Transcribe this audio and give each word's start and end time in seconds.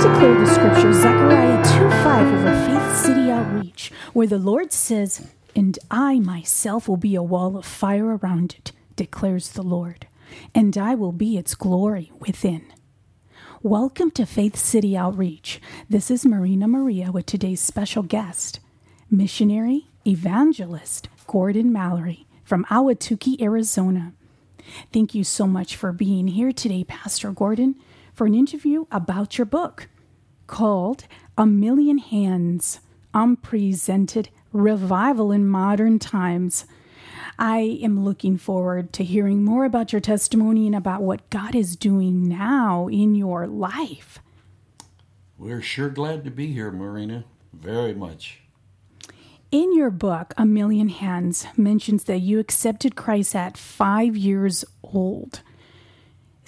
declare 0.00 0.40
the 0.40 0.46
scripture, 0.46 0.94
Zechariah 0.94 1.62
2 1.62 1.90
5 1.90 2.32
over 2.32 2.64
Faith 2.64 2.96
City 3.04 3.30
Outreach, 3.30 3.92
where 4.14 4.26
the 4.26 4.38
Lord 4.38 4.72
says, 4.72 5.28
And 5.54 5.78
I 5.90 6.18
myself 6.18 6.88
will 6.88 6.96
be 6.96 7.14
a 7.14 7.22
wall 7.22 7.54
of 7.58 7.66
fire 7.66 8.16
around 8.16 8.54
it, 8.56 8.72
declares 8.96 9.50
the 9.50 9.62
Lord, 9.62 10.06
and 10.54 10.78
I 10.78 10.94
will 10.94 11.12
be 11.12 11.36
its 11.36 11.54
glory 11.54 12.10
within. 12.18 12.72
Welcome 13.62 14.10
to 14.12 14.24
Faith 14.24 14.56
City 14.56 14.96
Outreach. 14.96 15.60
This 15.90 16.10
is 16.10 16.24
Marina 16.24 16.66
Maria 16.66 17.12
with 17.12 17.26
today's 17.26 17.60
special 17.60 18.02
guest, 18.02 18.58
missionary, 19.10 19.88
evangelist 20.06 21.10
Gordon 21.26 21.70
Mallory 21.70 22.26
from 22.42 22.64
Ahwatukee, 22.70 23.42
Arizona. 23.42 24.14
Thank 24.94 25.14
you 25.14 25.24
so 25.24 25.46
much 25.46 25.76
for 25.76 25.92
being 25.92 26.28
here 26.28 26.52
today, 26.52 26.84
Pastor 26.84 27.32
Gordon 27.32 27.74
for 28.20 28.26
an 28.26 28.34
interview 28.34 28.84
about 28.90 29.38
your 29.38 29.46
book 29.46 29.88
called 30.46 31.04
A 31.38 31.46
Million 31.46 31.96
Hands 31.96 32.80
Unprecedented 33.14 34.28
Revival 34.52 35.32
in 35.32 35.48
Modern 35.48 35.98
Times. 35.98 36.66
I 37.38 37.78
am 37.82 38.04
looking 38.04 38.36
forward 38.36 38.92
to 38.92 39.04
hearing 39.04 39.42
more 39.42 39.64
about 39.64 39.94
your 39.94 40.00
testimony 40.00 40.66
and 40.66 40.76
about 40.76 41.00
what 41.00 41.30
God 41.30 41.54
is 41.54 41.76
doing 41.76 42.28
now 42.28 42.88
in 42.88 43.14
your 43.14 43.46
life. 43.46 44.18
We're 45.38 45.62
sure 45.62 45.88
glad 45.88 46.22
to 46.24 46.30
be 46.30 46.52
here, 46.52 46.70
Marina. 46.70 47.24
Very 47.54 47.94
much. 47.94 48.42
In 49.50 49.74
your 49.74 49.88
book, 49.88 50.34
A 50.36 50.44
Million 50.44 50.90
Hands 50.90 51.46
mentions 51.56 52.04
that 52.04 52.20
you 52.20 52.38
accepted 52.38 52.96
Christ 52.96 53.34
at 53.34 53.56
five 53.56 54.14
years 54.14 54.62
old 54.82 55.40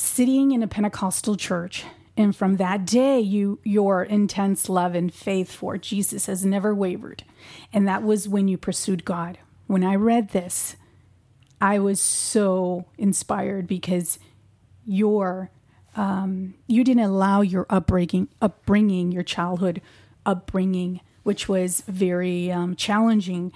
sitting 0.03 0.53
in 0.53 0.63
a 0.63 0.69
Pentecostal 0.69 1.37
church. 1.37 1.85
And 2.17 2.37
from 2.37 2.57
that 2.57 2.85
day, 2.85 3.21
you 3.21 3.59
your 3.65 4.03
intense 4.03 4.69
love 4.69 4.95
and 4.95 5.13
faith 5.13 5.51
for 5.51 5.79
Jesus 5.79 6.27
has 6.27 6.45
never 6.45 6.75
wavered. 6.75 7.25
And 7.73 7.89
that 7.89 8.03
was 8.03 8.29
when 8.29 8.49
you 8.49 8.59
pursued 8.59 9.05
God. 9.05 9.39
When 9.67 9.83
I 9.83 9.95
read 9.95 10.31
this, 10.31 10.77
I 11.61 11.79
was 11.79 12.01
so 12.01 12.87
inspired 12.99 13.67
because 13.67 14.19
your 14.85 15.51
um, 15.95 16.55
you 16.67 16.85
didn't 16.85 17.05
allow 17.05 17.41
your 17.43 17.67
upbringing, 17.71 18.29
upbringing, 18.41 19.13
your 19.13 19.23
childhood 19.23 19.81
upbringing, 20.27 21.01
which 21.23 21.49
was 21.49 21.83
very 21.87 22.51
um, 22.51 22.75
challenging 22.77 23.53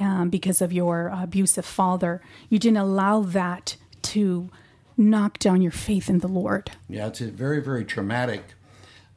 um, 0.00 0.30
because 0.30 0.62
of 0.62 0.72
your 0.72 1.08
abusive 1.08 1.64
father. 1.64 2.22
You 2.48 2.58
didn't 2.58 2.78
allow 2.78 3.22
that 3.22 3.76
to 4.02 4.50
knock 4.98 5.38
down 5.38 5.62
your 5.62 5.72
faith 5.72 6.10
in 6.10 6.18
the 6.18 6.28
Lord. 6.28 6.72
Yeah, 6.88 7.06
it's 7.06 7.20
a 7.20 7.28
very, 7.28 7.62
very 7.62 7.84
traumatic 7.84 8.42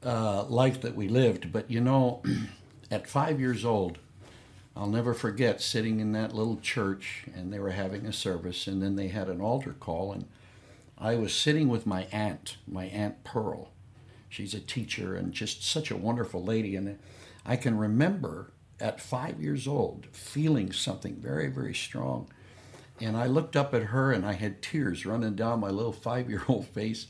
uh, 0.06 0.44
life 0.44 0.82
that 0.82 0.96
we 0.96 1.08
lived. 1.08 1.52
But 1.52 1.70
you 1.70 1.82
know, 1.82 2.22
at 2.92 3.10
five 3.10 3.40
years 3.40 3.66
old, 3.66 3.98
I'll 4.76 4.88
never 4.88 5.14
forget 5.14 5.62
sitting 5.62 6.00
in 6.00 6.14
that 6.14 6.34
little 6.34 6.58
church 6.58 7.26
and 7.36 7.52
they 7.52 7.60
were 7.60 7.72
having 7.72 8.06
a 8.06 8.14
service, 8.14 8.68
and 8.68 8.82
then 8.82 8.96
they 8.96 9.10
had 9.10 9.28
an 9.28 9.42
altar 9.42 9.76
call, 9.80 10.14
and 10.14 10.26
I 10.98 11.16
was 11.16 11.34
sitting 11.34 11.68
with 11.68 11.88
my 11.88 12.08
aunt, 12.12 12.58
my 12.68 12.86
Aunt 12.86 13.24
Pearl. 13.24 13.70
She's 14.30 14.54
a 14.54 14.60
teacher 14.60 15.16
and 15.16 15.34
just 15.34 15.64
such 15.64 15.92
a 15.92 15.98
wonderful 15.98 16.44
lady. 16.44 16.76
And 16.76 17.00
I 17.46 17.56
can 17.56 17.78
remember 17.78 18.52
at 18.80 19.02
five 19.02 19.42
years 19.42 19.68
old 19.68 20.08
feeling 20.12 20.72
something 20.72 21.16
very, 21.16 21.48
very 21.48 21.74
strong 21.74 22.30
and 23.02 23.18
I 23.18 23.26
looked 23.26 23.56
up 23.56 23.74
at 23.74 23.86
her 23.86 24.12
and 24.12 24.26
I 24.26 24.34
had 24.34 24.62
tears 24.62 25.06
running 25.06 25.36
down 25.36 25.60
my 25.60 25.70
little 25.70 25.92
five 25.92 26.30
year 26.30 26.44
old 26.48 26.68
face. 26.74 27.08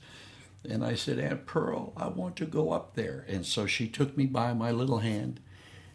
And 0.67 0.85
I 0.85 0.95
said, 0.95 1.19
Aunt 1.19 1.45
Pearl, 1.47 1.91
I 1.97 2.07
want 2.07 2.35
to 2.37 2.45
go 2.45 2.71
up 2.71 2.93
there. 2.95 3.25
And 3.27 3.45
so 3.45 3.65
she 3.65 3.87
took 3.87 4.15
me 4.15 4.27
by 4.27 4.53
my 4.53 4.71
little 4.71 4.99
hand. 4.99 5.39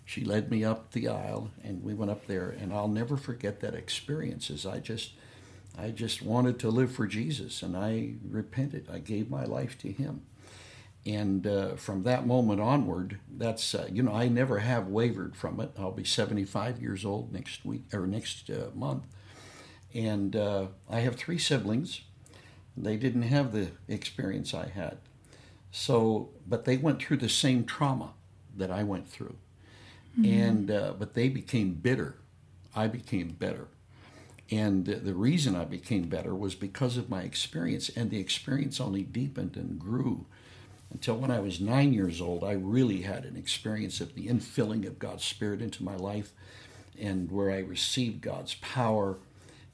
She 0.05 0.25
led 0.25 0.51
me 0.51 0.65
up 0.65 0.91
the 0.91 1.09
aisle 1.09 1.51
and 1.62 1.83
we 1.83 1.95
went 1.95 2.11
up 2.11 2.27
there. 2.27 2.51
And 2.51 2.73
I'll 2.73 2.89
never 2.89 3.17
forget 3.17 3.61
that 3.61 3.75
experience 3.75 4.51
as 4.51 4.67
I 4.67 4.81
just 4.81 5.12
I 5.79 5.91
just 5.91 6.23
wanted 6.23 6.59
to 6.61 6.71
live 6.71 6.91
for 6.91 7.07
Jesus 7.07 7.63
and 7.63 7.77
I 7.77 8.15
repented. 8.28 8.89
I 8.91 8.99
gave 8.99 9.31
my 9.31 9.45
life 9.45 9.78
to 9.78 9.93
him. 9.93 10.23
And 11.05 11.47
uh, 11.47 11.77
from 11.77 12.03
that 12.03 12.27
moment 12.27 12.61
onward, 12.61 13.21
that's, 13.31 13.75
uh, 13.75 13.87
you 13.93 14.03
know, 14.03 14.13
I 14.13 14.27
never 14.27 14.59
have 14.59 14.89
wavered 14.89 15.37
from 15.37 15.61
it. 15.61 15.71
I'll 15.78 15.93
be 15.93 16.03
75 16.03 16.81
years 16.81 17.05
old 17.05 17.33
next 17.33 17.65
week 17.65 17.84
or 17.93 18.07
next 18.07 18.51
uh, 18.51 18.71
month 18.75 19.05
and 19.97 20.37
uh, 20.37 20.67
I 20.91 21.01
have 21.01 21.17
three 21.17 21.39
siblings. 21.39 22.03
They 22.77 22.97
didn't 22.97 23.23
have 23.23 23.53
the 23.53 23.69
experience 23.89 24.53
I 24.53 24.69
had. 24.69 24.99
So, 25.71 26.31
but 26.47 26.67
they 26.67 26.77
went 26.77 27.01
through 27.03 27.17
the 27.19 27.29
same 27.29 27.65
trauma 27.65 28.12
that 28.57 28.71
I 28.71 28.83
went 28.83 29.09
through. 29.09 29.37
Mm-hmm. 30.19 30.41
And, 30.41 30.71
uh, 30.71 30.93
but 30.99 31.15
they 31.15 31.29
became 31.29 31.75
bitter. 31.75 32.17
I 32.75 32.87
became 32.89 33.31
better. 33.31 33.69
And 34.51 34.87
the 34.87 35.15
reason 35.15 35.57
I 35.57 35.65
became 35.65 36.09
better 36.09 36.34
was 36.34 36.55
because 36.55 36.97
of 36.97 37.11
my 37.11 37.23
experience, 37.23 37.89
and 37.89 38.11
the 38.11 38.21
experience 38.21 38.81
only 38.81 39.03
deepened 39.03 39.57
and 39.57 39.78
grew 39.78 40.27
until 40.93 41.17
when 41.17 41.33
I 41.33 41.41
was 41.41 41.61
nine 41.61 41.93
years 41.93 42.21
old. 42.21 42.45
I 42.45 42.53
really 42.53 43.03
had 43.03 43.25
an 43.25 43.37
experience 43.37 44.01
of 44.01 44.15
the 44.15 44.28
infilling 44.28 44.87
of 44.87 45.01
God's 45.01 45.25
Spirit 45.25 45.61
into 45.61 45.83
my 45.83 45.97
life, 45.97 46.31
and 47.01 47.31
where 47.31 47.51
I 47.51 47.59
received 47.59 48.21
God's 48.21 48.55
power 48.55 49.19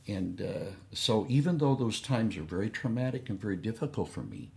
and 0.09 0.43
uh, 0.43 0.73
so, 0.93 1.27
even 1.29 1.59
though 1.59 1.75
those 1.75 2.01
times 2.01 2.37
are 2.37 2.43
very 2.43 2.69
traumatic 2.71 3.29
and 3.29 3.41
very 3.41 3.57
difficult 3.57 4.09
for 4.09 4.23
me, 4.23 4.51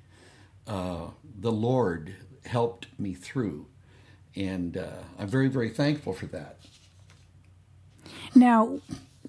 uh, 0.67 1.07
the 1.39 1.51
Lord 1.51 2.15
helped 2.45 2.87
me 2.97 3.13
through. 3.13 3.67
And 4.35 4.75
uh, 4.77 5.03
I'm 5.19 5.27
very, 5.27 5.47
very 5.47 5.69
thankful 5.69 6.13
for 6.13 6.25
that. 6.27 6.57
Now, 8.33 8.79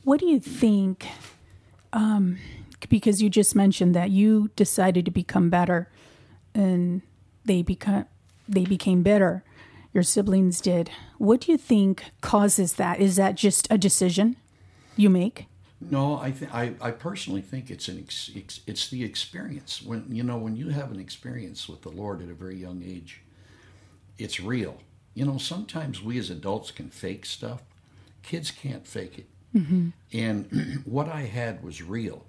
what 0.04 0.18
do 0.20 0.26
you 0.26 0.40
think? 0.40 1.06
Um, 1.92 2.38
because 2.88 3.22
you 3.22 3.30
just 3.30 3.54
mentioned 3.54 3.94
that 3.94 4.10
you 4.10 4.50
decided 4.56 5.04
to 5.04 5.10
become 5.10 5.50
better, 5.50 5.90
and 6.54 7.02
they 7.44 7.62
become 7.62 8.06
they 8.48 8.64
became 8.64 9.02
better. 9.02 9.44
Your 9.92 10.02
siblings 10.02 10.60
did. 10.60 10.90
What 11.18 11.42
do 11.42 11.52
you 11.52 11.58
think 11.58 12.04
causes 12.20 12.74
that? 12.74 13.00
Is 13.00 13.16
that 13.16 13.34
just 13.34 13.66
a 13.70 13.78
decision 13.78 14.36
you 14.96 15.08
make? 15.08 15.46
No, 15.80 16.18
I 16.18 16.30
think 16.30 16.54
I, 16.54 16.72
I 16.80 16.90
personally 16.90 17.42
think 17.42 17.70
it's 17.70 17.88
an 17.88 17.98
ex- 17.98 18.60
it's 18.66 18.88
the 18.88 19.04
experience. 19.04 19.82
When 19.82 20.06
you 20.10 20.22
know 20.22 20.38
when 20.38 20.56
you 20.56 20.70
have 20.70 20.90
an 20.90 20.98
experience 20.98 21.68
with 21.68 21.82
the 21.82 21.90
Lord 21.90 22.22
at 22.22 22.30
a 22.30 22.34
very 22.34 22.56
young 22.56 22.82
age, 22.82 23.20
it's 24.18 24.40
real. 24.40 24.78
You 25.14 25.26
know, 25.26 25.38
sometimes 25.38 26.02
we 26.02 26.18
as 26.18 26.30
adults 26.30 26.70
can 26.70 26.88
fake 26.88 27.26
stuff. 27.26 27.62
Kids 28.22 28.50
can't 28.50 28.86
fake 28.86 29.18
it. 29.18 29.26
Mm-hmm. 29.54 29.88
And 30.12 30.82
what 30.84 31.08
I 31.08 31.22
had 31.22 31.62
was 31.62 31.82
real. 31.82 32.24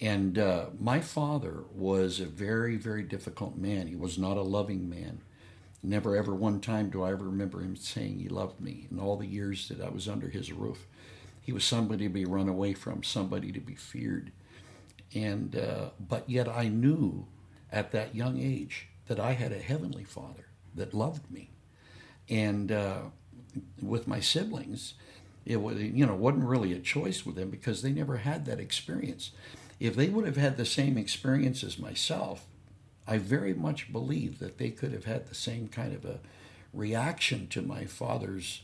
And 0.00 0.38
uh, 0.38 0.66
my 0.78 1.00
father 1.00 1.64
was 1.74 2.20
a 2.20 2.26
very, 2.26 2.76
very 2.76 3.02
difficult 3.02 3.56
man. 3.56 3.86
He 3.86 3.96
was 3.96 4.18
not 4.18 4.36
a 4.36 4.42
loving 4.42 4.88
man. 4.88 5.20
Never 5.82 6.16
ever 6.16 6.34
one 6.34 6.60
time 6.60 6.90
do 6.90 7.02
I 7.02 7.12
ever 7.12 7.26
remember 7.26 7.60
him 7.60 7.76
saying 7.76 8.18
he 8.18 8.28
loved 8.28 8.60
me 8.60 8.88
in 8.90 8.98
all 8.98 9.16
the 9.16 9.26
years 9.26 9.68
that 9.68 9.80
I 9.80 9.90
was 9.90 10.08
under 10.08 10.28
his 10.28 10.52
roof. 10.52 10.86
He 11.44 11.52
was 11.52 11.62
somebody 11.62 12.06
to 12.06 12.12
be 12.12 12.24
run 12.24 12.48
away 12.48 12.72
from, 12.72 13.02
somebody 13.02 13.52
to 13.52 13.60
be 13.60 13.74
feared. 13.74 14.32
And 15.14 15.54
uh, 15.54 15.90
but 16.00 16.28
yet 16.28 16.48
I 16.48 16.68
knew 16.68 17.26
at 17.70 17.92
that 17.92 18.14
young 18.14 18.40
age 18.40 18.88
that 19.08 19.20
I 19.20 19.32
had 19.32 19.52
a 19.52 19.58
heavenly 19.58 20.04
Father 20.04 20.46
that 20.74 20.94
loved 20.94 21.30
me, 21.30 21.50
and 22.30 22.72
uh, 22.72 23.02
with 23.82 24.08
my 24.08 24.20
siblings, 24.20 24.94
it 25.44 25.60
was 25.60 25.78
you 25.78 26.06
know 26.06 26.14
wasn't 26.14 26.44
really 26.44 26.72
a 26.72 26.80
choice 26.80 27.26
with 27.26 27.36
them 27.36 27.50
because 27.50 27.82
they 27.82 27.92
never 27.92 28.16
had 28.16 28.46
that 28.46 28.58
experience. 28.58 29.30
If 29.78 29.96
they 29.96 30.08
would 30.08 30.24
have 30.24 30.38
had 30.38 30.56
the 30.56 30.64
same 30.64 30.96
experience 30.96 31.62
as 31.62 31.78
myself, 31.78 32.46
I 33.06 33.18
very 33.18 33.52
much 33.52 33.92
believe 33.92 34.38
that 34.38 34.56
they 34.56 34.70
could 34.70 34.92
have 34.92 35.04
had 35.04 35.26
the 35.28 35.34
same 35.34 35.68
kind 35.68 35.94
of 35.94 36.06
a 36.06 36.20
reaction 36.72 37.48
to 37.48 37.60
my 37.60 37.84
father's, 37.84 38.62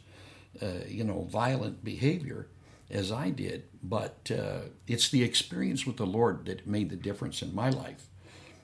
uh, 0.63 0.87
you 0.89 1.05
know, 1.05 1.29
violent 1.31 1.85
behavior 1.85 2.47
as 2.91 3.13
I 3.13 3.31
did, 3.31 3.65
but 3.83 4.31
uh, 4.31 4.69
it's 4.87 5.09
the 5.09 5.23
experience 5.23 5.87
with 5.87 5.97
the 5.97 6.07
Lord 6.07 6.47
that 6.47 6.67
made 6.67 6.91
the 6.91 6.97
difference 6.97 7.43
in 7.43 7.55
my 7.55 7.71
life. 7.71 8.07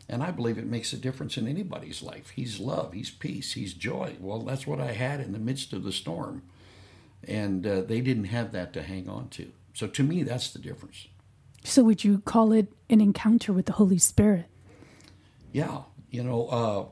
And 0.08 0.22
I 0.22 0.30
believe 0.30 0.58
it 0.58 0.66
makes 0.66 0.92
a 0.92 0.96
difference 0.96 1.36
in 1.36 1.48
anybody's 1.48 2.02
life. 2.02 2.30
He's 2.30 2.60
love, 2.60 2.92
He's 2.92 3.10
peace, 3.10 3.54
He's 3.54 3.74
joy. 3.74 4.16
Well, 4.20 4.40
that's 4.40 4.66
what 4.66 4.80
I 4.80 4.92
had 4.92 5.20
in 5.20 5.32
the 5.32 5.38
midst 5.38 5.72
of 5.72 5.82
the 5.82 5.92
storm. 5.92 6.42
And 7.26 7.66
uh, 7.66 7.80
they 7.82 8.00
didn't 8.00 8.24
have 8.24 8.52
that 8.52 8.72
to 8.74 8.82
hang 8.82 9.08
on 9.08 9.28
to. 9.30 9.50
So 9.74 9.86
to 9.88 10.02
me, 10.02 10.22
that's 10.22 10.52
the 10.52 10.58
difference. 10.58 11.08
So, 11.64 11.82
would 11.82 12.04
you 12.04 12.20
call 12.20 12.52
it 12.52 12.72
an 12.88 13.00
encounter 13.00 13.52
with 13.52 13.66
the 13.66 13.72
Holy 13.72 13.98
Spirit? 13.98 14.46
Yeah. 15.52 15.82
You 16.10 16.22
know, 16.22 16.46
uh, 16.46 16.84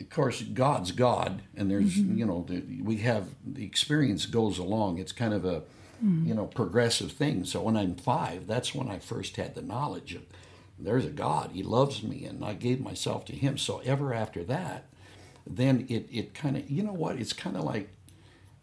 of 0.00 0.10
course, 0.10 0.42
God's 0.42 0.90
God, 0.90 1.42
and 1.56 1.70
there's, 1.70 1.96
you 1.96 2.26
know, 2.26 2.44
the, 2.48 2.62
we 2.82 2.96
have 2.98 3.28
the 3.46 3.64
experience 3.64 4.26
goes 4.26 4.58
along. 4.58 4.98
It's 4.98 5.12
kind 5.12 5.32
of 5.32 5.44
a, 5.44 5.62
you 6.02 6.34
know, 6.34 6.46
progressive 6.46 7.12
thing. 7.12 7.44
So 7.44 7.62
when 7.62 7.76
I'm 7.76 7.94
five, 7.94 8.46
that's 8.46 8.74
when 8.74 8.88
I 8.88 8.98
first 8.98 9.36
had 9.36 9.54
the 9.54 9.62
knowledge 9.62 10.14
of 10.14 10.22
there's 10.78 11.04
a 11.04 11.10
God. 11.10 11.50
He 11.52 11.62
loves 11.62 12.02
me, 12.02 12.24
and 12.24 12.44
I 12.44 12.54
gave 12.54 12.80
myself 12.80 13.24
to 13.26 13.32
Him. 13.32 13.56
So 13.56 13.80
ever 13.84 14.12
after 14.12 14.42
that, 14.44 14.86
then 15.46 15.86
it 15.88 16.08
it 16.10 16.34
kind 16.34 16.56
of 16.56 16.68
you 16.70 16.82
know 16.82 16.92
what? 16.92 17.16
It's 17.16 17.32
kind 17.32 17.56
of 17.56 17.64
like 17.64 17.90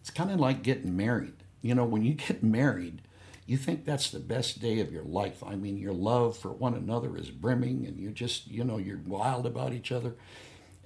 it's 0.01 0.09
kind 0.09 0.31
of 0.31 0.39
like 0.39 0.63
getting 0.63 0.95
married. 0.97 1.33
You 1.61 1.75
know, 1.75 1.85
when 1.85 2.03
you 2.03 2.13
get 2.13 2.43
married, 2.59 3.01
you 3.45 3.57
think 3.57 3.85
that's 3.85 4.09
the 4.09 4.19
best 4.19 4.61
day 4.61 4.79
of 4.79 4.91
your 4.91 5.03
life. 5.03 5.43
I 5.45 5.55
mean, 5.55 5.77
your 5.77 5.93
love 5.93 6.37
for 6.37 6.49
one 6.49 6.73
another 6.73 7.15
is 7.15 7.31
brimming, 7.31 7.85
and 7.85 7.97
you 7.97 8.11
just 8.11 8.47
you 8.47 8.63
know 8.63 8.77
you're 8.77 9.01
wild 9.05 9.45
about 9.45 9.73
each 9.73 9.91
other. 9.91 10.15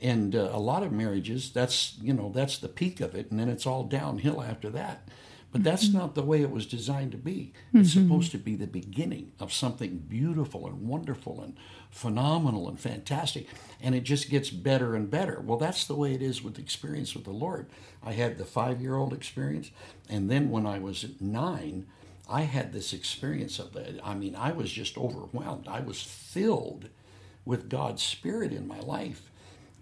And 0.01 0.35
uh, 0.35 0.49
a 0.51 0.59
lot 0.59 0.83
of 0.83 0.91
marriages, 0.91 1.51
that's 1.51 1.97
you 2.01 2.13
know 2.13 2.31
that's 2.33 2.57
the 2.57 2.67
peak 2.69 2.99
of 3.01 3.15
it, 3.15 3.31
and 3.31 3.39
then 3.39 3.49
it's 3.49 3.65
all 3.65 3.83
downhill 3.83 4.41
after 4.41 4.69
that. 4.71 5.07
But 5.53 5.63
that's 5.63 5.93
not 5.93 6.15
the 6.15 6.23
way 6.23 6.41
it 6.41 6.49
was 6.49 6.65
designed 6.65 7.11
to 7.11 7.17
be. 7.17 7.53
It's 7.75 7.93
supposed 7.93 8.31
to 8.31 8.39
be 8.39 8.55
the 8.55 8.65
beginning 8.65 9.33
of 9.39 9.53
something 9.53 9.99
beautiful 9.99 10.65
and 10.65 10.87
wonderful 10.87 11.41
and 11.41 11.55
phenomenal 11.91 12.67
and 12.67 12.79
fantastic. 12.79 13.47
And 13.79 13.93
it 13.93 14.03
just 14.03 14.31
gets 14.31 14.49
better 14.49 14.95
and 14.95 15.11
better. 15.11 15.39
Well, 15.45 15.59
that's 15.59 15.85
the 15.85 15.93
way 15.93 16.15
it 16.15 16.23
is 16.23 16.43
with 16.43 16.57
experience 16.57 17.13
with 17.13 17.25
the 17.25 17.31
Lord. 17.31 17.67
I 18.03 18.13
had 18.13 18.39
the 18.39 18.45
five 18.45 18.81
year 18.81 18.95
old 18.95 19.13
experience. 19.13 19.69
And 20.09 20.27
then 20.27 20.49
when 20.49 20.65
I 20.65 20.79
was 20.79 21.05
nine, 21.21 21.85
I 22.27 22.41
had 22.41 22.73
this 22.73 22.91
experience 22.91 23.59
of 23.59 23.73
that. 23.73 23.99
I 24.03 24.15
mean, 24.15 24.35
I 24.35 24.53
was 24.53 24.71
just 24.71 24.97
overwhelmed. 24.97 25.67
I 25.67 25.81
was 25.81 26.01
filled 26.01 26.89
with 27.45 27.69
God's 27.69 28.01
Spirit 28.01 28.53
in 28.53 28.67
my 28.67 28.79
life. 28.79 29.29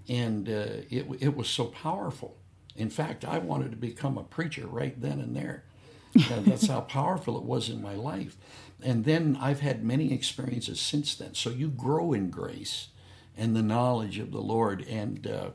And 0.10 0.50
uh, 0.50 0.84
it, 0.90 1.08
it 1.22 1.38
was 1.38 1.48
so 1.48 1.66
powerful. 1.68 2.36
In 2.76 2.90
fact, 2.90 3.26
I 3.26 3.38
wanted 3.38 3.72
to 3.72 3.78
become 3.78 4.18
a 4.18 4.24
preacher 4.24 4.68
right 4.68 5.00
then 5.00 5.20
and 5.20 5.36
there. 5.36 5.64
That's 6.30 6.68
how 6.68 6.82
powerful 6.82 7.38
it 7.38 7.44
was 7.44 7.70
in 7.70 7.82
my 7.82 7.96
life. 7.96 8.36
And 8.84 9.06
then 9.06 9.38
I've 9.40 9.62
had 9.62 9.84
many 9.84 10.14
experiences 10.14 10.82
since 10.82 11.16
then. 11.16 11.36
So 11.36 11.50
you 11.50 11.70
grow 11.70 12.14
in 12.14 12.30
grace 12.30 12.90
and 13.38 13.56
the 13.56 13.62
knowledge 13.62 14.20
of 14.20 14.32
the 14.32 14.42
Lord, 14.42 14.86
and 14.90 15.26
uh, 15.26 15.50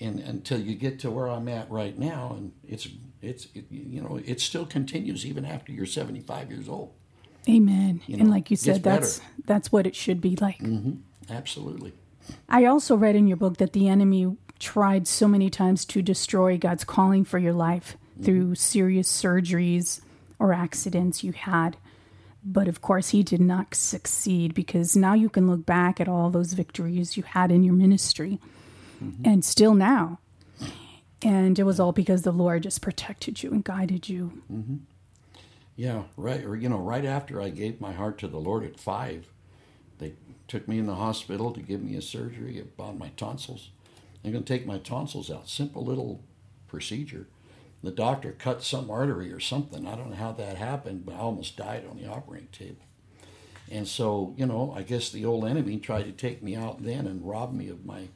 and 0.00 0.20
until 0.20 0.60
you 0.60 0.74
get 0.74 0.98
to 1.00 1.10
where 1.10 1.28
I'm 1.28 1.48
at 1.48 1.70
right 1.70 1.98
now, 1.98 2.34
and 2.36 2.52
it's 2.66 2.88
it's 3.22 3.46
it, 3.54 3.66
you 3.70 4.02
know 4.02 4.20
it 4.24 4.40
still 4.40 4.66
continues 4.66 5.24
even 5.24 5.44
after 5.44 5.72
you're 5.72 5.86
75 5.86 6.50
years 6.50 6.68
old. 6.68 6.92
Amen. 7.48 8.02
You 8.06 8.18
and 8.18 8.30
like 8.30 8.50
you 8.50 8.56
said, 8.56 8.82
that's 8.82 9.18
better. 9.18 9.30
that's 9.46 9.72
what 9.72 9.86
it 9.86 9.96
should 9.96 10.20
be 10.20 10.36
like. 10.36 10.60
Absolutely. 11.30 11.92
I 12.48 12.64
also 12.64 12.96
read 12.96 13.14
in 13.14 13.26
your 13.28 13.36
book 13.36 13.58
that 13.58 13.72
the 13.72 13.88
enemy 13.88 14.36
tried 14.58 15.06
so 15.06 15.28
many 15.28 15.50
times 15.50 15.84
to 15.86 16.02
destroy 16.02 16.58
God's 16.58 16.84
calling 16.84 17.24
for 17.24 17.38
your 17.38 17.52
life 17.52 17.96
through 18.22 18.44
mm-hmm. 18.44 18.54
serious 18.54 19.08
surgeries 19.10 20.00
or 20.38 20.52
accidents 20.52 21.22
you 21.22 21.32
had. 21.32 21.76
But 22.44 22.68
of 22.68 22.80
course, 22.80 23.10
he 23.10 23.22
did 23.22 23.40
not 23.40 23.74
succeed 23.74 24.54
because 24.54 24.96
now 24.96 25.14
you 25.14 25.28
can 25.28 25.48
look 25.48 25.66
back 25.66 26.00
at 26.00 26.08
all 26.08 26.30
those 26.30 26.52
victories 26.52 27.16
you 27.16 27.24
had 27.24 27.50
in 27.50 27.64
your 27.64 27.74
ministry 27.74 28.38
mm-hmm. 29.02 29.22
and 29.24 29.44
still 29.44 29.74
now. 29.74 30.20
And 31.22 31.58
it 31.58 31.64
was 31.64 31.80
all 31.80 31.92
because 31.92 32.22
the 32.22 32.32
Lord 32.32 32.62
just 32.62 32.82
protected 32.82 33.42
you 33.42 33.50
and 33.50 33.64
guided 33.64 34.08
you. 34.08 34.42
Mm-hmm. 34.52 34.76
Yeah, 35.74 36.04
right. 36.16 36.44
Or 36.44 36.56
you 36.56 36.68
know, 36.68 36.78
right 36.78 37.04
after 37.04 37.40
I 37.40 37.50
gave 37.50 37.80
my 37.80 37.92
heart 37.92 38.18
to 38.18 38.28
the 38.28 38.38
Lord 38.38 38.64
at 38.64 38.78
five, 38.78 39.26
they 39.98 40.12
took 40.46 40.68
me 40.68 40.78
in 40.78 40.86
the 40.86 40.94
hospital 40.94 41.52
to 41.52 41.60
give 41.60 41.82
me 41.82 41.96
a 41.96 42.02
surgery 42.02 42.60
about 42.60 42.98
my 42.98 43.10
tonsils. 43.16 43.70
They're 44.26 44.32
going 44.32 44.42
to 44.42 44.52
take 44.52 44.66
my 44.66 44.78
tonsils 44.78 45.30
out. 45.30 45.48
Simple 45.48 45.84
little 45.84 46.20
procedure. 46.66 47.28
The 47.84 47.92
doctor 47.92 48.32
cut 48.32 48.64
some 48.64 48.90
artery 48.90 49.32
or 49.32 49.38
something. 49.38 49.86
I 49.86 49.94
don't 49.94 50.10
know 50.10 50.16
how 50.16 50.32
that 50.32 50.56
happened, 50.56 51.06
but 51.06 51.14
I 51.14 51.18
almost 51.18 51.56
died 51.56 51.84
on 51.88 51.96
the 51.96 52.10
operating 52.10 52.48
table. 52.48 52.82
And 53.70 53.86
so, 53.86 54.34
you 54.36 54.44
know, 54.44 54.74
I 54.76 54.82
guess 54.82 55.10
the 55.10 55.24
old 55.24 55.44
enemy 55.44 55.78
tried 55.78 56.06
to 56.06 56.10
take 56.10 56.42
me 56.42 56.56
out 56.56 56.82
then 56.82 57.06
and 57.06 57.24
rob 57.24 57.52
me 57.52 57.68
of 57.68 57.86
my 57.86 58.08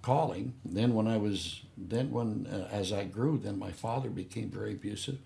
calling. 0.00 0.54
Then 0.64 0.94
when 0.94 1.06
I 1.06 1.18
was, 1.18 1.60
then 1.76 2.10
when 2.12 2.46
uh, 2.50 2.68
as 2.72 2.90
I 2.90 3.04
grew, 3.04 3.36
then 3.36 3.58
my 3.58 3.72
father 3.72 4.08
became 4.08 4.48
very 4.48 4.72
abusive. 4.72 5.18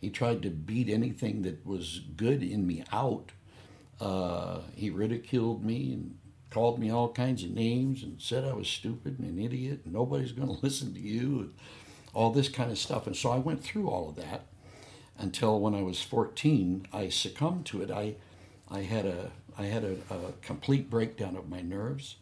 He 0.00 0.10
tried 0.10 0.42
to 0.42 0.50
beat 0.50 0.88
anything 0.88 1.42
that 1.42 1.64
was 1.64 2.00
good 2.16 2.42
in 2.42 2.66
me 2.66 2.82
out. 2.92 3.30
Uh, 4.00 4.62
he 4.74 4.90
ridiculed 4.90 5.64
me 5.64 5.92
and 5.92 6.17
called 6.50 6.78
me 6.78 6.90
all 6.90 7.12
kinds 7.12 7.44
of 7.44 7.50
names 7.50 8.02
and 8.02 8.20
said 8.20 8.44
I 8.44 8.54
was 8.54 8.68
stupid 8.68 9.18
and 9.18 9.28
an 9.28 9.38
idiot 9.42 9.82
and 9.84 9.92
nobody's 9.92 10.32
going 10.32 10.48
to 10.54 10.62
listen 10.62 10.94
to 10.94 11.00
you 11.00 11.40
and 11.40 11.54
all 12.14 12.30
this 12.30 12.48
kind 12.48 12.70
of 12.70 12.78
stuff. 12.78 13.06
And 13.06 13.16
so 13.16 13.30
I 13.30 13.38
went 13.38 13.62
through 13.62 13.88
all 13.88 14.08
of 14.08 14.16
that 14.16 14.46
until 15.18 15.60
when 15.60 15.74
I 15.74 15.82
was 15.82 16.02
14, 16.02 16.86
I 16.92 17.08
succumbed 17.08 17.66
to 17.66 17.82
it. 17.82 17.90
I, 17.90 18.14
I 18.70 18.82
had 18.82 19.04
a, 19.04 19.30
I 19.58 19.64
had 19.64 19.84
a, 19.84 19.96
a 20.10 20.32
complete 20.42 20.88
breakdown 20.88 21.36
of 21.36 21.48
my 21.48 21.60
nerves. 21.60 22.16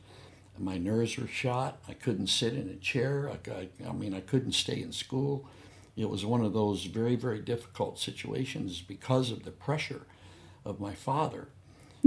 My 0.58 0.78
nerves 0.78 1.18
were 1.18 1.26
shot. 1.26 1.78
I 1.86 1.92
couldn't 1.92 2.28
sit 2.28 2.54
in 2.54 2.68
a 2.68 2.76
chair. 2.76 3.30
I, 3.30 3.50
I, 3.50 3.68
I 3.88 3.92
mean, 3.92 4.14
I 4.14 4.20
couldn't 4.20 4.52
stay 4.52 4.80
in 4.80 4.92
school. 4.92 5.46
It 5.96 6.08
was 6.08 6.24
one 6.24 6.44
of 6.44 6.52
those 6.52 6.84
very, 6.84 7.16
very 7.16 7.40
difficult 7.40 7.98
situations 7.98 8.80
because 8.80 9.30
of 9.30 9.44
the 9.44 9.50
pressure 9.50 10.06
of 10.64 10.80
my 10.80 10.94
father. 10.94 11.48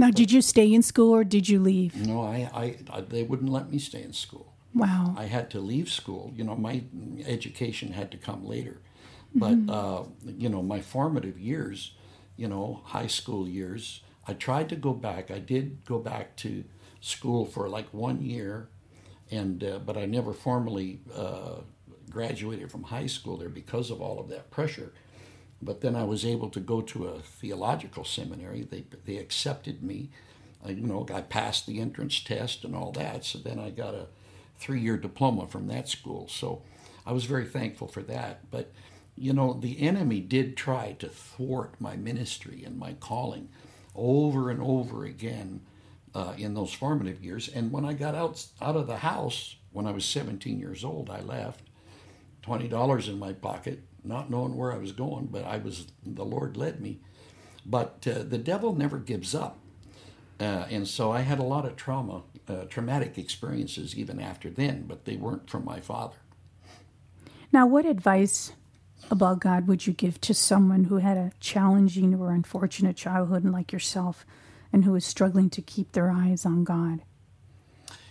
Now, 0.00 0.10
did 0.10 0.32
you 0.32 0.40
stay 0.40 0.72
in 0.72 0.82
school 0.82 1.14
or 1.14 1.24
did 1.24 1.46
you 1.50 1.60
leave? 1.60 1.94
No, 2.06 2.22
I, 2.22 2.48
I, 2.54 2.76
I 2.90 3.00
they 3.02 3.22
wouldn't 3.22 3.50
let 3.50 3.70
me 3.70 3.78
stay 3.78 4.02
in 4.02 4.14
school. 4.14 4.54
Wow. 4.74 5.14
I 5.14 5.26
had 5.26 5.50
to 5.50 5.60
leave 5.60 5.90
school. 5.90 6.32
You 6.34 6.44
know, 6.44 6.56
my 6.56 6.84
education 7.26 7.92
had 7.92 8.10
to 8.12 8.16
come 8.16 8.46
later. 8.46 8.80
But, 9.34 9.58
uh, 9.68 10.04
you 10.24 10.48
know, 10.48 10.62
my 10.62 10.80
formative 10.80 11.38
years, 11.38 11.92
you 12.38 12.48
know, 12.48 12.80
high 12.84 13.08
school 13.08 13.46
years, 13.46 14.00
I 14.26 14.32
tried 14.32 14.70
to 14.70 14.76
go 14.76 14.94
back. 14.94 15.30
I 15.30 15.38
did 15.38 15.84
go 15.84 15.98
back 15.98 16.34
to 16.36 16.64
school 17.02 17.44
for 17.44 17.68
like 17.68 17.92
one 17.92 18.22
year, 18.22 18.70
and 19.30 19.62
uh, 19.62 19.80
but 19.80 19.98
I 19.98 20.06
never 20.06 20.32
formally 20.32 21.00
uh, 21.14 21.56
graduated 22.08 22.70
from 22.70 22.84
high 22.84 23.06
school 23.06 23.36
there 23.36 23.50
because 23.50 23.90
of 23.90 24.00
all 24.00 24.18
of 24.18 24.30
that 24.30 24.50
pressure. 24.50 24.92
But 25.62 25.80
then 25.80 25.94
I 25.94 26.04
was 26.04 26.24
able 26.24 26.48
to 26.50 26.60
go 26.60 26.80
to 26.80 27.08
a 27.08 27.20
theological 27.20 28.04
seminary. 28.04 28.62
They, 28.62 28.84
they 29.04 29.18
accepted 29.18 29.82
me. 29.82 30.10
I, 30.64 30.70
you 30.70 30.86
know, 30.86 31.06
I 31.12 31.20
passed 31.20 31.66
the 31.66 31.80
entrance 31.80 32.20
test 32.20 32.64
and 32.64 32.74
all 32.74 32.92
that. 32.92 33.24
So 33.24 33.38
then 33.38 33.58
I 33.58 33.70
got 33.70 33.94
a 33.94 34.06
three 34.58 34.80
year 34.80 34.96
diploma 34.96 35.46
from 35.46 35.66
that 35.68 35.88
school. 35.88 36.28
So 36.28 36.62
I 37.06 37.12
was 37.12 37.24
very 37.24 37.44
thankful 37.44 37.88
for 37.88 38.02
that. 38.02 38.50
But, 38.50 38.72
you 39.16 39.32
know, 39.32 39.52
the 39.52 39.80
enemy 39.80 40.20
did 40.20 40.56
try 40.56 40.92
to 40.98 41.08
thwart 41.08 41.80
my 41.80 41.96
ministry 41.96 42.62
and 42.64 42.78
my 42.78 42.94
calling 42.94 43.48
over 43.94 44.50
and 44.50 44.62
over 44.62 45.04
again 45.04 45.60
uh, 46.14 46.34
in 46.36 46.54
those 46.54 46.72
formative 46.72 47.22
years. 47.22 47.48
And 47.48 47.70
when 47.72 47.84
I 47.84 47.92
got 47.92 48.14
out, 48.14 48.46
out 48.60 48.76
of 48.76 48.86
the 48.86 48.98
house, 48.98 49.56
when 49.72 49.86
I 49.86 49.92
was 49.92 50.04
17 50.04 50.58
years 50.58 50.84
old, 50.84 51.10
I 51.10 51.20
left. 51.20 51.62
$20 52.44 53.08
in 53.08 53.18
my 53.18 53.32
pocket, 53.32 53.82
not 54.04 54.30
knowing 54.30 54.56
where 54.56 54.72
I 54.72 54.78
was 54.78 54.92
going, 54.92 55.26
but 55.26 55.44
I 55.44 55.58
was, 55.58 55.86
the 56.04 56.24
Lord 56.24 56.56
led 56.56 56.80
me. 56.80 57.00
But 57.66 58.06
uh, 58.06 58.22
the 58.22 58.38
devil 58.38 58.74
never 58.74 58.98
gives 58.98 59.34
up. 59.34 59.58
Uh, 60.38 60.66
and 60.70 60.88
so 60.88 61.12
I 61.12 61.20
had 61.20 61.38
a 61.38 61.44
lot 61.44 61.66
of 61.66 61.76
trauma, 61.76 62.22
uh, 62.48 62.64
traumatic 62.64 63.18
experiences 63.18 63.94
even 63.94 64.18
after 64.18 64.48
then, 64.48 64.84
but 64.86 65.04
they 65.04 65.16
weren't 65.16 65.50
from 65.50 65.64
my 65.64 65.80
father. 65.80 66.16
Now, 67.52 67.66
what 67.66 67.84
advice 67.84 68.52
about 69.10 69.40
God 69.40 69.66
would 69.66 69.86
you 69.86 69.92
give 69.92 70.20
to 70.22 70.32
someone 70.32 70.84
who 70.84 70.96
had 70.96 71.16
a 71.16 71.32
challenging 71.40 72.14
or 72.14 72.32
unfortunate 72.32 72.96
childhood 72.96 73.44
like 73.44 73.72
yourself 73.72 74.24
and 74.72 74.84
who 74.84 74.94
is 74.94 75.04
struggling 75.04 75.50
to 75.50 75.60
keep 75.60 75.92
their 75.92 76.10
eyes 76.10 76.46
on 76.46 76.64
God? 76.64 77.02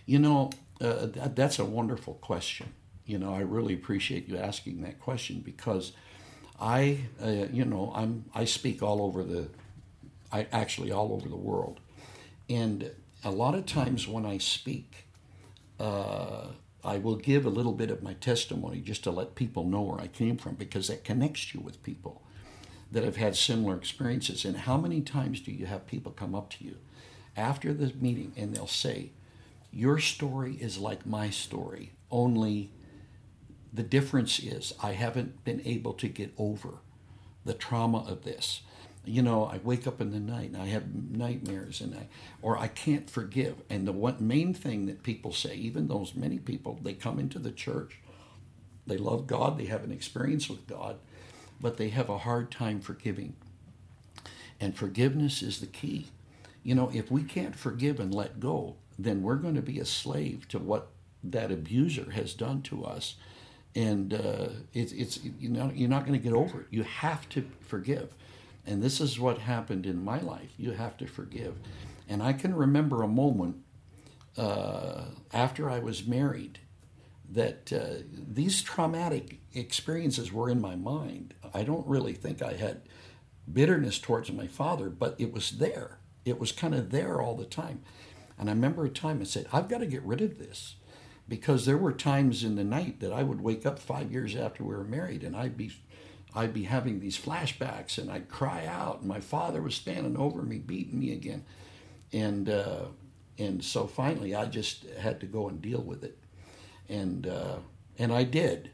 You 0.05 0.19
know, 0.19 0.51
uh, 0.81 1.07
that, 1.07 1.35
that's 1.35 1.57
a 1.57 1.65
wonderful 1.65 2.15
question. 2.15 2.73
You 3.09 3.17
know, 3.17 3.33
I 3.33 3.39
really 3.39 3.73
appreciate 3.73 4.27
you 4.27 4.37
asking 4.37 4.83
that 4.83 4.99
question 4.99 5.41
because 5.43 5.93
I, 6.61 6.99
uh, 7.19 7.47
you 7.51 7.65
know, 7.65 7.91
I'm 7.95 8.25
I 8.35 8.45
speak 8.45 8.83
all 8.83 9.01
over 9.01 9.23
the, 9.23 9.49
I 10.31 10.45
actually 10.51 10.91
all 10.91 11.11
over 11.13 11.27
the 11.27 11.35
world, 11.35 11.79
and 12.47 12.91
a 13.23 13.31
lot 13.31 13.55
of 13.55 13.65
times 13.65 14.07
when 14.07 14.27
I 14.27 14.37
speak, 14.37 15.07
uh, 15.79 16.49
I 16.83 16.99
will 16.99 17.15
give 17.15 17.47
a 17.47 17.49
little 17.49 17.73
bit 17.73 17.89
of 17.89 18.03
my 18.03 18.13
testimony 18.13 18.79
just 18.79 19.03
to 19.05 19.11
let 19.11 19.33
people 19.33 19.63
know 19.65 19.81
where 19.81 19.99
I 19.99 20.05
came 20.05 20.37
from 20.37 20.53
because 20.53 20.87
that 20.89 21.03
connects 21.03 21.51
you 21.51 21.61
with 21.61 21.81
people 21.81 22.21
that 22.91 23.03
have 23.03 23.15
had 23.15 23.35
similar 23.35 23.75
experiences. 23.75 24.45
And 24.45 24.55
how 24.55 24.77
many 24.77 25.01
times 25.01 25.41
do 25.41 25.51
you 25.51 25.65
have 25.65 25.87
people 25.87 26.11
come 26.11 26.35
up 26.35 26.51
to 26.51 26.63
you 26.63 26.77
after 27.35 27.73
the 27.73 27.91
meeting 27.99 28.33
and 28.37 28.55
they'll 28.55 28.67
say, 28.67 29.09
Your 29.71 29.97
story 29.97 30.57
is 30.61 30.77
like 30.77 31.07
my 31.07 31.31
story, 31.31 31.93
only 32.11 32.69
the 33.73 33.83
difference 33.83 34.39
is 34.39 34.73
I 34.81 34.93
haven't 34.93 35.43
been 35.43 35.61
able 35.65 35.93
to 35.93 36.07
get 36.07 36.33
over 36.37 36.79
the 37.45 37.53
trauma 37.53 37.99
of 37.99 38.23
this. 38.23 38.61
You 39.05 39.21
know, 39.21 39.45
I 39.45 39.59
wake 39.63 39.87
up 39.87 40.01
in 40.01 40.11
the 40.11 40.19
night 40.19 40.51
and 40.51 40.57
I 40.61 40.67
have 40.67 40.93
nightmares 40.93 41.81
and 41.81 41.95
I 41.95 42.07
or 42.41 42.57
I 42.57 42.67
can't 42.67 43.09
forgive. 43.09 43.55
And 43.69 43.87
the 43.87 43.91
one 43.91 44.17
main 44.19 44.53
thing 44.53 44.85
that 44.87 45.03
people 45.03 45.33
say, 45.33 45.55
even 45.55 45.87
those 45.87 46.15
many 46.15 46.37
people, 46.37 46.79
they 46.81 46.93
come 46.93 47.19
into 47.19 47.39
the 47.39 47.51
church, 47.51 47.99
they 48.85 48.97
love 48.97 49.27
God, 49.27 49.57
they 49.57 49.65
have 49.65 49.83
an 49.83 49.91
experience 49.91 50.49
with 50.49 50.67
God, 50.67 50.97
but 51.61 51.77
they 51.77 51.89
have 51.89 52.09
a 52.09 52.19
hard 52.19 52.51
time 52.51 52.81
forgiving. 52.81 53.35
And 54.59 54.75
forgiveness 54.75 55.41
is 55.41 55.59
the 55.59 55.67
key. 55.67 56.07
You 56.63 56.75
know, 56.75 56.91
if 56.93 57.09
we 57.09 57.23
can't 57.23 57.55
forgive 57.55 57.99
and 57.99 58.13
let 58.13 58.39
go, 58.39 58.75
then 58.97 59.23
we're 59.23 59.35
going 59.35 59.55
to 59.55 59.61
be 59.61 59.79
a 59.79 59.85
slave 59.85 60.47
to 60.49 60.59
what 60.59 60.89
that 61.23 61.51
abuser 61.51 62.11
has 62.11 62.33
done 62.33 62.61
to 62.63 62.83
us 62.83 63.15
and 63.75 64.13
uh, 64.13 64.49
it's 64.73 64.91
it's 64.91 65.19
you 65.23 65.49
know 65.49 65.71
you're 65.73 65.89
not 65.89 66.05
going 66.05 66.19
to 66.19 66.23
get 66.23 66.33
over 66.33 66.61
it. 66.61 66.67
You 66.69 66.83
have 66.83 67.29
to 67.29 67.45
forgive, 67.61 68.13
and 68.65 68.81
this 68.81 68.99
is 68.99 69.19
what 69.19 69.39
happened 69.39 69.85
in 69.85 70.03
my 70.03 70.19
life. 70.19 70.51
You 70.57 70.71
have 70.71 70.97
to 70.97 71.07
forgive, 71.07 71.55
and 72.07 72.23
I 72.23 72.33
can 72.33 72.55
remember 72.55 73.03
a 73.03 73.07
moment 73.07 73.57
uh, 74.37 75.05
after 75.33 75.69
I 75.69 75.79
was 75.79 76.07
married 76.07 76.59
that 77.31 77.71
uh, 77.71 78.03
these 78.11 78.61
traumatic 78.61 79.39
experiences 79.53 80.31
were 80.31 80.49
in 80.49 80.59
my 80.59 80.75
mind. 80.75 81.35
I 81.53 81.63
don't 81.63 81.85
really 81.85 82.13
think 82.13 82.41
I 82.41 82.53
had 82.53 82.81
bitterness 83.51 83.99
towards 83.99 84.31
my 84.31 84.47
father, 84.47 84.89
but 84.89 85.15
it 85.19 85.31
was 85.31 85.51
there. 85.51 85.99
It 86.25 86.39
was 86.39 86.51
kind 86.51 86.73
of 86.73 86.89
there 86.89 87.21
all 87.21 87.35
the 87.35 87.45
time. 87.45 87.81
And 88.37 88.49
I 88.49 88.53
remember 88.53 88.85
a 88.85 88.89
time 88.89 89.21
I 89.21 89.25
said, 89.25 89.47
I've 89.51 89.67
got 89.67 89.79
to 89.79 89.85
get 89.85 90.01
rid 90.03 90.21
of 90.21 90.39
this 90.39 90.75
because 91.29 91.65
there 91.65 91.77
were 91.77 91.93
times 91.93 92.43
in 92.43 92.55
the 92.55 92.63
night 92.63 92.99
that 92.99 93.13
I 93.13 93.23
would 93.23 93.41
wake 93.41 93.65
up 93.65 93.79
five 93.79 94.11
years 94.11 94.35
after 94.35 94.63
we 94.63 94.75
were 94.75 94.83
married 94.83 95.23
and 95.23 95.35
I'd 95.35 95.55
be 95.55 95.71
I'd 96.35 96.53
be 96.53 96.63
having 96.63 96.99
these 96.99 97.17
flashbacks 97.17 97.97
and 97.97 98.11
I'd 98.11 98.29
cry 98.29 98.65
out 98.65 98.99
and 98.99 99.07
my 99.07 99.19
father 99.19 99.61
was 99.61 99.75
standing 99.75 100.17
over 100.17 100.41
me 100.41 100.57
beating 100.57 100.99
me 100.99 101.13
again. 101.13 101.45
And 102.11 102.49
uh, 102.49 102.85
and 103.37 103.63
so 103.63 103.87
finally 103.87 104.35
I 104.35 104.45
just 104.45 104.85
had 104.99 105.19
to 105.21 105.25
go 105.25 105.47
and 105.47 105.61
deal 105.61 105.81
with 105.81 106.03
it. 106.03 106.17
And 106.89 107.27
uh, 107.27 107.57
and 107.97 108.11
I 108.11 108.23
did. 108.23 108.71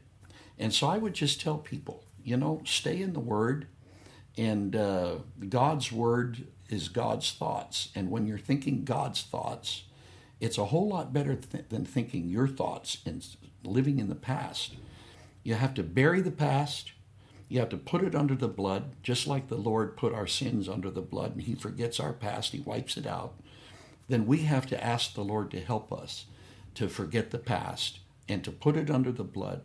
And 0.58 0.72
so 0.72 0.86
I 0.88 0.98
would 0.98 1.14
just 1.14 1.40
tell 1.40 1.58
people 1.58 2.04
you 2.24 2.36
know 2.36 2.62
stay 2.64 3.00
in 3.00 3.12
the 3.12 3.20
word 3.20 3.66
and 4.38 4.74
uh, 4.74 5.16
God's 5.48 5.92
word 5.92 6.46
is 6.68 6.88
God's 6.88 7.32
thoughts. 7.32 7.90
And 7.94 8.10
when 8.10 8.26
you're 8.26 8.38
thinking 8.38 8.84
God's 8.84 9.22
thoughts 9.22 9.84
it's 10.40 10.58
a 10.58 10.66
whole 10.66 10.88
lot 10.88 11.12
better 11.12 11.34
th- 11.34 11.64
than 11.68 11.84
thinking 11.84 12.28
your 12.28 12.48
thoughts 12.48 12.98
and 13.06 13.26
living 13.64 13.98
in 13.98 14.08
the 14.08 14.14
past. 14.14 14.76
You 15.42 15.54
have 15.54 15.74
to 15.74 15.82
bury 15.82 16.20
the 16.20 16.30
past. 16.30 16.92
You 17.48 17.60
have 17.60 17.68
to 17.70 17.76
put 17.76 18.02
it 18.02 18.14
under 18.14 18.34
the 18.34 18.48
blood, 18.48 18.96
just 19.02 19.26
like 19.26 19.48
the 19.48 19.56
Lord 19.56 19.96
put 19.96 20.12
our 20.12 20.26
sins 20.26 20.68
under 20.68 20.90
the 20.90 21.00
blood 21.00 21.32
and 21.32 21.42
He 21.42 21.54
forgets 21.54 22.00
our 22.00 22.12
past, 22.12 22.52
He 22.52 22.60
wipes 22.60 22.96
it 22.96 23.06
out. 23.06 23.34
Then 24.08 24.26
we 24.26 24.38
have 24.38 24.66
to 24.66 24.84
ask 24.84 25.14
the 25.14 25.24
Lord 25.24 25.50
to 25.52 25.60
help 25.60 25.92
us 25.92 26.26
to 26.74 26.88
forget 26.88 27.30
the 27.30 27.38
past 27.38 28.00
and 28.28 28.44
to 28.44 28.50
put 28.50 28.76
it 28.76 28.90
under 28.90 29.12
the 29.12 29.24
blood 29.24 29.62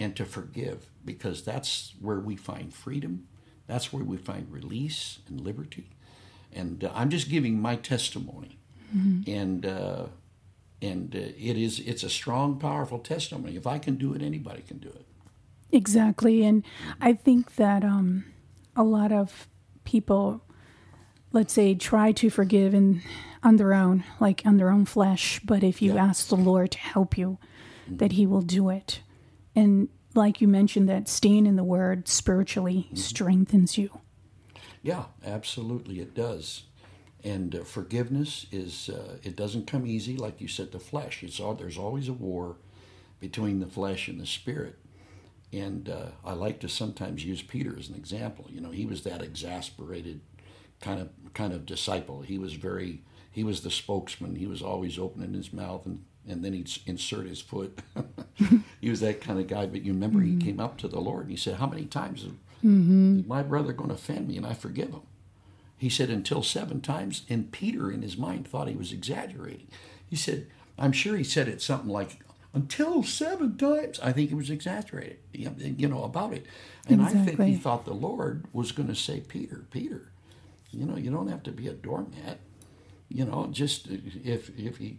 and 0.00 0.16
to 0.16 0.24
forgive 0.24 0.86
because 1.04 1.44
that's 1.44 1.94
where 2.00 2.20
we 2.20 2.36
find 2.36 2.72
freedom. 2.72 3.26
That's 3.66 3.92
where 3.92 4.04
we 4.04 4.16
find 4.16 4.50
release 4.50 5.18
and 5.28 5.40
liberty. 5.40 5.90
And 6.52 6.84
uh, 6.84 6.90
I'm 6.94 7.10
just 7.10 7.28
giving 7.28 7.60
my 7.60 7.76
testimony 7.76 8.58
mm-hmm. 8.94 9.30
and 9.30 9.66
uh, 9.66 10.06
and 10.82 11.14
uh, 11.14 11.18
it 11.18 11.56
is 11.56 11.80
it's 11.80 12.02
a 12.02 12.10
strong, 12.10 12.58
powerful 12.58 12.98
testimony. 12.98 13.56
If 13.56 13.66
I 13.66 13.78
can 13.78 13.96
do 13.96 14.14
it, 14.14 14.22
anybody 14.22 14.62
can 14.62 14.78
do 14.78 14.88
it. 14.88 15.06
Exactly, 15.72 16.44
and 16.44 16.64
I 17.00 17.14
think 17.14 17.56
that 17.56 17.84
um, 17.84 18.24
a 18.76 18.84
lot 18.84 19.12
of 19.12 19.48
people, 19.84 20.42
let's 21.32 21.52
say, 21.52 21.74
try 21.74 22.12
to 22.12 22.30
forgive 22.30 22.74
in 22.74 23.02
on 23.42 23.56
their 23.56 23.74
own, 23.74 24.04
like 24.20 24.42
on 24.44 24.56
their 24.56 24.70
own 24.70 24.84
flesh. 24.84 25.40
But 25.44 25.62
if 25.62 25.82
you 25.82 25.94
yeah. 25.94 26.04
ask 26.04 26.28
the 26.28 26.36
Lord 26.36 26.70
to 26.72 26.78
help 26.78 27.18
you, 27.18 27.38
mm-hmm. 27.86 27.96
that 27.96 28.12
He 28.12 28.26
will 28.26 28.42
do 28.42 28.70
it. 28.70 29.00
And 29.56 29.88
like 30.14 30.40
you 30.40 30.48
mentioned, 30.48 30.88
that 30.88 31.08
staying 31.08 31.46
in 31.46 31.56
the 31.56 31.64
Word 31.64 32.08
spiritually 32.08 32.86
mm-hmm. 32.86 32.96
strengthens 32.96 33.76
you. 33.78 34.00
Yeah, 34.82 35.04
absolutely, 35.24 36.00
it 36.00 36.14
does 36.14 36.64
and 37.24 37.54
uh, 37.54 37.64
forgiveness 37.64 38.46
is 38.52 38.90
uh, 38.90 39.16
it 39.22 39.34
doesn't 39.34 39.66
come 39.66 39.86
easy 39.86 40.16
like 40.16 40.40
you 40.40 40.48
said 40.48 40.72
the 40.72 40.78
flesh. 40.78 41.22
It's 41.22 41.40
all 41.40 41.54
there's 41.54 41.78
always 41.78 42.08
a 42.08 42.12
war 42.12 42.56
between 43.18 43.60
the 43.60 43.66
flesh 43.66 44.08
and 44.08 44.20
the 44.20 44.26
spirit. 44.26 44.78
And 45.52 45.88
uh, 45.88 46.06
i 46.24 46.32
like 46.32 46.58
to 46.60 46.68
sometimes 46.68 47.24
use 47.24 47.42
peter 47.42 47.74
as 47.78 47.88
an 47.88 47.94
example. 47.94 48.46
You 48.50 48.60
know 48.60 48.70
he 48.70 48.86
was 48.86 49.02
that 49.02 49.22
exasperated 49.22 50.20
kind 50.80 51.00
of 51.00 51.08
kind 51.32 51.52
of 51.52 51.66
disciple. 51.66 52.22
He 52.22 52.38
was 52.38 52.52
very 52.52 53.02
he 53.30 53.42
was 53.42 53.62
the 53.62 53.70
spokesman. 53.70 54.36
He 54.36 54.46
was 54.46 54.62
always 54.62 54.98
opening 54.98 55.32
his 55.32 55.52
mouth 55.52 55.86
and 55.86 56.04
and 56.26 56.44
then 56.44 56.52
he'd 56.52 56.70
insert 56.86 57.26
his 57.26 57.40
foot. 57.40 57.80
He 58.80 58.90
was 58.90 59.00
that 59.00 59.22
kind 59.22 59.40
of 59.40 59.46
guy. 59.46 59.64
But 59.64 59.82
you 59.82 59.94
remember 59.94 60.18
mm-hmm. 60.18 60.40
he 60.40 60.44
came 60.44 60.60
up 60.60 60.76
to 60.78 60.88
the 60.88 61.00
lord 61.00 61.22
and 61.22 61.30
he 61.30 61.38
said 61.38 61.54
how 61.54 61.66
many 61.66 61.86
times 61.86 62.24
mm-hmm. 62.24 63.20
is 63.20 63.26
my 63.26 63.42
brother 63.42 63.72
going 63.72 63.88
to 63.88 63.94
offend 63.94 64.28
me 64.28 64.36
and 64.36 64.46
i 64.46 64.52
forgive 64.52 64.90
him 64.90 65.00
he 65.76 65.88
said, 65.88 66.10
until 66.10 66.42
seven 66.42 66.80
times. 66.80 67.22
And 67.28 67.52
Peter, 67.52 67.90
in 67.90 68.02
his 68.02 68.16
mind, 68.16 68.48
thought 68.48 68.68
he 68.68 68.76
was 68.76 68.92
exaggerating. 68.92 69.68
He 70.06 70.16
said, 70.16 70.46
I'm 70.78 70.92
sure 70.92 71.16
he 71.16 71.24
said 71.24 71.48
it 71.48 71.62
something 71.62 71.90
like, 71.90 72.20
until 72.52 73.02
seven 73.02 73.56
times. 73.56 74.00
I 74.00 74.12
think 74.12 74.28
he 74.28 74.34
was 74.34 74.50
exaggerated, 74.50 75.18
you 75.32 75.88
know, 75.88 76.04
about 76.04 76.32
it. 76.32 76.46
And 76.88 77.00
exactly. 77.00 77.32
I 77.32 77.36
think 77.36 77.48
he 77.50 77.56
thought 77.56 77.84
the 77.84 77.94
Lord 77.94 78.46
was 78.52 78.72
going 78.72 78.88
to 78.88 78.94
say, 78.94 79.20
Peter, 79.20 79.66
Peter, 79.70 80.12
you 80.70 80.86
know, 80.86 80.96
you 80.96 81.10
don't 81.10 81.28
have 81.28 81.42
to 81.44 81.52
be 81.52 81.68
a 81.68 81.72
doormat. 81.72 82.40
You 83.08 83.24
know, 83.24 83.48
just 83.50 83.86
if 83.88 84.50
if 84.58 84.78
he 84.78 84.98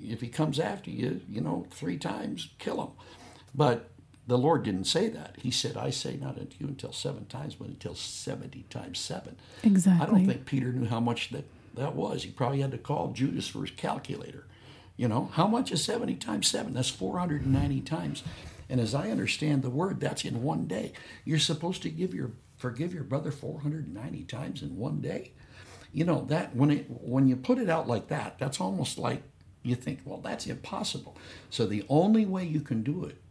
if 0.00 0.20
he 0.20 0.28
comes 0.28 0.58
after 0.58 0.90
you, 0.90 1.20
you 1.28 1.40
know, 1.40 1.66
three 1.70 1.96
times, 1.96 2.48
kill 2.58 2.82
him. 2.82 2.90
But 3.54 3.90
the 4.26 4.38
Lord 4.38 4.62
didn't 4.62 4.84
say 4.84 5.08
that. 5.08 5.36
He 5.38 5.50
said, 5.50 5.76
I 5.76 5.90
say 5.90 6.16
not 6.16 6.38
unto 6.38 6.56
you 6.58 6.68
until 6.68 6.92
seven 6.92 7.26
times, 7.26 7.56
but 7.56 7.68
until 7.68 7.94
70 7.94 8.64
times 8.70 8.98
seven. 8.98 9.36
Exactly. 9.64 10.06
I 10.06 10.10
don't 10.10 10.26
think 10.26 10.46
Peter 10.46 10.72
knew 10.72 10.86
how 10.86 11.00
much 11.00 11.30
that, 11.30 11.44
that 11.74 11.96
was. 11.96 12.22
He 12.22 12.30
probably 12.30 12.60
had 12.60 12.70
to 12.70 12.78
call 12.78 13.12
Judas 13.12 13.48
for 13.48 13.62
his 13.62 13.72
calculator. 13.72 14.46
You 14.96 15.08
know, 15.08 15.30
how 15.32 15.46
much 15.46 15.72
is 15.72 15.84
70 15.84 16.14
times 16.16 16.46
seven? 16.46 16.74
That's 16.74 16.90
490 16.90 17.80
times. 17.80 18.22
And 18.68 18.80
as 18.80 18.94
I 18.94 19.10
understand 19.10 19.62
the 19.62 19.70
word, 19.70 20.00
that's 20.00 20.24
in 20.24 20.42
one 20.42 20.66
day. 20.66 20.92
You're 21.24 21.38
supposed 21.38 21.82
to 21.82 21.90
give 21.90 22.14
your 22.14 22.32
forgive 22.56 22.94
your 22.94 23.02
brother 23.02 23.32
490 23.32 24.22
times 24.24 24.62
in 24.62 24.76
one 24.76 25.00
day. 25.00 25.32
You 25.92 26.04
know, 26.04 26.24
that 26.26 26.54
when 26.54 26.70
it 26.70 26.86
when 26.88 27.26
you 27.26 27.36
put 27.36 27.58
it 27.58 27.68
out 27.68 27.88
like 27.88 28.08
that, 28.08 28.38
that's 28.38 28.60
almost 28.60 28.98
like 28.98 29.22
you 29.62 29.74
think, 29.74 30.00
well, 30.04 30.18
that's 30.18 30.46
impossible. 30.46 31.16
So 31.50 31.66
the 31.66 31.84
only 31.88 32.24
way 32.24 32.44
you 32.44 32.60
can 32.60 32.82
do 32.82 33.04
it 33.04 33.21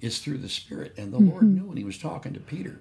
is 0.00 0.18
through 0.18 0.38
the 0.38 0.48
Spirit. 0.48 0.94
And 0.96 1.12
the 1.12 1.18
mm-hmm. 1.18 1.30
Lord 1.30 1.44
knew 1.44 1.66
when 1.66 1.76
he 1.76 1.84
was 1.84 1.98
talking 1.98 2.34
to 2.34 2.40
Peter. 2.40 2.80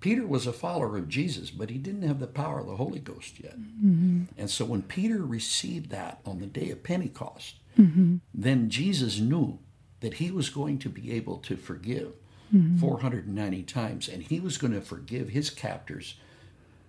Peter 0.00 0.26
was 0.26 0.46
a 0.46 0.52
follower 0.52 0.98
of 0.98 1.08
Jesus, 1.08 1.50
but 1.50 1.70
he 1.70 1.78
didn't 1.78 2.02
have 2.02 2.20
the 2.20 2.26
power 2.26 2.60
of 2.60 2.66
the 2.66 2.76
Holy 2.76 2.98
Ghost 2.98 3.40
yet. 3.40 3.58
Mm-hmm. 3.58 4.24
And 4.36 4.50
so 4.50 4.66
when 4.66 4.82
Peter 4.82 5.24
received 5.24 5.90
that 5.90 6.20
on 6.26 6.40
the 6.40 6.46
day 6.46 6.70
of 6.70 6.82
Pentecost, 6.82 7.56
mm-hmm. 7.78 8.16
then 8.34 8.68
Jesus 8.68 9.18
knew 9.18 9.60
that 10.00 10.14
he 10.14 10.30
was 10.30 10.50
going 10.50 10.78
to 10.80 10.90
be 10.90 11.12
able 11.12 11.38
to 11.38 11.56
forgive 11.56 12.12
mm-hmm. 12.54 12.76
490 12.76 13.62
times, 13.62 14.08
and 14.08 14.22
he 14.22 14.40
was 14.40 14.58
going 14.58 14.74
to 14.74 14.82
forgive 14.82 15.30
his 15.30 15.48
captors 15.48 16.16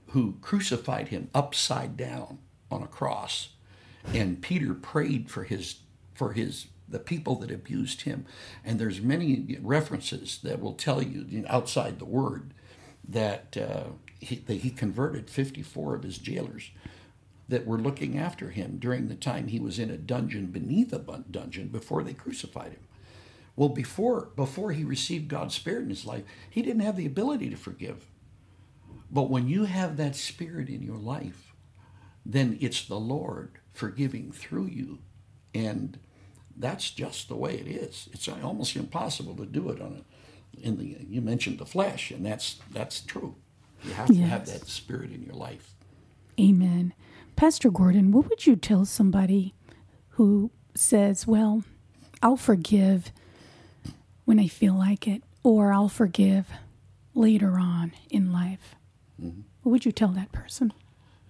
who 0.08 0.36
crucified 0.42 1.08
him 1.08 1.30
upside 1.34 1.96
down 1.96 2.40
on 2.70 2.84
a 2.84 2.88
cross. 2.88 3.50
And 4.14 4.42
Peter 4.42 4.74
prayed 4.74 5.30
for 5.32 5.44
his 5.44 5.78
for 6.14 6.34
his 6.34 6.68
the 6.88 7.00
people 7.00 7.36
that 7.36 7.52
abused 7.52 8.02
him. 8.02 8.26
And 8.64 8.80
there's 8.80 9.02
many 9.02 9.58
references 9.62 10.40
that 10.44 10.62
will 10.62 10.74
tell 10.74 11.02
you, 11.02 11.46
outside 11.48 12.00
the 12.00 12.06
word 12.06 12.54
that, 13.08 13.58
uh, 13.58 13.92
he, 14.20 14.36
that 14.38 14.58
he 14.58 14.70
converted 14.70 15.30
54 15.30 15.96
of 15.96 16.04
his 16.04 16.18
jailers 16.18 16.72
that 17.48 17.68
were 17.68 17.78
looking 17.78 18.18
after 18.18 18.50
him 18.50 18.78
during 18.78 19.08
the 19.08 19.16
time 19.16 19.48
he 19.48 19.60
was 19.60 19.78
in 19.78 19.90
a 19.90 19.98
dungeon 19.98 20.48
beneath 20.48 20.92
a 20.94 21.24
dungeon 21.30 21.68
before 21.68 22.04
they 22.04 22.14
crucified 22.14 22.72
him. 22.72 22.80
Well, 23.56 23.70
before 23.70 24.30
before 24.36 24.72
he 24.72 24.84
received 24.84 25.28
God's 25.28 25.56
Spirit 25.56 25.84
in 25.84 25.90
his 25.90 26.06
life, 26.06 26.24
he 26.50 26.62
didn't 26.62 26.82
have 26.82 26.98
the 26.98 27.06
ability 27.06 27.50
to 27.52 27.56
forgive. 27.56 28.06
But 29.10 29.30
when 29.30 29.48
you 29.48 29.66
have 29.66 29.98
that 29.98 30.16
Spirit 30.16 30.68
in 30.68 30.82
your 30.82 30.98
life, 30.98 31.54
then 32.26 32.58
it's 32.60 32.84
the 32.84 33.00
Lord 33.00 33.60
forgiving 33.72 34.32
through 34.32 34.68
you. 34.68 35.00
And 35.54 36.00
that's 36.58 36.90
just 36.92 37.28
the 37.28 37.36
way 37.36 37.56
it 37.56 37.68
is. 37.68 38.10
It's 38.14 38.28
almost 38.28 38.76
impossible 38.76 39.36
to 39.36 39.46
do 39.46 39.70
it 39.70 39.82
on 39.82 40.02
a, 40.02 40.66
in 40.66 40.78
the 40.78 40.98
you 41.08 41.22
mentioned 41.22 41.60
the 41.60 41.66
flesh, 41.66 42.12
and 42.12 42.26
that's 42.26 42.60
that's 42.72 43.02
true. 43.02 43.36
You 43.84 43.94
have 43.94 44.10
yes. 44.10 44.18
to 44.18 44.24
have 44.26 44.46
that 44.48 44.68
spirit 44.68 45.12
in 45.12 45.24
your 45.24 45.36
life. 45.36 45.76
Amen. 46.40 46.94
Pastor 47.36 47.70
Gordon, 47.70 48.12
what 48.12 48.30
would 48.30 48.46
you 48.46 48.56
tell 48.56 48.86
somebody 48.86 49.54
who 50.12 50.52
says, 50.74 51.28
well, 51.28 51.64
I'll 52.22 52.38
forgive 52.38 53.12
when 54.26 54.40
I 54.40 54.48
feel 54.48 54.74
like 54.74 55.08
it, 55.08 55.24
or 55.44 55.72
I'll 55.72 55.90
forgive 55.90 56.48
later 57.14 57.60
on 57.60 57.94
in 58.10 58.32
life. 58.32 58.76
Mm-hmm. 59.22 59.42
What 59.62 59.72
would 59.72 59.86
you 59.86 59.92
tell 59.92 60.10
that 60.10 60.32
person? 60.32 60.74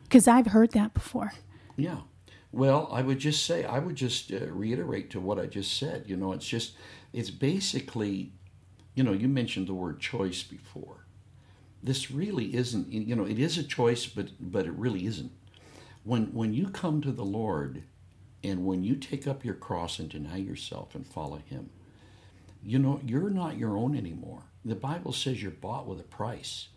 Because 0.03 0.27
I've 0.27 0.47
heard 0.47 0.71
that 0.71 0.93
before. 0.93 1.33
Yeah. 1.75 2.01
Well, 2.55 2.87
I 2.89 3.01
would 3.01 3.19
just 3.19 3.45
say, 3.45 3.65
I 3.65 3.79
would 3.79 3.97
just 3.97 4.31
uh, 4.31 4.45
reiterate 4.47 5.09
to 5.09 5.19
what 5.19 5.37
I 5.37 5.45
just 5.45 5.77
said. 5.77 6.05
You 6.07 6.15
know, 6.15 6.31
it's 6.31 6.47
just, 6.47 6.71
it's 7.11 7.29
basically, 7.29 8.31
you 8.93 9.03
know, 9.03 9.11
you 9.11 9.27
mentioned 9.27 9.67
the 9.67 9.73
word 9.73 9.99
choice 9.99 10.41
before. 10.41 11.05
This 11.83 12.09
really 12.09 12.55
isn't, 12.55 12.89
you 12.93 13.13
know, 13.13 13.25
it 13.25 13.39
is 13.39 13.57
a 13.57 13.63
choice, 13.63 14.05
but 14.05 14.29
but 14.39 14.65
it 14.65 14.71
really 14.71 15.05
isn't. 15.05 15.33
When 16.05 16.27
when 16.27 16.53
you 16.53 16.69
come 16.69 17.01
to 17.01 17.11
the 17.11 17.25
Lord, 17.25 17.83
and 18.41 18.65
when 18.65 18.85
you 18.85 18.95
take 18.95 19.27
up 19.27 19.43
your 19.43 19.55
cross 19.55 19.99
and 19.99 20.07
deny 20.07 20.37
yourself 20.37 20.95
and 20.95 21.05
follow 21.05 21.41
Him, 21.45 21.71
you 22.63 22.79
know, 22.79 23.01
you're 23.05 23.29
not 23.29 23.57
your 23.57 23.77
own 23.77 23.97
anymore. 23.97 24.43
The 24.63 24.75
Bible 24.75 25.11
says 25.11 25.43
you're 25.43 25.51
bought 25.51 25.87
with 25.87 25.99
a 25.99 26.03
price. 26.03 26.69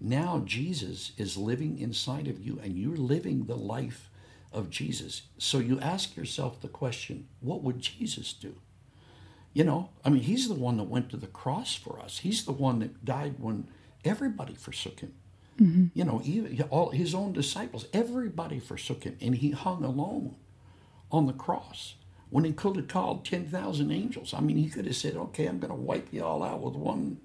Now 0.00 0.42
Jesus 0.44 1.12
is 1.16 1.36
living 1.36 1.78
inside 1.78 2.26
of 2.26 2.44
you, 2.44 2.58
and 2.60 2.76
you're 2.76 2.96
living 2.96 3.44
the 3.44 3.56
life 3.56 4.08
of 4.52 4.70
Jesus. 4.70 5.22
So 5.38 5.58
you 5.58 5.80
ask 5.80 6.16
yourself 6.16 6.60
the 6.60 6.68
question, 6.68 7.28
what 7.40 7.62
would 7.62 7.80
Jesus 7.80 8.32
do? 8.32 8.56
You 9.52 9.64
know, 9.64 9.90
I 10.04 10.10
mean, 10.10 10.22
he's 10.22 10.48
the 10.48 10.54
one 10.54 10.78
that 10.78 10.84
went 10.84 11.10
to 11.10 11.16
the 11.16 11.26
cross 11.26 11.74
for 11.74 12.00
us. 12.00 12.18
He's 12.18 12.44
the 12.44 12.52
one 12.52 12.78
that 12.78 13.04
died 13.04 13.34
when 13.38 13.68
everybody 14.04 14.54
forsook 14.54 15.00
him. 15.00 15.14
Mm-hmm. 15.60 15.86
You 15.94 16.04
know, 16.04 16.18
he, 16.18 16.62
all 16.70 16.90
his 16.90 17.14
own 17.14 17.32
disciples, 17.32 17.86
everybody 17.92 18.58
forsook 18.58 19.04
him, 19.04 19.18
and 19.20 19.34
he 19.34 19.50
hung 19.50 19.84
alone 19.84 20.36
on 21.10 21.26
the 21.26 21.34
cross 21.34 21.96
when 22.30 22.44
he 22.44 22.52
could 22.52 22.76
have 22.76 22.88
called 22.88 23.26
10,000 23.26 23.90
angels. 23.90 24.32
I 24.32 24.40
mean, 24.40 24.56
he 24.56 24.70
could 24.70 24.86
have 24.86 24.96
said, 24.96 25.16
okay, 25.16 25.46
I'm 25.46 25.58
going 25.58 25.70
to 25.70 25.78
wipe 25.78 26.08
you 26.10 26.24
all 26.24 26.42
out 26.42 26.62
with 26.62 26.74
one. 26.74 27.18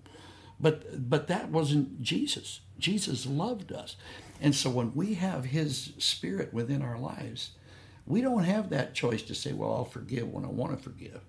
But, 0.59 1.09
but 1.09 1.27
that 1.27 1.49
wasn't 1.49 2.01
Jesus. 2.01 2.59
Jesus 2.79 3.25
loved 3.25 3.71
us. 3.71 3.95
And 4.41 4.55
so 4.55 4.69
when 4.69 4.93
we 4.93 5.15
have 5.15 5.45
his 5.45 5.93
spirit 5.97 6.53
within 6.53 6.81
our 6.81 6.97
lives, 6.97 7.51
we 8.05 8.21
don't 8.21 8.43
have 8.43 8.69
that 8.69 8.93
choice 8.93 9.21
to 9.23 9.35
say, 9.35 9.53
well, 9.53 9.73
I'll 9.73 9.85
forgive 9.85 10.31
when 10.31 10.45
I 10.45 10.49
want 10.49 10.77
to 10.77 10.83
forgive. 10.83 11.21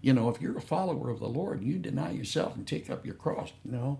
You 0.00 0.12
know, 0.12 0.28
if 0.28 0.40
you're 0.40 0.56
a 0.56 0.62
follower 0.62 1.10
of 1.10 1.18
the 1.18 1.28
Lord, 1.28 1.62
you 1.62 1.78
deny 1.78 2.12
yourself 2.12 2.54
and 2.54 2.66
take 2.66 2.88
up 2.88 3.04
your 3.04 3.14
cross. 3.14 3.52
No. 3.64 3.98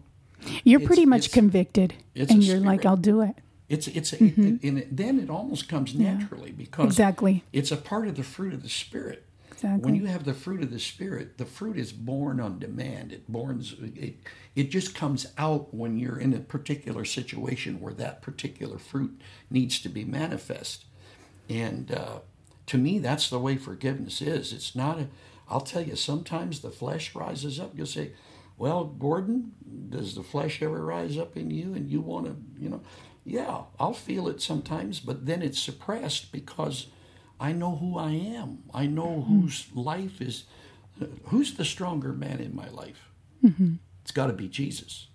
You're 0.64 0.80
it's, 0.80 0.86
pretty 0.86 1.06
much 1.06 1.32
convicted, 1.32 1.94
and 2.14 2.44
you're 2.44 2.60
like, 2.60 2.84
I'll 2.84 2.96
do 2.96 3.22
it. 3.22 3.36
It's 3.68 3.88
it's 3.88 4.12
mm-hmm. 4.12 4.56
it, 4.56 4.62
and 4.62 4.78
it, 4.78 4.96
then 4.96 5.18
it 5.18 5.28
almost 5.28 5.68
comes 5.68 5.94
naturally 5.94 6.50
yeah. 6.50 6.56
because 6.58 6.86
exactly 6.86 7.42
it's 7.52 7.72
a 7.72 7.76
part 7.76 8.06
of 8.06 8.14
the 8.14 8.22
fruit 8.22 8.54
of 8.54 8.62
the 8.62 8.68
spirit. 8.68 9.25
Exactly. 9.56 9.84
When 9.84 9.94
you 9.94 10.06
have 10.06 10.24
the 10.24 10.34
fruit 10.34 10.62
of 10.62 10.70
the 10.70 10.78
spirit, 10.78 11.38
the 11.38 11.46
fruit 11.46 11.78
is 11.78 11.92
born 11.92 12.40
on 12.40 12.58
demand. 12.58 13.10
It 13.12 13.30
borns 13.30 13.72
it, 13.96 14.16
it 14.54 14.70
just 14.70 14.94
comes 14.94 15.26
out 15.38 15.72
when 15.72 15.98
you're 15.98 16.18
in 16.18 16.34
a 16.34 16.40
particular 16.40 17.06
situation 17.06 17.80
where 17.80 17.94
that 17.94 18.20
particular 18.20 18.78
fruit 18.78 19.18
needs 19.50 19.80
to 19.80 19.88
be 19.88 20.04
manifest. 20.04 20.84
And 21.48 21.90
uh, 21.90 22.18
to 22.66 22.78
me, 22.78 22.98
that's 22.98 23.30
the 23.30 23.38
way 23.38 23.56
forgiveness 23.56 24.20
is. 24.20 24.52
It's 24.52 24.74
not 24.76 24.98
a. 24.98 25.08
I'll 25.48 25.60
tell 25.60 25.82
you, 25.82 25.96
sometimes 25.96 26.60
the 26.60 26.70
flesh 26.70 27.14
rises 27.14 27.58
up. 27.58 27.72
You'll 27.74 27.86
say, 27.86 28.12
"Well, 28.58 28.84
Gordon, 28.84 29.52
does 29.88 30.14
the 30.16 30.22
flesh 30.22 30.60
ever 30.60 30.84
rise 30.84 31.16
up 31.16 31.36
in 31.36 31.50
you?" 31.50 31.72
And 31.72 31.90
you 31.90 32.00
want 32.02 32.26
to, 32.26 32.36
you 32.62 32.68
know, 32.68 32.82
yeah, 33.24 33.62
I'll 33.80 33.94
feel 33.94 34.28
it 34.28 34.42
sometimes, 34.42 35.00
but 35.00 35.26
then 35.26 35.42
it's 35.42 35.58
suppressed 35.58 36.30
because 36.32 36.88
I 37.38 37.52
know 37.52 37.76
who 37.76 37.98
I 37.98 38.12
am. 38.12 38.64
I 38.72 38.86
know 38.86 39.06
mm-hmm. 39.06 39.40
whose 39.40 39.66
life 39.74 40.20
is, 40.20 40.44
who's 41.24 41.54
the 41.54 41.64
stronger 41.64 42.12
man 42.12 42.40
in 42.40 42.54
my 42.54 42.68
life. 42.68 43.08
Mm-hmm. 43.44 43.74
It's 44.02 44.12
got 44.12 44.28
to 44.28 44.32
be 44.32 44.48
Jesus. 44.48 45.08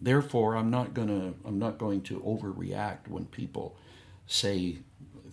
Therefore, 0.00 0.56
I'm 0.56 0.70
not 0.70 0.94
gonna, 0.94 1.34
I'm 1.44 1.58
not 1.58 1.78
going 1.78 2.02
to 2.02 2.20
overreact 2.20 3.08
when 3.08 3.24
people 3.26 3.76
say 4.26 4.78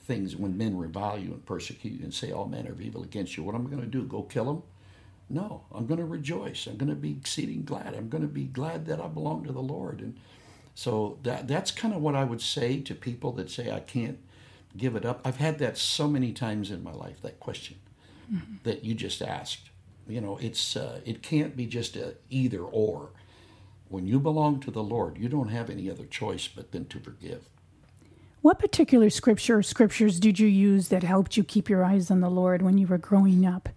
things, 0.05 0.35
when 0.35 0.57
men 0.57 0.77
revile 0.77 1.19
you 1.19 1.31
and 1.31 1.45
persecute 1.45 1.93
you 1.93 2.03
and 2.03 2.13
say 2.13 2.31
all 2.31 2.45
men 2.45 2.67
are 2.67 2.81
evil 2.81 3.03
against 3.03 3.37
you. 3.37 3.43
What 3.43 3.55
am 3.55 3.67
I 3.67 3.69
going 3.69 3.81
to 3.81 3.87
do? 3.87 4.03
Go 4.03 4.23
kill 4.23 4.45
them? 4.45 4.63
No, 5.29 5.63
I'm 5.73 5.85
going 5.85 5.99
to 5.99 6.05
rejoice. 6.05 6.67
I'm 6.67 6.77
going 6.77 6.89
to 6.89 6.95
be 6.95 7.11
exceeding 7.11 7.63
glad. 7.63 7.93
I'm 7.93 8.09
going 8.09 8.21
to 8.21 8.27
be 8.27 8.43
glad 8.43 8.85
that 8.87 8.99
I 8.99 9.07
belong 9.07 9.45
to 9.45 9.51
the 9.51 9.61
Lord 9.61 9.99
and 9.99 10.17
so 10.75 11.19
that 11.23 11.47
that's 11.47 11.71
kind 11.71 11.93
of 11.93 12.01
what 12.01 12.15
I 12.15 12.23
would 12.23 12.41
say 12.41 12.79
to 12.81 12.95
people 12.95 13.31
that 13.33 13.49
say 13.49 13.71
I 13.71 13.79
can't 13.79 14.17
give 14.77 14.95
it 14.95 15.05
up. 15.05 15.21
I've 15.25 15.37
had 15.37 15.59
that 15.59 15.77
so 15.77 16.07
many 16.07 16.31
times 16.31 16.71
in 16.71 16.83
my 16.83 16.91
life. 16.91 17.21
That 17.21 17.39
question 17.39 17.77
mm-hmm. 18.31 18.55
that 18.63 18.83
you 18.83 18.93
just 18.93 19.21
asked. 19.21 19.69
You 20.07 20.21
know, 20.21 20.37
it's 20.41 20.75
uh, 20.75 20.99
it 21.05 21.21
can't 21.21 21.55
be 21.55 21.65
just 21.65 21.95
a 21.95 22.15
either 22.29 22.61
or. 22.61 23.11
When 23.87 24.07
you 24.07 24.19
belong 24.19 24.59
to 24.61 24.71
the 24.71 24.83
Lord, 24.83 25.17
you 25.17 25.29
don't 25.29 25.49
have 25.49 25.69
any 25.69 25.89
other 25.89 26.05
choice 26.05 26.47
but 26.47 26.71
then 26.71 26.85
to 26.85 26.99
forgive. 26.99 27.47
What 28.41 28.59
particular 28.59 29.09
scripture 29.09 29.59
or 29.59 29.63
scriptures 29.63 30.19
did 30.19 30.39
you 30.39 30.47
use 30.47 30.89
that 30.89 31.03
helped 31.03 31.37
you 31.37 31.43
keep 31.43 31.69
your 31.69 31.85
eyes 31.85 32.09
on 32.11 32.19
the 32.19 32.29
Lord 32.29 32.61
when 32.61 32.77
you 32.77 32.87
were 32.87 32.97
growing 32.97 33.45
up? 33.45 33.69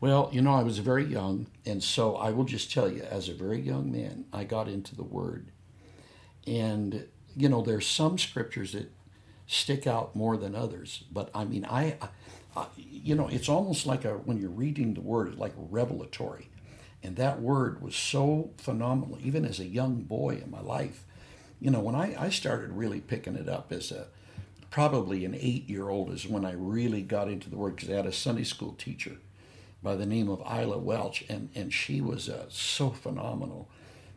Well, 0.00 0.28
you 0.32 0.42
know, 0.42 0.52
I 0.52 0.62
was 0.62 0.78
very 0.78 1.04
young, 1.04 1.46
and 1.64 1.82
so 1.82 2.16
I 2.16 2.30
will 2.30 2.44
just 2.44 2.70
tell 2.70 2.90
you, 2.90 3.02
as 3.04 3.28
a 3.28 3.34
very 3.34 3.60
young 3.60 3.90
man, 3.90 4.26
I 4.32 4.44
got 4.44 4.68
into 4.68 4.94
the 4.94 5.04
Word 5.04 5.52
and, 6.46 7.06
you 7.36 7.48
know, 7.48 7.62
there's 7.62 7.86
some 7.86 8.18
scriptures 8.18 8.72
that 8.72 8.90
stick 9.46 9.86
out 9.86 10.16
more 10.16 10.36
than 10.36 10.54
others. 10.54 11.04
But 11.10 11.30
I 11.34 11.44
mean, 11.44 11.64
I, 11.64 11.96
I 12.56 12.66
you 12.76 13.14
know, 13.14 13.28
it's 13.28 13.48
almost 13.48 13.86
like 13.86 14.04
a, 14.04 14.14
when 14.14 14.38
you're 14.38 14.50
reading 14.50 14.94
the 14.94 15.00
word, 15.00 15.28
it's 15.28 15.38
like 15.38 15.54
revelatory. 15.56 16.50
And 17.02 17.16
that 17.16 17.40
word 17.40 17.80
was 17.80 17.94
so 17.94 18.50
phenomenal, 18.58 19.18
even 19.22 19.44
as 19.44 19.60
a 19.60 19.66
young 19.66 20.02
boy 20.02 20.40
in 20.42 20.50
my 20.50 20.60
life. 20.60 21.04
You 21.60 21.70
know, 21.70 21.80
when 21.80 21.94
I, 21.94 22.16
I 22.18 22.30
started 22.30 22.72
really 22.72 23.00
picking 23.00 23.36
it 23.36 23.48
up 23.48 23.72
as 23.72 23.92
a, 23.92 24.08
probably 24.70 25.24
an 25.24 25.34
eight 25.34 25.68
year 25.68 25.88
old 25.88 26.10
is 26.10 26.26
when 26.26 26.44
I 26.44 26.52
really 26.52 27.02
got 27.02 27.28
into 27.28 27.48
the 27.48 27.56
word 27.56 27.76
because 27.76 27.90
I 27.90 27.96
had 27.96 28.06
a 28.06 28.12
Sunday 28.12 28.44
school 28.44 28.72
teacher 28.72 29.16
by 29.82 29.94
the 29.94 30.06
name 30.06 30.28
of 30.28 30.40
Isla 30.40 30.78
Welch, 30.78 31.24
and, 31.28 31.48
and 31.54 31.72
she 31.72 32.00
was 32.00 32.28
uh, 32.28 32.46
so 32.48 32.90
phenomenal 32.90 33.68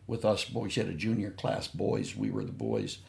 with 0.08 0.26
us 0.26 0.44
boys. 0.46 0.74
She 0.74 0.80
had 0.80 0.90
a 0.90 0.96
junior 0.96 1.30
class, 1.30 1.68
boys. 1.68 2.16
We 2.16 2.32
were 2.32 2.44
the 2.44 2.52
boys. 2.52 3.00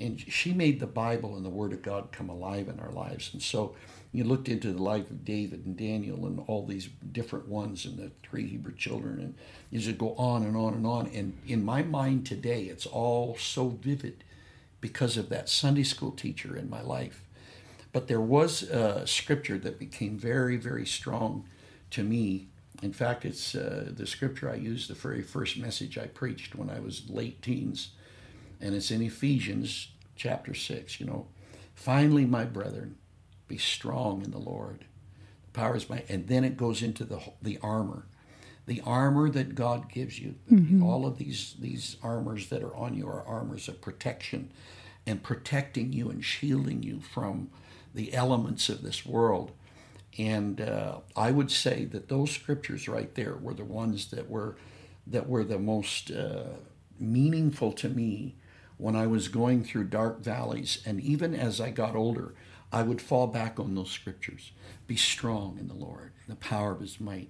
And 0.00 0.20
she 0.20 0.52
made 0.52 0.80
the 0.80 0.86
Bible 0.86 1.36
and 1.36 1.44
the 1.44 1.50
Word 1.50 1.72
of 1.72 1.82
God 1.82 2.12
come 2.12 2.28
alive 2.28 2.68
in 2.68 2.80
our 2.80 2.90
lives. 2.90 3.30
And 3.32 3.42
so 3.42 3.74
you 4.12 4.24
looked 4.24 4.48
into 4.48 4.72
the 4.72 4.82
life 4.82 5.10
of 5.10 5.24
David 5.24 5.66
and 5.66 5.76
Daniel 5.76 6.26
and 6.26 6.42
all 6.46 6.66
these 6.66 6.88
different 7.12 7.48
ones 7.48 7.84
and 7.84 7.98
the 7.98 8.10
three 8.22 8.46
Hebrew 8.46 8.74
children. 8.74 9.20
And 9.20 9.34
you 9.70 9.78
just 9.78 9.98
go 9.98 10.14
on 10.14 10.42
and 10.42 10.56
on 10.56 10.74
and 10.74 10.86
on. 10.86 11.06
And 11.08 11.38
in 11.46 11.64
my 11.64 11.82
mind 11.82 12.26
today, 12.26 12.64
it's 12.64 12.86
all 12.86 13.36
so 13.36 13.68
vivid 13.68 14.24
because 14.80 15.16
of 15.16 15.28
that 15.28 15.48
Sunday 15.48 15.84
school 15.84 16.12
teacher 16.12 16.56
in 16.56 16.70
my 16.70 16.80
life. 16.80 17.22
But 17.92 18.08
there 18.08 18.20
was 18.20 18.62
a 18.62 19.06
scripture 19.06 19.58
that 19.58 19.78
became 19.78 20.18
very, 20.18 20.56
very 20.56 20.86
strong 20.86 21.44
to 21.90 22.02
me 22.02 22.46
in 22.82 22.92
fact, 22.92 23.24
it's 23.24 23.54
uh, 23.54 23.90
the 23.94 24.06
scripture 24.06 24.50
I 24.50 24.54
used 24.54 24.88
the 24.88 24.94
very 24.94 25.22
first 25.22 25.58
message 25.58 25.98
I 25.98 26.06
preached 26.06 26.54
when 26.54 26.70
I 26.70 26.80
was 26.80 27.08
late 27.10 27.42
teens, 27.42 27.90
and 28.60 28.74
it's 28.74 28.90
in 28.90 29.02
Ephesians 29.02 29.88
chapter 30.16 30.54
6. 30.54 31.00
You 31.00 31.06
know, 31.06 31.26
finally, 31.74 32.24
my 32.24 32.44
brethren, 32.44 32.96
be 33.48 33.58
strong 33.58 34.22
in 34.24 34.30
the 34.30 34.38
Lord. 34.38 34.84
The 35.44 35.50
power 35.52 35.76
is 35.76 35.88
my, 35.88 36.04
and 36.08 36.28
then 36.28 36.44
it 36.44 36.56
goes 36.56 36.82
into 36.82 37.04
the, 37.04 37.20
the 37.42 37.58
armor. 37.62 38.06
The 38.66 38.82
armor 38.86 39.30
that 39.30 39.54
God 39.54 39.90
gives 39.90 40.18
you, 40.20 40.36
mm-hmm. 40.50 40.82
all 40.82 41.06
of 41.06 41.18
these, 41.18 41.56
these 41.58 41.96
armors 42.02 42.48
that 42.50 42.62
are 42.62 42.76
on 42.76 42.94
you 42.94 43.08
are 43.08 43.24
armors 43.24 43.68
of 43.68 43.80
protection 43.80 44.52
and 45.06 45.22
protecting 45.22 45.92
you 45.92 46.10
and 46.10 46.24
shielding 46.24 46.82
you 46.82 47.00
from 47.00 47.50
the 47.94 48.14
elements 48.14 48.68
of 48.68 48.82
this 48.82 49.04
world 49.04 49.50
and 50.18 50.60
uh, 50.60 50.98
I 51.16 51.30
would 51.30 51.50
say 51.50 51.84
that 51.86 52.08
those 52.08 52.30
scriptures 52.30 52.88
right 52.88 53.14
there 53.14 53.36
were 53.36 53.54
the 53.54 53.64
ones 53.64 54.10
that 54.10 54.28
were 54.28 54.56
that 55.06 55.28
were 55.28 55.44
the 55.44 55.58
most 55.58 56.10
uh, 56.10 56.44
meaningful 56.98 57.72
to 57.72 57.88
me 57.88 58.36
when 58.80 58.96
I 58.96 59.06
was 59.06 59.28
going 59.28 59.62
through 59.64 59.84
dark 59.84 60.20
valleys. 60.20 60.82
And 60.86 61.00
even 61.00 61.34
as 61.34 61.60
I 61.60 61.70
got 61.70 61.94
older, 61.94 62.34
I 62.72 62.82
would 62.82 63.00
fall 63.00 63.26
back 63.26 63.58
on 63.60 63.74
those 63.74 63.90
scriptures. 63.90 64.52
Be 64.86 64.96
strong 64.96 65.58
in 65.58 65.68
the 65.68 65.74
Lord, 65.74 66.12
the 66.28 66.36
power 66.36 66.72
of 66.72 66.80
his 66.80 67.00
might. 67.00 67.28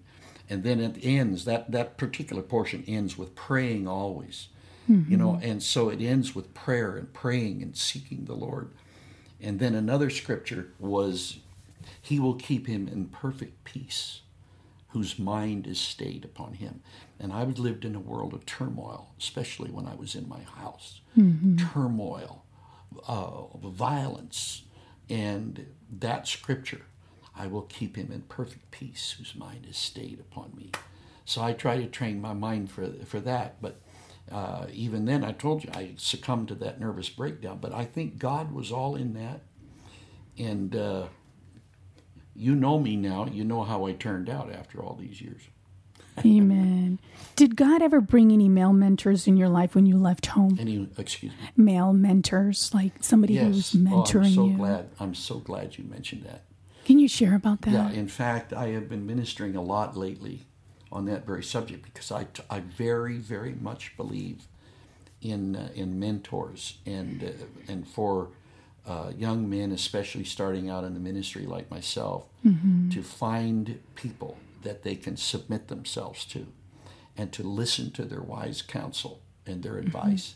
And 0.48 0.64
then 0.64 0.80
it 0.80 0.98
ends, 1.02 1.44
that, 1.44 1.70
that 1.70 1.96
particular 1.96 2.42
portion 2.42 2.84
ends 2.86 3.16
with 3.16 3.34
praying 3.34 3.86
always. 3.86 4.48
Mm-hmm. 4.90 5.10
You 5.10 5.16
know, 5.16 5.38
and 5.42 5.62
so 5.62 5.88
it 5.88 6.00
ends 6.00 6.34
with 6.34 6.54
prayer 6.54 6.96
and 6.96 7.12
praying 7.12 7.62
and 7.62 7.76
seeking 7.76 8.24
the 8.24 8.34
Lord. 8.34 8.70
And 9.40 9.58
then 9.60 9.74
another 9.74 10.10
scripture 10.10 10.72
was 10.78 11.38
he 12.00 12.18
will 12.18 12.34
keep 12.34 12.66
him 12.66 12.88
in 12.88 13.06
perfect 13.06 13.64
peace, 13.64 14.20
whose 14.90 15.18
mind 15.18 15.66
is 15.66 15.78
stayed 15.78 16.24
upon 16.24 16.54
him. 16.54 16.80
And 17.18 17.32
I 17.32 17.44
lived 17.44 17.84
in 17.84 17.94
a 17.94 18.00
world 18.00 18.34
of 18.34 18.44
turmoil, 18.46 19.10
especially 19.18 19.70
when 19.70 19.86
I 19.86 19.94
was 19.94 20.14
in 20.14 20.28
my 20.28 20.40
house. 20.40 21.00
Mm-hmm. 21.16 21.56
Turmoil, 21.56 22.44
uh, 23.06 23.56
violence, 23.68 24.62
and 25.08 25.66
that 25.90 26.26
scripture. 26.26 26.82
I 27.36 27.46
will 27.46 27.62
keep 27.62 27.96
him 27.96 28.10
in 28.12 28.22
perfect 28.22 28.70
peace 28.70 29.14
whose 29.16 29.34
mind 29.34 29.66
is 29.68 29.76
stayed 29.76 30.20
upon 30.20 30.52
me. 30.56 30.72
So 31.24 31.40
I 31.42 31.52
try 31.52 31.76
to 31.76 31.86
train 31.86 32.20
my 32.20 32.34
mind 32.34 32.70
for, 32.70 32.88
for 33.06 33.20
that. 33.20 33.62
But 33.62 33.80
uh, 34.30 34.66
even 34.72 35.04
then, 35.04 35.24
I 35.24 35.32
told 35.32 35.62
you 35.62 35.70
I 35.72 35.92
succumbed 35.96 36.48
to 36.48 36.54
that 36.56 36.80
nervous 36.80 37.08
breakdown. 37.08 37.58
But 37.60 37.72
I 37.72 37.84
think 37.84 38.18
God 38.18 38.52
was 38.52 38.72
all 38.72 38.96
in 38.96 39.14
that. 39.14 39.40
And 40.36 40.74
uh, 40.74 41.06
you 42.40 42.54
know 42.54 42.78
me 42.78 42.96
now. 42.96 43.26
You 43.26 43.44
know 43.44 43.62
how 43.62 43.86
I 43.86 43.92
turned 43.92 44.30
out 44.30 44.50
after 44.52 44.82
all 44.82 44.94
these 44.94 45.20
years. 45.20 45.42
Amen. 46.24 46.98
Did 47.36 47.54
God 47.56 47.82
ever 47.82 48.00
bring 48.00 48.32
any 48.32 48.48
male 48.48 48.72
mentors 48.72 49.26
in 49.26 49.36
your 49.36 49.48
life 49.48 49.74
when 49.74 49.86
you 49.86 49.96
left 49.96 50.26
home? 50.26 50.56
Any, 50.60 50.88
excuse 50.98 51.32
me. 51.32 51.38
Male 51.56 51.92
mentors, 51.92 52.72
like 52.74 52.92
somebody 53.00 53.36
who 53.36 53.46
was 53.48 53.74
Yes. 53.74 53.82
mentoring 53.82 54.16
oh, 54.16 54.24
I'm 54.26 54.34
so 54.34 54.46
you. 54.46 54.56
glad. 54.56 54.88
I'm 54.98 55.14
so 55.14 55.38
glad 55.38 55.78
you 55.78 55.84
mentioned 55.84 56.24
that. 56.24 56.42
Can 56.84 56.98
you 56.98 57.08
share 57.08 57.34
about 57.34 57.62
that? 57.62 57.72
Yeah, 57.72 57.90
in 57.90 58.08
fact, 58.08 58.52
I 58.52 58.68
have 58.68 58.88
been 58.88 59.06
ministering 59.06 59.54
a 59.54 59.62
lot 59.62 59.96
lately 59.96 60.46
on 60.90 61.04
that 61.04 61.24
very 61.26 61.44
subject 61.44 61.84
because 61.84 62.10
I, 62.10 62.26
I 62.48 62.60
very, 62.60 63.18
very 63.18 63.52
much 63.52 63.96
believe 63.96 64.48
in 65.22 65.54
uh, 65.54 65.68
in 65.74 66.00
mentors 66.00 66.78
and 66.86 67.22
uh, 67.22 67.72
and 67.72 67.86
for 67.86 68.30
uh, 68.86 69.12
young 69.16 69.48
men, 69.48 69.72
especially 69.72 70.24
starting 70.24 70.68
out 70.70 70.84
in 70.84 70.94
the 70.94 71.00
ministry 71.00 71.46
like 71.46 71.70
myself, 71.70 72.26
to 72.90 73.02
find 73.02 73.80
people 73.94 74.38
that 74.62 74.82
they 74.82 74.94
can 74.96 75.16
submit 75.16 75.68
themselves 75.68 76.24
to, 76.26 76.46
and 77.16 77.32
to 77.32 77.42
listen 77.42 77.90
to 77.92 78.04
their 78.04 78.22
wise 78.22 78.62
counsel 78.62 79.22
and 79.46 79.62
their 79.62 79.78
advice. 79.78 80.34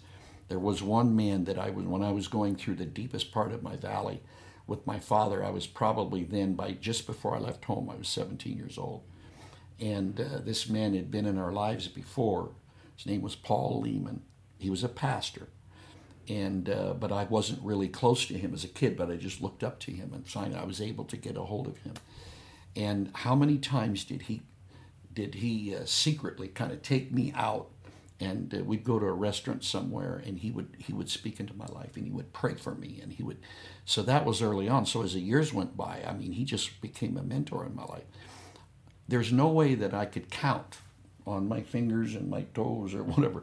There 0.49 0.59
was 0.59 0.83
one 0.83 1.17
man 1.17 1.45
that 1.45 1.59
I 1.59 1.71
was 1.71 1.87
when 1.87 2.03
I 2.03 2.13
was 2.13 2.29
going 2.29 2.57
through 2.57 2.75
the 2.77 2.85
deepest 2.85 3.33
part 3.33 3.53
of 3.53 3.63
my 3.63 3.77
valley 3.77 4.23
with 4.67 4.87
my 4.87 4.99
father. 5.01 5.43
I 5.45 5.51
was 5.51 5.67
probably 5.67 6.25
then 6.25 6.55
by 6.55 6.73
just 6.73 7.07
before 7.07 7.35
I 7.35 7.39
left 7.39 7.65
home. 7.65 7.89
I 7.91 7.97
was 7.97 8.09
17 8.09 8.57
years 8.57 8.77
old, 8.79 9.03
and 9.81 10.21
uh, 10.21 10.39
this 10.45 10.69
man 10.69 10.95
had 10.95 11.11
been 11.11 11.27
in 11.27 11.39
our 11.39 11.53
lives 11.53 11.89
before. 11.89 12.51
His 12.97 13.07
name 13.07 13.23
was 13.23 13.35
Paul 13.35 13.81
Lehman. 13.81 14.23
He 14.59 14.71
was 14.71 14.85
a 14.85 14.89
pastor, 14.89 15.49
and 16.29 16.69
uh, 16.69 16.95
but 16.95 17.13
I 17.13 17.25
wasn't 17.25 17.63
really 17.63 17.89
close 17.89 18.27
to 18.27 18.35
him 18.35 18.55
as 18.55 18.65
a 18.65 18.69
kid. 18.69 18.97
But 18.97 19.11
I 19.11 19.17
just 19.17 19.41
looked 19.41 19.63
up 19.63 19.79
to 19.81 19.91
him, 19.93 20.13
and 20.15 20.27
finally 20.27 20.59
I 20.59 20.65
was 20.65 20.81
able 20.81 21.05
to 21.05 21.17
get 21.17 21.37
a 21.37 21.43
hold 21.43 21.67
of 21.67 21.79
him. 21.79 21.95
And 22.77 23.11
how 23.15 23.35
many 23.35 23.59
times 23.59 24.05
did 24.05 24.23
he 24.23 24.43
did 25.13 25.37
he 25.37 25.75
uh, 25.75 25.85
secretly 25.85 26.49
kind 26.49 26.73
of 26.73 26.83
take 26.83 27.13
me 27.13 27.33
out 27.37 27.69
and 28.21 28.55
uh, 28.55 28.65
we'd 28.65 28.85
go 28.85 28.99
to 28.99 29.07
a 29.07 29.13
restaurant 29.13 29.65
somewhere 29.65 30.23
and 30.27 30.39
he 30.39 30.51
would 30.51 30.69
he 30.79 30.93
would 30.93 31.09
speak 31.09 31.41
into 31.41 31.55
my 31.55 31.67
life 31.67 31.97
and 31.97 32.05
he 32.05 32.11
would 32.11 32.33
pray 32.33 32.55
for 32.55 32.75
me 32.75 33.01
and 33.03 33.13
he 33.13 33.23
would 33.23 33.39
so 33.85 34.03
that 34.03 34.25
was 34.25 34.43
early 34.43 34.69
on 34.69 34.87
so 34.87 35.03
as 35.03 35.15
the 35.15 35.21
years 35.21 35.53
went 35.53 35.77
by 35.77 36.03
i 36.07 36.13
mean 36.13 36.33
he 36.33 36.45
just 36.45 36.81
became 36.81 37.17
a 37.17 37.23
mentor 37.23 37.65
in 37.67 37.75
my 37.75 37.85
life 37.85 38.05
there's 39.09 39.33
no 39.33 39.49
way 39.49 39.75
that 39.75 39.95
i 39.95 40.05
could 40.05 40.31
count 40.31 40.79
on 41.27 41.49
my 41.49 41.63
fingers 41.63 42.15
and 42.15 42.29
my 42.29 42.43
toes 42.55 42.95
or 42.95 43.03
whatever 43.05 43.43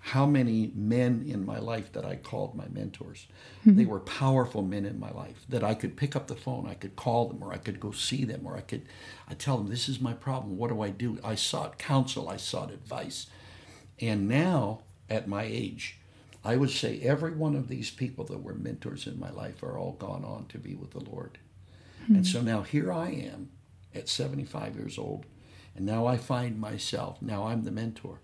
how 0.00 0.24
many 0.24 0.72
men 0.74 1.24
in 1.26 1.44
my 1.44 1.58
life 1.58 1.92
that 1.92 2.04
i 2.04 2.16
called 2.16 2.54
my 2.54 2.66
mentors. 2.68 3.26
Mm-hmm. 3.60 3.76
They 3.76 3.84
were 3.84 4.00
powerful 4.00 4.62
men 4.62 4.84
in 4.84 4.98
my 4.98 5.10
life 5.10 5.44
that 5.48 5.64
i 5.64 5.74
could 5.74 5.96
pick 5.96 6.16
up 6.16 6.26
the 6.26 6.36
phone 6.36 6.66
i 6.68 6.74
could 6.74 6.96
call 6.96 7.28
them 7.28 7.42
or 7.42 7.52
i 7.52 7.58
could 7.58 7.80
go 7.80 7.90
see 7.90 8.24
them 8.24 8.42
or 8.46 8.56
i 8.56 8.60
could 8.60 8.82
i 9.28 9.34
tell 9.34 9.58
them 9.58 9.68
this 9.68 9.88
is 9.88 10.00
my 10.00 10.12
problem. 10.12 10.56
What 10.56 10.70
do 10.70 10.80
i 10.80 10.90
do? 10.90 11.18
I 11.22 11.34
sought 11.34 11.78
counsel 11.78 12.28
i 12.28 12.36
sought 12.36 12.70
advice. 12.70 13.26
And 14.00 14.28
now, 14.28 14.82
at 15.10 15.26
my 15.26 15.42
age, 15.42 15.98
I 16.44 16.56
would 16.56 16.70
say 16.70 17.00
every 17.00 17.32
one 17.32 17.56
of 17.56 17.68
these 17.68 17.90
people 17.90 18.24
that 18.26 18.42
were 18.42 18.54
mentors 18.54 19.06
in 19.06 19.18
my 19.18 19.30
life 19.30 19.62
are 19.62 19.76
all 19.76 19.92
gone 19.92 20.24
on 20.24 20.46
to 20.46 20.58
be 20.58 20.74
with 20.74 20.92
the 20.92 21.04
Lord. 21.04 21.38
Hmm. 22.06 22.16
And 22.16 22.26
so 22.26 22.40
now 22.40 22.62
here 22.62 22.92
I 22.92 23.10
am 23.10 23.50
at 23.94 24.08
75 24.08 24.76
years 24.76 24.98
old, 24.98 25.26
and 25.74 25.84
now 25.84 26.06
I 26.06 26.16
find 26.16 26.60
myself, 26.60 27.20
now 27.20 27.46
I'm 27.46 27.64
the 27.64 27.70
mentor. 27.70 28.20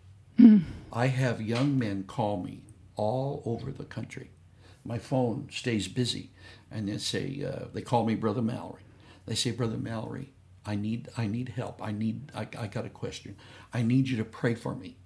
I 0.92 1.06
have 1.06 1.40
young 1.40 1.78
men 1.78 2.04
call 2.04 2.42
me 2.42 2.62
all 2.96 3.42
over 3.44 3.70
the 3.70 3.84
country. 3.84 4.30
My 4.84 4.98
phone 4.98 5.48
stays 5.50 5.88
busy, 5.88 6.30
and 6.70 6.88
they 6.88 6.98
say, 6.98 7.44
uh, 7.44 7.66
they 7.72 7.82
call 7.82 8.04
me 8.04 8.14
Brother 8.14 8.42
Mallory. 8.42 8.82
They 9.26 9.34
say, 9.34 9.50
Brother 9.50 9.78
Mallory, 9.78 10.30
I 10.66 10.74
need, 10.74 11.08
I 11.16 11.26
need 11.26 11.50
help. 11.50 11.82
I 11.82 11.92
need, 11.92 12.30
I, 12.34 12.46
I 12.58 12.66
got 12.66 12.84
a 12.84 12.90
question. 12.90 13.36
I 13.72 13.82
need 13.82 14.08
you 14.08 14.16
to 14.18 14.24
pray 14.24 14.54
for 14.54 14.74
me. 14.74 14.96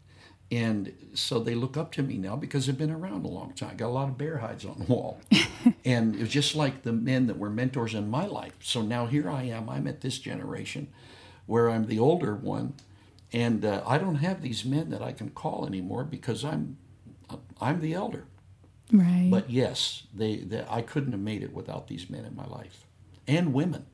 And 0.50 0.94
so 1.14 1.40
they 1.40 1.54
look 1.54 1.76
up 1.76 1.92
to 1.92 2.02
me 2.02 2.16
now 2.16 2.34
because 2.34 2.68
I've 2.68 2.78
been 2.78 2.90
around 2.90 3.26
a 3.26 3.28
long 3.28 3.52
time. 3.52 3.70
I 3.72 3.74
got 3.74 3.88
a 3.88 3.90
lot 3.90 4.08
of 4.08 4.16
bear 4.16 4.38
hides 4.38 4.64
on 4.64 4.78
the 4.78 4.84
wall. 4.84 5.20
and 5.84 6.14
it 6.14 6.20
was 6.20 6.30
just 6.30 6.54
like 6.54 6.82
the 6.82 6.92
men 6.92 7.26
that 7.26 7.38
were 7.38 7.50
mentors 7.50 7.94
in 7.94 8.08
my 8.08 8.26
life. 8.26 8.54
So 8.60 8.80
now 8.80 9.06
here 9.06 9.28
I 9.30 9.42
am. 9.42 9.68
I'm 9.68 9.86
at 9.86 10.00
this 10.00 10.18
generation 10.18 10.88
where 11.46 11.68
I'm 11.70 11.86
the 11.86 11.98
older 11.98 12.34
one. 12.34 12.74
And 13.32 13.64
uh, 13.64 13.82
I 13.86 13.98
don't 13.98 14.16
have 14.16 14.42
these 14.42 14.64
men 14.64 14.90
that 14.90 15.02
I 15.02 15.12
can 15.12 15.30
call 15.30 15.66
anymore 15.66 16.04
because 16.04 16.44
I'm 16.44 16.78
I'm 17.60 17.80
the 17.80 17.92
elder. 17.92 18.24
Right. 18.90 19.28
But 19.30 19.50
yes, 19.50 20.04
they, 20.14 20.36
they 20.36 20.64
I 20.68 20.82
couldn't 20.82 21.12
have 21.12 21.20
made 21.20 21.42
it 21.42 21.52
without 21.52 21.88
these 21.88 22.08
men 22.08 22.24
in 22.24 22.34
my 22.34 22.46
life. 22.46 22.86
And 23.26 23.52
women. 23.52 23.86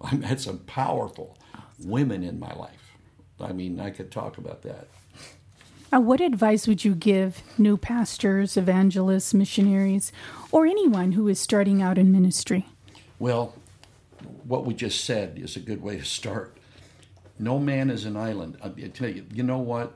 I 0.00 0.16
had 0.16 0.40
some 0.42 0.58
powerful 0.58 1.38
women 1.78 2.22
in 2.22 2.38
my 2.38 2.52
life. 2.52 2.92
I 3.40 3.52
mean, 3.52 3.80
I 3.80 3.90
could 3.90 4.10
talk 4.10 4.36
about 4.36 4.62
that. 4.62 4.88
Uh, 5.92 6.00
what 6.00 6.20
advice 6.20 6.66
would 6.66 6.84
you 6.84 6.94
give 6.94 7.42
new 7.56 7.76
pastors, 7.76 8.56
evangelists, 8.56 9.32
missionaries, 9.32 10.12
or 10.50 10.66
anyone 10.66 11.12
who 11.12 11.28
is 11.28 11.40
starting 11.40 11.80
out 11.80 11.96
in 11.96 12.10
ministry? 12.10 12.66
Well, 13.18 13.54
what 14.44 14.66
we 14.66 14.74
just 14.74 15.04
said 15.04 15.38
is 15.38 15.56
a 15.56 15.60
good 15.60 15.82
way 15.82 15.96
to 15.96 16.04
start. 16.04 16.56
No 17.38 17.58
man 17.58 17.90
is 17.90 18.04
an 18.04 18.16
island. 18.16 18.56
I 18.62 18.68
tell 18.88 19.08
you, 19.08 19.26
you 19.32 19.42
know 19.42 19.58
what? 19.58 19.94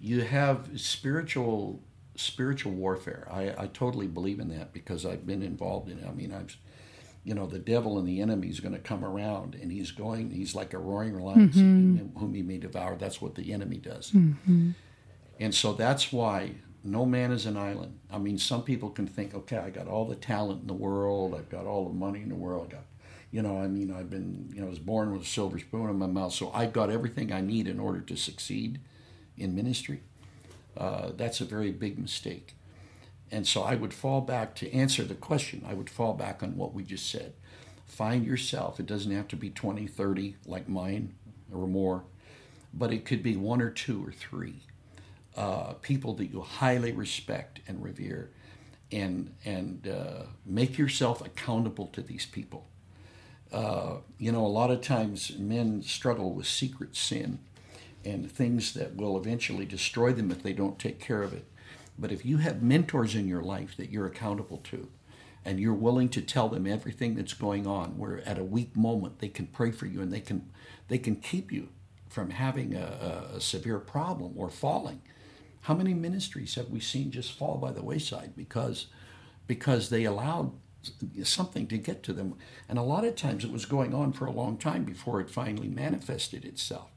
You 0.00 0.22
have 0.22 0.70
spiritual 0.76 1.82
spiritual 2.14 2.72
warfare. 2.72 3.28
I, 3.30 3.54
I 3.56 3.66
totally 3.68 4.08
believe 4.08 4.40
in 4.40 4.48
that 4.48 4.72
because 4.72 5.06
I've 5.06 5.26
been 5.26 5.42
involved 5.42 5.88
in 5.88 5.98
it. 5.98 6.06
I 6.06 6.12
mean, 6.12 6.32
I've, 6.32 6.56
you 7.24 7.34
know, 7.34 7.46
the 7.46 7.58
devil 7.58 7.98
and 7.98 8.08
the 8.08 8.20
enemy 8.20 8.48
is 8.48 8.60
going 8.60 8.74
to 8.74 8.80
come 8.80 9.04
around, 9.04 9.54
and 9.54 9.70
he's 9.70 9.90
going. 9.92 10.30
He's 10.30 10.54
like 10.54 10.74
a 10.74 10.78
roaring 10.78 11.18
lion, 11.20 11.52
seeking 11.52 11.98
mm-hmm. 11.98 12.18
whom 12.18 12.34
he 12.34 12.42
may 12.42 12.58
devour. 12.58 12.96
That's 12.96 13.20
what 13.20 13.34
the 13.34 13.52
enemy 13.52 13.76
does. 13.76 14.10
Mm-hmm. 14.12 14.70
And 15.40 15.54
so 15.54 15.72
that's 15.72 16.12
why 16.12 16.52
no 16.82 17.04
man 17.04 17.32
is 17.32 17.46
an 17.46 17.56
island. 17.56 17.98
I 18.10 18.18
mean, 18.18 18.38
some 18.38 18.62
people 18.62 18.90
can 18.90 19.06
think, 19.06 19.34
okay, 19.34 19.58
I 19.58 19.70
got 19.70 19.86
all 19.86 20.06
the 20.06 20.16
talent 20.16 20.62
in 20.62 20.66
the 20.66 20.74
world, 20.74 21.34
I've 21.34 21.48
got 21.48 21.66
all 21.66 21.88
the 21.88 21.94
money 21.94 22.22
in 22.22 22.28
the 22.28 22.34
world, 22.34 22.68
I 22.70 22.76
got, 22.76 22.84
you 23.30 23.42
know, 23.42 23.58
I 23.58 23.68
mean, 23.68 23.92
I've 23.92 24.10
been, 24.10 24.50
you 24.54 24.60
know, 24.60 24.66
I 24.66 24.70
was 24.70 24.78
born 24.78 25.12
with 25.12 25.22
a 25.22 25.26
silver 25.26 25.58
spoon 25.58 25.90
in 25.90 25.98
my 25.98 26.06
mouth, 26.06 26.32
so 26.32 26.50
I've 26.52 26.72
got 26.72 26.90
everything 26.90 27.32
I 27.32 27.40
need 27.40 27.66
in 27.66 27.78
order 27.78 28.00
to 28.00 28.16
succeed 28.16 28.80
in 29.36 29.54
ministry. 29.54 30.00
Uh, 30.76 31.10
that's 31.16 31.40
a 31.40 31.44
very 31.44 31.70
big 31.70 31.98
mistake. 31.98 32.54
And 33.30 33.46
so 33.46 33.62
I 33.62 33.74
would 33.74 33.92
fall 33.92 34.22
back 34.22 34.54
to 34.56 34.72
answer 34.72 35.04
the 35.04 35.14
question, 35.14 35.64
I 35.68 35.74
would 35.74 35.90
fall 35.90 36.14
back 36.14 36.42
on 36.42 36.56
what 36.56 36.72
we 36.72 36.82
just 36.82 37.10
said. 37.10 37.34
Find 37.86 38.24
yourself. 38.24 38.80
It 38.80 38.86
doesn't 38.86 39.12
have 39.12 39.28
to 39.28 39.36
be 39.36 39.50
20, 39.50 39.86
30 39.86 40.36
like 40.46 40.68
mine 40.68 41.14
or 41.52 41.66
more, 41.66 42.04
but 42.72 42.92
it 42.92 43.04
could 43.04 43.22
be 43.22 43.36
one 43.36 43.60
or 43.60 43.70
two 43.70 44.06
or 44.06 44.12
three 44.12 44.62
uh, 45.38 45.74
people 45.82 46.14
that 46.14 46.26
you 46.26 46.40
highly 46.40 46.90
respect 46.90 47.60
and 47.68 47.82
revere, 47.82 48.30
and 48.90 49.32
and 49.44 49.86
uh, 49.86 50.24
make 50.44 50.76
yourself 50.76 51.24
accountable 51.24 51.86
to 51.86 52.02
these 52.02 52.26
people. 52.26 52.66
Uh, 53.52 53.96
you 54.18 54.30
know, 54.30 54.44
a 54.44 54.48
lot 54.48 54.70
of 54.70 54.80
times 54.80 55.36
men 55.38 55.82
struggle 55.82 56.34
with 56.34 56.46
secret 56.46 56.94
sin 56.94 57.38
and 58.04 58.30
things 58.30 58.74
that 58.74 58.96
will 58.96 59.16
eventually 59.16 59.64
destroy 59.64 60.12
them 60.12 60.30
if 60.30 60.42
they 60.42 60.52
don't 60.52 60.78
take 60.78 60.98
care 60.98 61.22
of 61.22 61.32
it. 61.32 61.44
But 61.98 62.12
if 62.12 62.24
you 62.24 62.38
have 62.38 62.62
mentors 62.62 63.14
in 63.14 63.26
your 63.26 63.42
life 63.42 63.76
that 63.76 63.90
you're 63.90 64.06
accountable 64.06 64.58
to, 64.64 64.88
and 65.44 65.58
you're 65.58 65.72
willing 65.72 66.10
to 66.10 66.20
tell 66.20 66.48
them 66.48 66.66
everything 66.66 67.14
that's 67.14 67.32
going 67.32 67.66
on, 67.66 67.96
where 67.96 68.20
at 68.28 68.38
a 68.38 68.44
weak 68.44 68.76
moment 68.76 69.18
they 69.18 69.28
can 69.28 69.46
pray 69.46 69.70
for 69.70 69.86
you 69.86 70.02
and 70.02 70.12
they 70.12 70.20
can 70.20 70.50
they 70.88 70.98
can 70.98 71.16
keep 71.16 71.50
you 71.50 71.68
from 72.08 72.30
having 72.30 72.74
a, 72.74 73.28
a 73.34 73.40
severe 73.40 73.78
problem 73.78 74.32
or 74.36 74.50
falling. 74.50 75.00
How 75.62 75.74
many 75.74 75.94
ministries 75.94 76.54
have 76.54 76.68
we 76.68 76.80
seen 76.80 77.10
just 77.10 77.32
fall 77.32 77.56
by 77.56 77.72
the 77.72 77.82
wayside 77.82 78.34
because 78.36 78.86
because 79.46 79.88
they 79.88 80.04
allowed 80.04 80.52
something 81.24 81.66
to 81.68 81.78
get 81.78 82.02
to 82.04 82.12
them? 82.12 82.34
And 82.68 82.78
a 82.78 82.82
lot 82.82 83.04
of 83.04 83.16
times 83.16 83.44
it 83.44 83.52
was 83.52 83.66
going 83.66 83.94
on 83.94 84.12
for 84.12 84.26
a 84.26 84.32
long 84.32 84.56
time 84.56 84.84
before 84.84 85.20
it 85.20 85.30
finally 85.30 85.68
manifested 85.68 86.44
itself. 86.44 86.90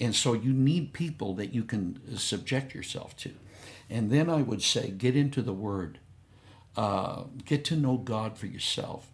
And 0.00 0.14
so 0.14 0.32
you 0.32 0.52
need 0.52 0.92
people 0.92 1.34
that 1.34 1.54
you 1.54 1.64
can 1.64 2.18
subject 2.18 2.74
yourself 2.74 3.16
to. 3.18 3.32
And 3.88 4.10
then 4.10 4.30
I 4.30 4.42
would 4.42 4.62
say, 4.62 4.90
get 4.90 5.16
into 5.16 5.42
the 5.42 5.52
Word. 5.52 5.98
Uh, 6.76 7.24
get 7.44 7.64
to 7.66 7.76
know 7.76 7.98
God 7.98 8.38
for 8.38 8.46
yourself. 8.46 9.12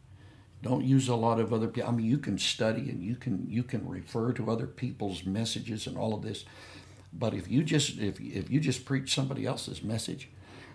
Don't 0.62 0.84
use 0.84 1.08
a 1.08 1.14
lot 1.16 1.40
of 1.40 1.52
other 1.52 1.68
people. 1.68 1.88
I 1.88 1.92
mean, 1.92 2.06
you 2.06 2.18
can 2.18 2.38
study 2.38 2.88
and 2.88 3.02
you 3.02 3.16
can 3.16 3.46
you 3.48 3.62
can 3.62 3.88
refer 3.88 4.32
to 4.32 4.50
other 4.50 4.66
people's 4.66 5.24
messages 5.24 5.86
and 5.86 5.96
all 5.96 6.14
of 6.14 6.22
this, 6.22 6.44
but 7.12 7.34
if 7.34 7.48
you 7.50 7.62
just 7.62 7.98
if 7.98 8.20
if 8.20 8.50
you 8.50 8.60
just 8.60 8.84
preach 8.84 9.14
somebody 9.14 9.46
else's 9.46 9.82
message, 9.82 10.30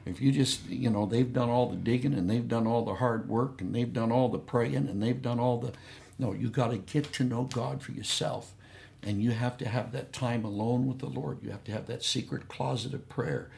if 0.06 0.22
you 0.22 0.32
just 0.32 0.68
you 0.68 0.90
know 0.90 1.06
they've 1.06 1.32
done 1.34 1.50
all 1.50 1.70
the 1.70 1.76
digging 1.78 2.14
and 2.14 2.30
they've 2.30 2.48
done 2.48 2.68
all 2.68 2.84
the 2.84 2.96
hard 2.96 3.30
work 3.30 3.62
and 3.62 3.74
they've 3.74 3.94
done 3.94 4.12
all 4.12 4.30
the 4.30 4.40
praying 4.40 4.88
and 4.90 5.02
they've 5.02 5.22
done 5.22 5.40
all 5.40 5.58
the 5.60 5.74
No, 6.20 6.34
you 6.34 6.50
got 6.50 6.72
to 6.72 6.78
get 6.78 7.12
to 7.14 7.24
know 7.24 7.44
God 7.44 7.82
for 7.82 7.92
yourself. 7.92 8.54
And 9.02 9.22
you 9.22 9.32
have 9.32 9.58
to 9.58 9.68
have 9.68 9.92
that 9.92 10.14
time 10.14 10.46
alone 10.46 10.88
with 10.88 11.00
the 11.00 11.08
Lord. 11.08 11.40
You 11.44 11.52
have 11.52 11.64
to 11.66 11.72
have 11.74 11.88
that 11.88 12.04
secret 12.04 12.48
closet 12.48 12.94
of 12.94 13.10
prayer. 13.10 13.50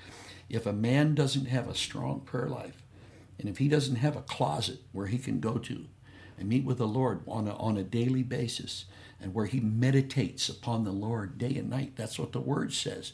If 0.50 0.66
a 0.66 0.74
man 0.74 1.14
doesn't 1.14 1.46
have 1.46 1.68
a 1.68 1.76
strong 1.76 2.22
prayer 2.22 2.48
life, 2.48 2.82
and 3.38 3.50
if 3.50 3.58
he 3.60 3.68
doesn't 3.68 3.98
have 3.98 4.16
a 4.16 4.22
closet 4.22 4.80
where 4.92 5.08
he 5.08 5.18
can 5.18 5.40
go 5.40 5.58
to 5.60 5.86
and 6.40 6.50
meet 6.50 6.66
with 6.66 6.78
the 6.78 6.88
Lord 6.88 7.22
on 7.28 7.48
a, 7.48 7.56
on 7.58 7.78
a 7.78 7.84
daily 7.84 8.24
basis, 8.24 8.86
and 9.22 9.34
where 9.34 9.46
he 9.46 9.60
meditates 9.60 10.50
upon 10.50 10.84
the 10.84 10.92
Lord 10.92 11.38
day 11.38 11.56
and 11.56 11.70
night, 11.70 11.94
that's 11.96 12.20
what 12.20 12.32
the 12.32 12.40
word 12.42 12.74
says. 12.74 13.14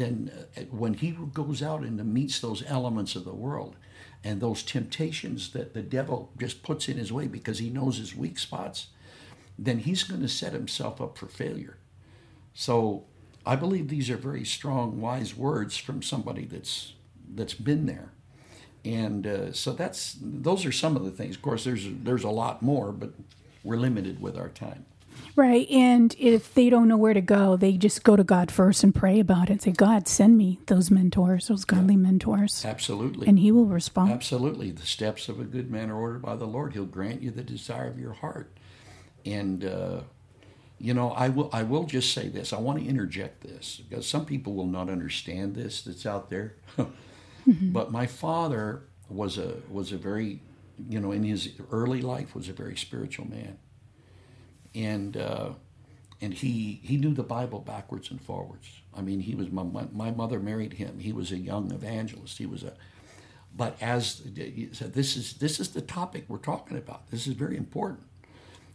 Then 0.00 0.32
uh, 0.56 0.62
when 0.70 0.94
he 0.94 1.10
goes 1.10 1.62
out 1.62 1.82
and 1.82 2.02
meets 2.14 2.40
those 2.40 2.64
elements 2.66 3.16
of 3.16 3.26
the 3.26 3.34
world 3.34 3.76
and 4.24 4.40
those 4.40 4.62
temptations 4.62 5.52
that 5.52 5.74
the 5.74 5.82
devil 5.82 6.32
just 6.38 6.62
puts 6.62 6.88
in 6.88 6.96
his 6.96 7.12
way 7.12 7.26
because 7.26 7.58
he 7.58 7.68
knows 7.68 7.98
his 7.98 8.16
weak 8.16 8.38
spots, 8.38 8.86
then 9.58 9.80
he's 9.80 10.02
going 10.04 10.22
to 10.22 10.28
set 10.28 10.54
himself 10.54 11.02
up 11.02 11.18
for 11.18 11.26
failure. 11.26 11.76
So 12.54 13.04
I 13.44 13.56
believe 13.56 13.88
these 13.88 14.08
are 14.08 14.16
very 14.16 14.44
strong, 14.44 15.02
wise 15.02 15.36
words 15.36 15.76
from 15.76 16.02
somebody 16.02 16.46
that's 16.46 16.94
that's 17.32 17.54
been 17.54 17.84
there, 17.84 18.10
and 18.84 19.26
uh, 19.26 19.52
so 19.52 19.72
that's 19.72 20.16
those 20.20 20.64
are 20.64 20.72
some 20.72 20.96
of 20.96 21.04
the 21.04 21.10
things. 21.10 21.36
Of 21.36 21.42
course, 21.42 21.64
there's 21.64 21.86
there's 21.86 22.24
a 22.24 22.30
lot 22.30 22.62
more, 22.62 22.90
but 22.90 23.12
we're 23.62 23.76
limited 23.76 24.20
with 24.20 24.38
our 24.38 24.48
time. 24.48 24.86
Right. 25.36 25.68
And 25.70 26.14
if 26.18 26.52
they 26.54 26.70
don't 26.70 26.88
know 26.88 26.96
where 26.96 27.14
to 27.14 27.20
go, 27.20 27.56
they 27.56 27.76
just 27.76 28.02
go 28.02 28.16
to 28.16 28.24
God 28.24 28.50
first 28.50 28.82
and 28.82 28.94
pray 28.94 29.20
about 29.20 29.50
it. 29.50 29.62
Say, 29.62 29.72
God, 29.72 30.08
send 30.08 30.36
me 30.36 30.58
those 30.66 30.90
mentors, 30.90 31.48
those 31.48 31.64
godly 31.64 31.94
yeah. 31.94 32.00
mentors. 32.00 32.64
Absolutely. 32.64 33.26
And 33.28 33.38
He 33.38 33.52
will 33.52 33.66
respond. 33.66 34.12
Absolutely. 34.12 34.70
The 34.70 34.86
steps 34.86 35.28
of 35.28 35.40
a 35.40 35.44
good 35.44 35.70
man 35.70 35.90
are 35.90 35.96
ordered 35.96 36.22
by 36.22 36.36
the 36.36 36.46
Lord. 36.46 36.72
He'll 36.72 36.84
grant 36.84 37.22
you 37.22 37.30
the 37.30 37.42
desire 37.42 37.88
of 37.88 37.98
your 37.98 38.12
heart. 38.12 38.52
And, 39.24 39.64
uh, 39.64 40.00
you 40.78 40.94
know, 40.94 41.10
I 41.10 41.28
will, 41.28 41.50
I 41.52 41.62
will 41.62 41.84
just 41.84 42.12
say 42.12 42.28
this. 42.28 42.52
I 42.52 42.58
want 42.58 42.80
to 42.80 42.86
interject 42.86 43.42
this 43.42 43.82
because 43.88 44.06
some 44.08 44.24
people 44.24 44.54
will 44.54 44.66
not 44.66 44.88
understand 44.88 45.54
this 45.54 45.82
that's 45.82 46.06
out 46.06 46.30
there. 46.30 46.54
mm-hmm. 46.78 47.72
But 47.72 47.92
my 47.92 48.06
father 48.06 48.84
was 49.08 49.38
a, 49.38 49.54
was 49.70 49.92
a 49.92 49.96
very, 49.96 50.40
you 50.88 50.98
know, 50.98 51.12
in 51.12 51.22
his 51.22 51.50
early 51.70 52.00
life 52.00 52.34
was 52.34 52.48
a 52.48 52.52
very 52.52 52.76
spiritual 52.76 53.28
man 53.28 53.58
and 54.74 55.16
uh, 55.16 55.50
and 56.20 56.34
he 56.34 56.80
he 56.82 56.96
knew 56.96 57.14
the 57.14 57.22
Bible 57.22 57.60
backwards 57.60 58.10
and 58.10 58.20
forwards. 58.20 58.68
I 58.94 59.02
mean, 59.02 59.20
he 59.20 59.34
was 59.34 59.50
my, 59.50 59.62
my 59.92 60.10
mother 60.10 60.40
married 60.40 60.74
him. 60.74 60.98
He 60.98 61.12
was 61.12 61.32
a 61.32 61.38
young 61.38 61.72
evangelist. 61.72 62.38
He 62.38 62.46
was 62.46 62.62
a 62.62 62.74
but 63.56 63.76
as 63.80 64.22
he 64.34 64.68
said, 64.72 64.94
this 64.94 65.16
is 65.16 65.34
this 65.34 65.58
is 65.60 65.70
the 65.70 65.80
topic 65.80 66.24
we're 66.28 66.38
talking 66.38 66.76
about. 66.76 67.10
This 67.10 67.26
is 67.26 67.34
very 67.34 67.56
important 67.56 68.00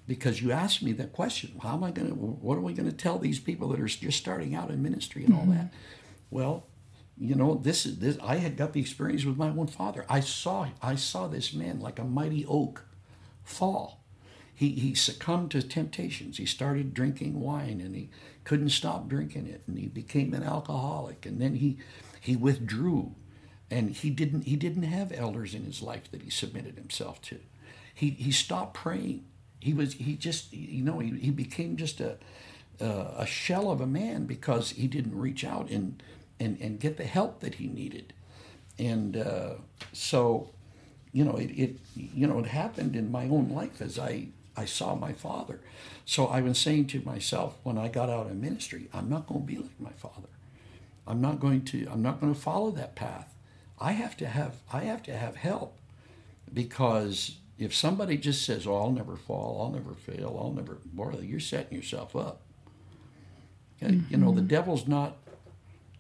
because 0.08 0.41
you 0.41 0.51
asked 0.51 0.84
me 0.84 0.91
that 0.93 1.13
question. 1.13 1.51
How 1.62 1.73
am 1.73 1.84
I 1.84 1.91
going 1.91 2.10
to? 2.10 2.13
What 2.15 2.58
are 2.58 2.62
we 2.62 2.73
going 2.73 2.89
to 2.89 2.95
tell 2.95 3.17
these 3.17 3.39
people 3.39 3.69
that 3.69 3.79
are 3.79 3.88
just 3.88 4.17
starting 4.17 4.53
out 4.53 4.69
in 4.69 4.84
ministry 4.84 5.23
and 5.23 5.34
all 5.34 5.41
mm-hmm. 5.41 5.51
that? 5.51 5.73
Well, 6.29 6.67
you 7.17 7.36
know, 7.36 7.55
this 7.55 7.86
is 7.86 7.99
this. 7.99 8.17
I 8.21 8.36
had 8.38 8.58
got 8.58 8.73
the 8.73 8.81
experience 8.81 9.23
with 9.23 9.38
my 9.38 9.49
own 9.49 9.67
father. 9.67 10.05
I 10.10 10.19
saw 10.19 10.67
I 10.81 10.95
saw 10.95 11.27
this 11.27 11.53
man 11.53 11.79
like 11.79 11.97
a 11.97 12.03
mighty 12.03 12.45
oak 12.45 12.86
fall 13.43 14.03
he, 14.55 14.69
he 14.69 14.95
succumbed 14.95 15.51
to 15.51 15.61
temptations. 15.61 16.37
He 16.37 16.45
started 16.45 16.93
drinking 16.93 17.41
wine 17.41 17.81
and 17.81 17.93
he 17.93 18.09
couldn't 18.45 18.69
stop 18.69 19.09
drinking 19.09 19.47
it 19.47 19.61
and 19.67 19.77
he 19.77 19.87
became 19.87 20.33
an 20.33 20.43
alcoholic 20.43 21.25
and 21.25 21.41
then 21.41 21.55
he 21.55 21.77
he 22.21 22.35
withdrew 22.35 23.13
and 23.69 23.91
he 23.91 24.09
didn't 24.09 24.43
he 24.43 24.55
didn't 24.55 24.83
have 24.83 25.11
elders 25.11 25.53
in 25.53 25.65
his 25.65 25.81
life 25.81 26.09
that 26.11 26.21
he 26.21 26.29
submitted 26.29 26.77
himself 26.77 27.21
to. 27.23 27.39
He 27.93 28.11
he 28.11 28.31
stopped 28.31 28.73
praying. 28.73 29.25
He 29.59 29.73
was 29.73 29.93
he 29.93 30.15
just 30.15 30.53
you 30.53 30.83
know 30.83 30.99
he, 30.99 31.11
he 31.19 31.31
became 31.31 31.75
just 31.75 31.99
a 31.99 32.17
a 32.79 33.25
shell 33.25 33.71
of 33.71 33.79
a 33.79 33.87
man 33.87 34.25
because 34.25 34.71
he 34.71 34.87
didn't 34.87 35.17
reach 35.17 35.43
out 35.43 35.69
and 35.69 36.01
and 36.39 36.57
and 36.59 36.79
get 36.79 36.97
the 36.97 37.05
help 37.05 37.39
that 37.41 37.55
he 37.55 37.67
needed. 37.67 38.13
And 38.77 39.17
uh, 39.17 39.55
so 39.93 40.49
you 41.11 41.23
know 41.23 41.35
it, 41.35 41.51
it 41.51 41.77
you 41.95 42.27
know 42.27 42.39
it 42.39 42.47
happened 42.47 42.95
in 42.95 43.11
my 43.11 43.25
own 43.25 43.49
life 43.49 43.81
as 43.81 43.97
I 43.97 44.27
I 44.57 44.65
saw 44.65 44.95
my 44.95 45.13
father. 45.13 45.59
So 46.05 46.27
I 46.27 46.41
was 46.41 46.57
saying 46.57 46.87
to 46.87 47.01
myself 47.01 47.57
when 47.63 47.77
I 47.77 47.87
got 47.87 48.09
out 48.09 48.27
of 48.27 48.35
ministry, 48.35 48.89
I'm 48.93 49.09
not 49.09 49.27
going 49.27 49.41
to 49.41 49.47
be 49.47 49.57
like 49.57 49.79
my 49.79 49.91
father. 49.91 50.29
I'm 51.07 51.21
not 51.21 51.39
going 51.39 51.63
to 51.65 51.87
I'm 51.91 52.01
not 52.01 52.19
going 52.19 52.33
to 52.33 52.39
follow 52.39 52.71
that 52.71 52.95
path. 52.95 53.33
I 53.79 53.91
have 53.91 54.15
to 54.17 54.27
have 54.27 54.55
I 54.71 54.81
have 54.81 55.03
to 55.03 55.15
have 55.15 55.35
help 55.35 55.77
because 56.53 57.37
if 57.57 57.73
somebody 57.73 58.17
just 58.17 58.45
says, 58.45 58.67
"Oh, 58.67 58.75
I'll 58.75 58.91
never 58.91 59.15
fall, 59.15 59.61
I'll 59.61 59.71
never 59.71 59.93
fail, 59.93 60.37
I'll 60.39 60.51
never," 60.51 60.77
boy, 60.85 61.19
you're 61.21 61.39
setting 61.39 61.77
yourself 61.77 62.15
up. 62.15 62.41
Mm-hmm. 63.81 64.11
You 64.11 64.17
know, 64.17 64.31
the 64.31 64.41
mm-hmm. 64.41 64.47
devil's 64.47 64.87
not. 64.87 65.17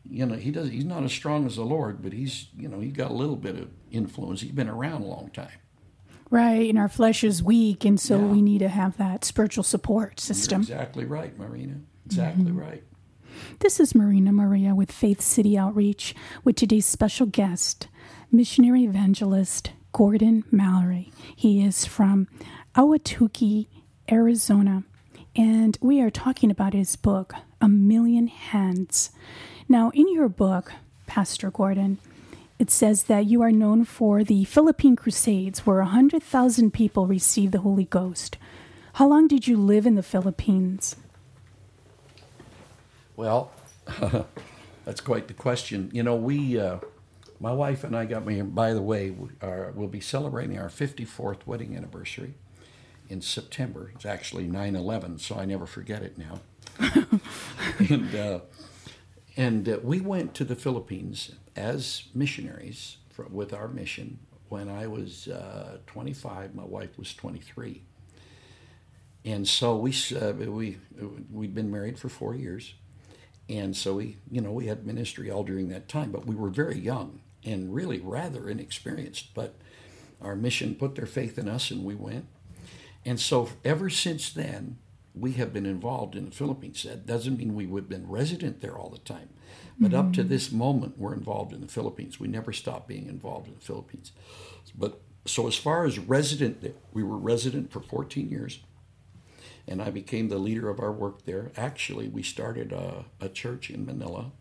You 0.07 0.25
know, 0.25 0.35
he 0.35 0.51
does. 0.51 0.69
He's 0.69 0.85
not 0.85 1.03
as 1.03 1.11
strong 1.11 1.45
as 1.45 1.55
the 1.55 1.63
Lord, 1.63 2.01
but 2.01 2.13
he's. 2.13 2.47
You 2.57 2.67
know, 2.67 2.79
he's 2.79 2.93
got 2.93 3.11
a 3.11 3.13
little 3.13 3.35
bit 3.35 3.55
of 3.55 3.69
influence. 3.91 4.41
He's 4.41 4.51
been 4.51 4.69
around 4.69 5.03
a 5.03 5.07
long 5.07 5.29
time. 5.33 5.59
Right, 6.31 6.69
and 6.69 6.79
our 6.79 6.89
flesh 6.89 7.23
is 7.23 7.43
weak, 7.43 7.85
and 7.85 7.99
so 7.99 8.17
yeah. 8.17 8.25
we 8.25 8.41
need 8.41 8.59
to 8.59 8.69
have 8.69 8.97
that 8.97 9.23
spiritual 9.23 9.63
support 9.63 10.19
system. 10.19 10.63
You're 10.63 10.77
exactly 10.77 11.05
right, 11.05 11.37
Marina. 11.37 11.75
Exactly 12.05 12.45
mm-hmm. 12.45 12.59
right. 12.59 12.83
This 13.59 13.79
is 13.79 13.93
Marina 13.93 14.31
Maria 14.31 14.73
with 14.73 14.91
Faith 14.91 15.21
City 15.21 15.57
Outreach 15.57 16.15
with 16.43 16.55
today's 16.55 16.85
special 16.85 17.25
guest, 17.25 17.87
missionary 18.31 18.83
evangelist 18.85 19.71
Gordon 19.91 20.43
Mallory. 20.51 21.11
He 21.35 21.63
is 21.63 21.85
from 21.85 22.27
Ahwatukee, 22.75 23.67
Arizona, 24.11 24.83
and 25.35 25.77
we 25.81 26.01
are 26.01 26.09
talking 26.09 26.49
about 26.49 26.73
his 26.73 26.95
book, 26.95 27.33
A 27.61 27.67
Million 27.67 28.27
Hands. 28.27 29.09
Now, 29.67 29.91
in 29.93 30.11
your 30.13 30.29
book, 30.29 30.71
Pastor 31.07 31.51
Gordon, 31.51 31.97
it 32.57 32.71
says 32.71 33.03
that 33.03 33.25
you 33.25 33.41
are 33.41 33.51
known 33.51 33.83
for 33.83 34.23
the 34.23 34.45
Philippine 34.45 34.95
Crusades, 34.95 35.65
where 35.65 35.77
100,000 35.77 36.71
people 36.71 37.07
received 37.07 37.51
the 37.51 37.59
Holy 37.59 37.85
Ghost. 37.85 38.37
How 38.93 39.07
long 39.07 39.27
did 39.27 39.47
you 39.47 39.57
live 39.57 39.85
in 39.85 39.95
the 39.95 40.03
Philippines? 40.03 40.95
Well, 43.17 43.51
that's 44.85 45.01
quite 45.01 45.27
the 45.27 45.33
question. 45.33 45.89
You 45.93 46.03
know, 46.03 46.15
we, 46.15 46.59
uh, 46.59 46.79
my 47.39 47.51
wife 47.51 47.83
and 47.83 47.95
I 47.95 48.05
got 48.05 48.25
married, 48.25 48.55
by 48.55 48.73
the 48.73 48.81
way, 48.81 49.09
we 49.09 49.29
are, 49.41 49.73
we'll 49.75 49.89
be 49.89 49.99
celebrating 49.99 50.57
our 50.57 50.69
54th 50.69 51.45
wedding 51.45 51.75
anniversary 51.75 52.35
in 53.09 53.21
September. 53.21 53.91
It's 53.95 54.05
actually 54.05 54.45
9 54.45 54.75
11, 54.75 55.19
so 55.19 55.35
I 55.35 55.45
never 55.45 55.65
forget 55.65 56.01
it 56.01 56.17
now. 56.17 56.39
and 57.89 58.15
uh, 58.15 58.39
and 59.37 59.67
uh, 59.67 59.79
we 59.83 59.99
went 59.99 60.33
to 60.35 60.45
the 60.45 60.55
Philippines 60.55 61.31
as 61.55 62.03
missionaries 62.13 62.97
for, 63.09 63.25
with 63.25 63.53
our 63.53 63.67
mission 63.67 64.19
when 64.49 64.69
I 64.69 64.87
was 64.87 65.27
uh, 65.27 65.77
25. 65.87 66.55
My 66.55 66.63
wife 66.63 66.97
was 66.97 67.13
23. 67.13 67.81
And 69.25 69.47
so 69.47 69.75
we 69.75 69.93
uh, 70.21 70.33
we 70.33 70.77
we'd 71.31 71.55
been 71.55 71.71
married 71.71 71.97
for 71.97 72.09
four 72.09 72.35
years, 72.35 72.75
and 73.49 73.75
so 73.75 73.95
we 73.95 74.17
you 74.29 74.39
know 74.39 74.51
we 74.51 74.67
had 74.67 74.85
ministry 74.85 75.31
all 75.31 75.43
during 75.43 75.69
that 75.69 75.89
time. 75.89 76.11
But 76.11 76.27
we 76.27 76.35
were 76.35 76.51
very 76.51 76.77
young 76.77 77.21
and 77.43 77.73
really 77.73 77.99
rather 77.99 78.47
inexperienced. 78.47 79.33
But 79.33 79.55
our 80.21 80.35
mission 80.35 80.75
put 80.75 80.93
their 80.93 81.07
faith 81.07 81.39
in 81.39 81.49
us, 81.49 81.71
and 81.71 81.83
we 81.83 81.95
went. 81.95 82.27
And 83.03 83.19
so 83.19 83.49
ever 83.63 83.89
since 83.89 84.31
then, 84.31 84.77
we 85.15 85.33
have 85.33 85.53
been 85.53 85.65
involved 85.65 86.15
in 86.15 86.25
the 86.25 86.35
Philippines. 86.35 86.83
That 86.83 87.05
doesn't 87.05 87.37
mean 87.37 87.55
we 87.55 87.65
have 87.65 87.89
been 87.89 88.09
resident 88.09 88.61
there 88.61 88.77
all 88.77 88.89
the 88.89 88.99
time. 88.99 89.29
But 89.79 89.91
mm-hmm. 89.91 89.99
up 89.99 90.13
to 90.13 90.23
this 90.23 90.51
moment, 90.51 90.97
we're 90.97 91.13
involved 91.13 91.53
in 91.53 91.61
the 91.61 91.67
Philippines. 91.67 92.19
We 92.19 92.27
never 92.27 92.51
stopped 92.51 92.87
being 92.87 93.07
involved 93.07 93.47
in 93.47 93.55
the 93.55 93.61
Philippines. 93.61 94.11
But 94.77 95.01
so 95.25 95.47
as 95.47 95.55
far 95.55 95.85
as 95.85 95.99
resident, 95.99 96.61
there, 96.61 96.73
we 96.91 97.03
were 97.03 97.17
resident 97.17 97.71
for 97.71 97.81
14 97.81 98.29
years. 98.29 98.59
And 99.67 99.81
I 99.81 99.89
became 99.89 100.29
the 100.29 100.37
leader 100.37 100.69
of 100.69 100.79
our 100.79 100.91
work 100.91 101.25
there. 101.25 101.51
Actually, 101.57 102.07
we 102.07 102.21
started 102.21 102.71
a, 102.71 103.05
a 103.19 103.29
church 103.29 103.69
in 103.69 103.85
Manila. 103.85 104.31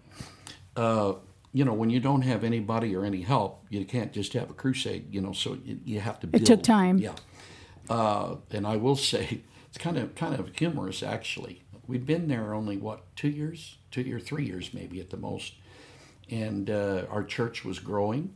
Uh, 0.75 1.13
you 1.53 1.63
know, 1.63 1.73
when 1.73 1.91
you 1.91 1.99
don't 1.99 2.23
have 2.23 2.43
anybody 2.43 2.95
or 2.95 3.05
any 3.05 3.21
help, 3.21 3.63
you 3.69 3.85
can't 3.85 4.11
just 4.11 4.33
have 4.33 4.49
a 4.49 4.53
crusade. 4.53 5.13
You 5.13 5.21
know, 5.21 5.31
so 5.31 5.59
you, 5.63 5.79
you 5.85 5.99
have 5.99 6.19
to. 6.21 6.27
Build. 6.27 6.41
It 6.41 6.47
took 6.47 6.63
time. 6.63 6.97
Yeah, 6.97 7.13
uh, 7.89 8.35
and 8.51 8.65
I 8.65 8.77
will 8.77 8.95
say 8.95 9.41
it's 9.67 9.77
kind 9.77 9.97
of 9.97 10.15
kind 10.15 10.39
of 10.39 10.55
humorous 10.55 11.03
actually. 11.03 11.63
We'd 11.87 12.05
been 12.05 12.27
there 12.27 12.53
only 12.53 12.77
what 12.77 13.15
two 13.15 13.29
years, 13.29 13.77
two 13.91 14.15
or 14.15 14.19
three 14.19 14.45
years 14.45 14.73
maybe 14.73 14.99
at 14.99 15.09
the 15.09 15.17
most, 15.17 15.53
and 16.29 16.69
uh, 16.69 17.03
our 17.09 17.23
church 17.23 17.65
was 17.65 17.79
growing. 17.79 18.33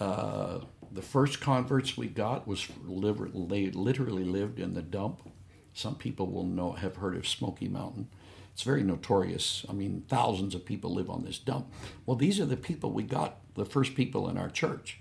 Uh, 0.00 0.60
the 0.90 1.02
first 1.02 1.40
converts 1.40 1.96
we 1.96 2.06
got 2.06 2.46
was 2.46 2.68
they 2.88 3.70
literally 3.70 4.24
lived 4.24 4.58
in 4.60 4.74
the 4.74 4.82
dump. 4.82 5.28
Some 5.72 5.96
people 5.96 6.30
will 6.30 6.44
know 6.44 6.72
have 6.72 6.96
heard 6.96 7.16
of 7.16 7.26
Smoky 7.26 7.68
Mountain. 7.68 8.08
It's 8.52 8.62
very 8.62 8.84
notorious. 8.84 9.66
I 9.68 9.72
mean, 9.72 10.04
thousands 10.08 10.54
of 10.54 10.64
people 10.64 10.94
live 10.94 11.10
on 11.10 11.24
this 11.24 11.38
dump. 11.38 11.72
Well, 12.06 12.16
these 12.16 12.38
are 12.38 12.46
the 12.46 12.56
people 12.56 12.92
we 12.92 13.02
got, 13.02 13.38
the 13.56 13.64
first 13.64 13.96
people 13.96 14.28
in 14.28 14.38
our 14.38 14.48
church, 14.48 15.00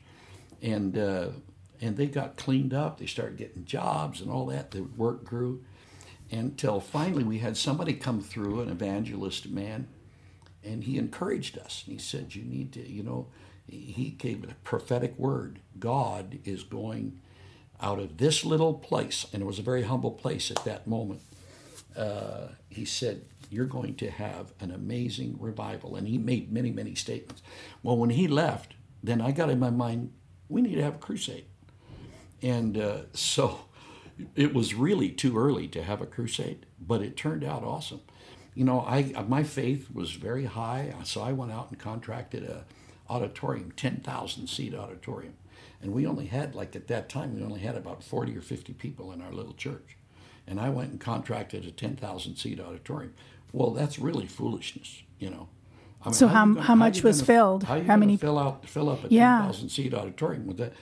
and 0.64 0.98
uh, 0.98 1.28
and 1.84 1.98
they 1.98 2.08
got 2.08 2.38
cleaned 2.38 2.74
up. 2.74 2.98
They 2.98 3.06
started 3.06 3.38
getting 3.38 3.66
jobs 3.66 4.22
and 4.22 4.32
all 4.32 4.46
that. 4.48 4.72
The 4.72 4.84
work 4.84 5.24
grew, 5.24 5.64
until 6.32 6.80
finally 6.80 7.24
we 7.24 7.40
had 7.40 7.58
somebody 7.58 7.94
come 7.94 8.22
through, 8.22 8.62
an 8.62 8.70
evangelist 8.70 9.50
man, 9.50 9.88
and 10.64 10.84
he 10.84 10.98
encouraged 10.98 11.58
us. 11.58 11.84
And 11.86 11.94
He 11.94 12.00
said, 12.00 12.36
"You 12.36 12.44
need 12.44 12.72
to, 12.74 12.90
you 12.90 13.04
know." 13.04 13.28
He 13.66 14.14
gave 14.18 14.44
a 14.44 14.56
prophetic 14.66 15.18
word. 15.18 15.60
God 15.80 16.40
is 16.44 16.64
going 16.64 17.22
out 17.80 17.98
of 17.98 18.18
this 18.18 18.44
little 18.44 18.74
place, 18.74 19.26
and 19.32 19.42
it 19.42 19.46
was 19.46 19.58
a 19.58 19.64
very 19.64 19.84
humble 19.84 20.12
place 20.12 20.52
at 20.52 20.66
that 20.66 20.86
moment. 20.86 21.22
Uh, 21.96 22.50
he 22.70 22.86
said, 22.86 23.26
You're 23.50 23.66
going 23.66 23.96
to 23.96 24.10
have 24.10 24.54
an 24.60 24.72
amazing 24.72 25.38
revival. 25.40 25.96
And 25.96 26.08
he 26.08 26.18
made 26.18 26.52
many, 26.52 26.72
many 26.72 26.96
statements. 26.96 27.42
Well, 27.84 27.98
when 27.98 28.10
he 28.10 28.28
left, 28.28 28.74
then 29.02 29.22
I 29.22 29.32
got 29.32 29.50
in 29.50 29.60
my 29.60 29.70
mind, 29.70 30.12
we 30.50 30.62
need 30.62 30.76
to 30.76 30.84
have 30.84 30.96
a 30.96 31.00
crusade. 31.00 31.46
And 32.44 32.78
uh, 32.78 32.98
so 33.14 33.62
it 34.36 34.54
was 34.54 34.74
really 34.76 35.10
too 35.10 35.38
early 35.38 35.68
to 35.70 35.82
have 35.84 36.02
a 36.02 36.06
crusade, 36.06 36.66
but 36.80 37.02
it 37.02 37.18
turned 37.18 37.44
out 37.44 37.64
awesome. 37.64 38.02
You 38.54 38.66
know, 38.66 38.82
I 38.82 39.14
my 39.28 39.42
faith 39.44 39.88
was 39.92 40.12
very 40.12 40.46
high, 40.46 40.94
so 41.04 41.24
I 41.24 41.32
went 41.32 41.52
out 41.52 41.72
and 41.72 41.80
contracted 41.80 42.44
a 42.44 42.66
auditorium, 43.10 43.72
10,000 43.76 44.48
seat 44.48 44.76
auditorium. 44.76 45.34
And 45.82 45.92
we 45.92 46.06
only 46.08 46.28
had, 46.28 46.54
like 46.56 46.76
at 46.76 46.88
that 46.88 47.10
time, 47.10 47.36
we 47.36 47.44
only 47.44 47.60
had 47.60 47.76
about 47.76 48.04
40 48.04 48.38
or 48.38 48.42
50 48.42 48.74
people 48.74 49.12
in 49.12 49.22
our 49.22 49.32
little 49.34 49.54
church. 49.54 49.98
And 50.48 50.60
I 50.60 50.70
went 50.70 50.92
and 50.92 51.00
contracted 51.00 51.66
a 51.66 51.72
10,000 51.72 52.36
seat 52.38 52.60
auditorium. 52.60 53.14
Well, 53.52 53.72
that's 53.72 54.00
really 54.00 54.26
foolishness, 54.28 55.02
you 55.20 55.30
know. 55.30 55.50
I 56.02 56.06
mean, 56.10 56.14
So 56.14 56.28
how- 56.28 56.46
you 56.46 56.54
gonna- 56.56 56.66
how 56.68 56.76
much 56.76 57.04
was 57.04 57.18
gonna- 57.18 57.26
filled? 57.26 57.64
How, 57.64 57.82
How 57.82 57.98
many- 57.98 58.18
fill 58.18 58.38
out 58.40 58.68
fill 58.70 58.90
up 58.90 59.04
a 59.04 59.08
Yeah. 59.10 59.40
10,000 59.40 59.70
seat 59.70 59.94
auditorium 59.94 60.46
with 60.48 60.58
that? 60.58 60.74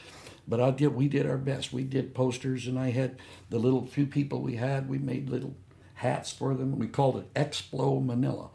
But 0.48 0.60
I 0.60 0.72
did. 0.72 0.96
We 0.96 1.08
did 1.08 1.28
our 1.28 1.38
best. 1.38 1.72
We 1.72 1.84
did 1.84 2.14
posters, 2.14 2.68
and 2.68 2.78
I 2.78 2.92
had 2.92 3.18
the 3.50 3.60
little 3.60 3.86
few 3.86 4.06
people 4.06 4.42
we 4.42 4.56
had. 4.56 4.90
We 4.90 4.98
made 4.98 5.30
little 5.30 5.56
hats 5.96 6.32
for 6.32 6.54
them. 6.56 6.78
We 6.80 6.88
called 6.88 7.18
it 7.18 7.34
Explo 7.34 8.04
Manila. 8.04 8.50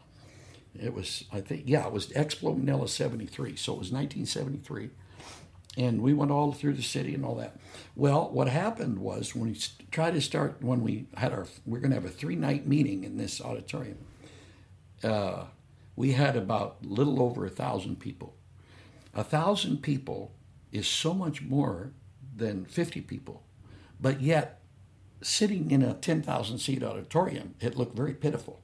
It 0.79 0.93
was, 0.93 1.23
I 1.31 1.41
think, 1.41 1.63
yeah, 1.65 1.87
it 1.87 1.93
was 1.93 2.07
Explo 2.07 2.55
Manila 2.55 2.87
73. 2.87 3.55
So 3.55 3.73
it 3.73 3.79
was 3.79 3.91
1973. 3.91 4.89
And 5.77 6.01
we 6.01 6.13
went 6.13 6.31
all 6.31 6.51
through 6.51 6.73
the 6.73 6.83
city 6.83 7.13
and 7.13 7.23
all 7.23 7.35
that. 7.35 7.57
Well, 7.95 8.29
what 8.31 8.47
happened 8.47 8.99
was 8.99 9.35
when 9.35 9.51
we 9.51 9.59
tried 9.91 10.15
to 10.15 10.21
start, 10.21 10.57
when 10.61 10.81
we 10.81 11.07
had 11.15 11.33
our, 11.33 11.47
we 11.65 11.77
are 11.77 11.81
going 11.81 11.91
to 11.91 11.95
have 11.95 12.05
a 12.05 12.09
three 12.09 12.35
night 12.35 12.67
meeting 12.67 13.03
in 13.03 13.17
this 13.17 13.39
auditorium, 13.39 13.97
uh, 15.03 15.45
we 15.95 16.13
had 16.13 16.35
about 16.35 16.83
little 16.83 17.21
over 17.21 17.45
a 17.45 17.49
thousand 17.49 17.99
people. 17.99 18.35
A 19.13 19.23
thousand 19.23 19.81
people 19.81 20.31
is 20.71 20.87
so 20.87 21.13
much 21.13 21.41
more 21.41 21.93
than 22.35 22.65
50 22.65 23.01
people. 23.01 23.43
But 23.99 24.21
yet, 24.21 24.61
sitting 25.21 25.71
in 25.71 25.81
a 25.81 25.93
10,000 25.93 26.59
seat 26.59 26.83
auditorium, 26.83 27.55
it 27.59 27.77
looked 27.77 27.95
very 27.95 28.13
pitiful. 28.13 28.61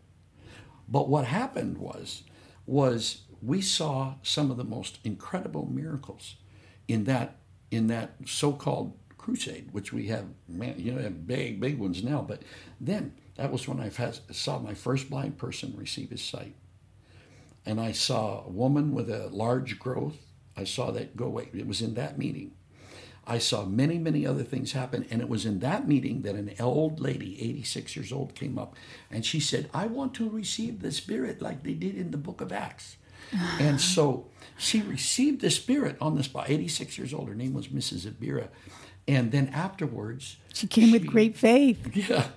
But 0.88 1.10
what 1.10 1.26
happened 1.26 1.78
was, 1.78 2.24
was 2.66 3.24
we 3.42 3.62
saw 3.62 4.16
some 4.22 4.52
of 4.52 4.58
the 4.58 4.64
most 4.64 5.00
incredible 5.04 5.68
miracles 5.70 6.36
in 6.88 7.06
that 7.06 7.38
in 7.72 7.88
that 7.88 8.14
so-called 8.26 8.94
crusade, 9.18 9.70
which 9.72 9.92
we 9.92 10.08
have, 10.08 10.26
man, 10.48 10.76
you 10.78 10.92
know, 10.92 11.02
have 11.02 11.26
big 11.26 11.60
big 11.60 11.80
ones 11.80 12.04
now. 12.04 12.22
But 12.22 12.44
then 12.80 13.16
that 13.36 13.52
was 13.52 13.68
when 13.68 13.80
I 13.80 13.90
saw 13.90 14.60
my 14.60 14.74
first 14.74 15.10
blind 15.10 15.38
person 15.38 15.74
receive 15.76 16.12
his 16.12 16.24
sight, 16.24 16.56
and 17.66 17.82
I 17.82 17.92
saw 17.92 18.44
a 18.46 18.50
woman 18.50 18.94
with 18.94 19.10
a 19.10 19.30
large 19.30 19.80
growth. 19.80 20.18
I 20.56 20.64
saw 20.64 20.92
that 20.92 21.16
go 21.16 21.26
away. 21.26 21.50
It 21.54 21.68
was 21.68 21.82
in 21.82 21.94
that 21.96 22.18
meeting. 22.18 22.52
I 23.26 23.38
saw 23.38 23.64
many, 23.66 23.98
many 23.98 24.26
other 24.26 24.44
things 24.44 24.74
happen. 24.74 25.06
And 25.10 25.22
it 25.22 25.30
was 25.30 25.46
in 25.46 25.60
that 25.60 25.88
meeting 25.88 26.24
that 26.24 26.36
an 26.36 26.54
old 26.60 27.00
lady, 27.00 27.42
86 27.42 27.96
years 27.96 28.12
old, 28.12 28.36
came 28.36 28.58
up 28.58 28.76
and 29.10 29.26
she 29.26 29.40
said, 29.40 29.70
I 29.74 29.86
want 29.88 30.14
to 30.16 30.30
receive 30.30 30.82
the 30.82 30.92
Spirit 30.92 31.42
like 31.42 31.64
they 31.64 31.74
did 31.74 31.96
in 31.96 32.12
the 32.12 32.18
book 32.18 32.42
of 32.42 32.52
Acts. 32.52 32.98
and 33.60 33.80
so 33.80 34.28
she 34.58 34.82
received 34.82 35.42
the 35.42 35.50
Spirit 35.50 35.96
on 36.02 36.16
the 36.16 36.24
spot, 36.24 36.50
86 36.50 36.98
years 36.98 37.14
old. 37.14 37.30
Her 37.30 37.36
name 37.36 37.54
was 37.54 37.70
Mrs. 37.70 38.06
Abira. 38.06 38.50
And 39.08 39.32
then 39.32 39.50
afterwards, 39.50 40.38
She 40.54 40.68
came 40.68 40.92
with 40.92 41.06
great 41.06 41.36
faith. 41.38 41.90
yeah. 41.96 42.28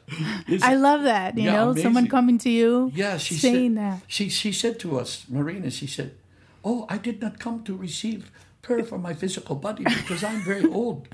I 0.63 0.75
love 0.75 1.05
that. 1.05 1.37
You 1.37 1.45
Yeah, 1.45 1.65
know, 1.65 1.75
someone 1.77 2.09
coming 2.09 2.39
to 2.39 2.51
you, 2.51 2.91
yeah, 2.95 3.19
she 3.19 3.35
saying 3.35 3.75
said, 3.77 3.83
that. 3.83 4.03
She, 4.09 4.29
she 4.29 4.51
said 4.53 4.81
to 4.81 4.99
us, 4.99 5.27
Marina, 5.29 5.71
she 5.71 5.87
said, 5.87 6.17
Oh, 6.67 6.85
I 6.89 6.99
did 6.99 7.21
not 7.23 7.39
come 7.39 7.63
to 7.63 7.77
receive 7.77 8.33
prayer 8.61 8.83
for 8.83 8.99
my 8.99 9.15
physical 9.15 9.55
body 9.55 9.85
because 9.85 10.25
I'm 10.25 10.43
very 10.43 10.67
old. 10.67 11.07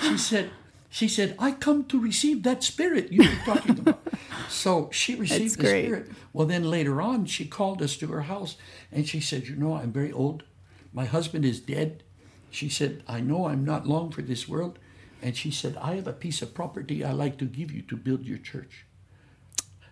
She 0.00 0.16
said, 0.16 0.50
she 0.88 1.08
said, 1.08 1.34
I 1.40 1.50
come 1.50 1.84
to 1.86 2.00
receive 2.00 2.44
that 2.44 2.62
spirit 2.62 3.10
you 3.10 3.22
were 3.28 3.54
talking 3.54 3.80
about. 3.80 4.00
So 4.48 4.88
she 4.92 5.16
received 5.16 5.58
the 5.58 5.66
spirit. 5.66 6.10
Well, 6.32 6.46
then 6.46 6.62
later 6.70 7.02
on, 7.02 7.26
she 7.26 7.44
called 7.46 7.82
us 7.82 7.96
to 7.96 8.06
her 8.06 8.22
house 8.22 8.56
and 8.92 9.08
she 9.08 9.18
said, 9.20 9.48
You 9.48 9.56
know, 9.56 9.74
I'm 9.74 9.90
very 9.90 10.12
old. 10.12 10.44
My 10.92 11.06
husband 11.06 11.44
is 11.44 11.58
dead. 11.58 12.04
She 12.50 12.68
said, 12.68 13.02
I 13.08 13.18
know 13.20 13.48
I'm 13.48 13.64
not 13.64 13.88
long 13.88 14.12
for 14.12 14.22
this 14.22 14.48
world. 14.48 14.78
And 15.20 15.36
she 15.36 15.50
said, 15.50 15.76
I 15.80 15.96
have 15.96 16.06
a 16.06 16.12
piece 16.12 16.40
of 16.42 16.54
property 16.54 17.02
I 17.04 17.10
like 17.10 17.36
to 17.38 17.46
give 17.46 17.72
you 17.72 17.82
to 17.82 17.96
build 17.96 18.26
your 18.26 18.38
church. 18.38 18.86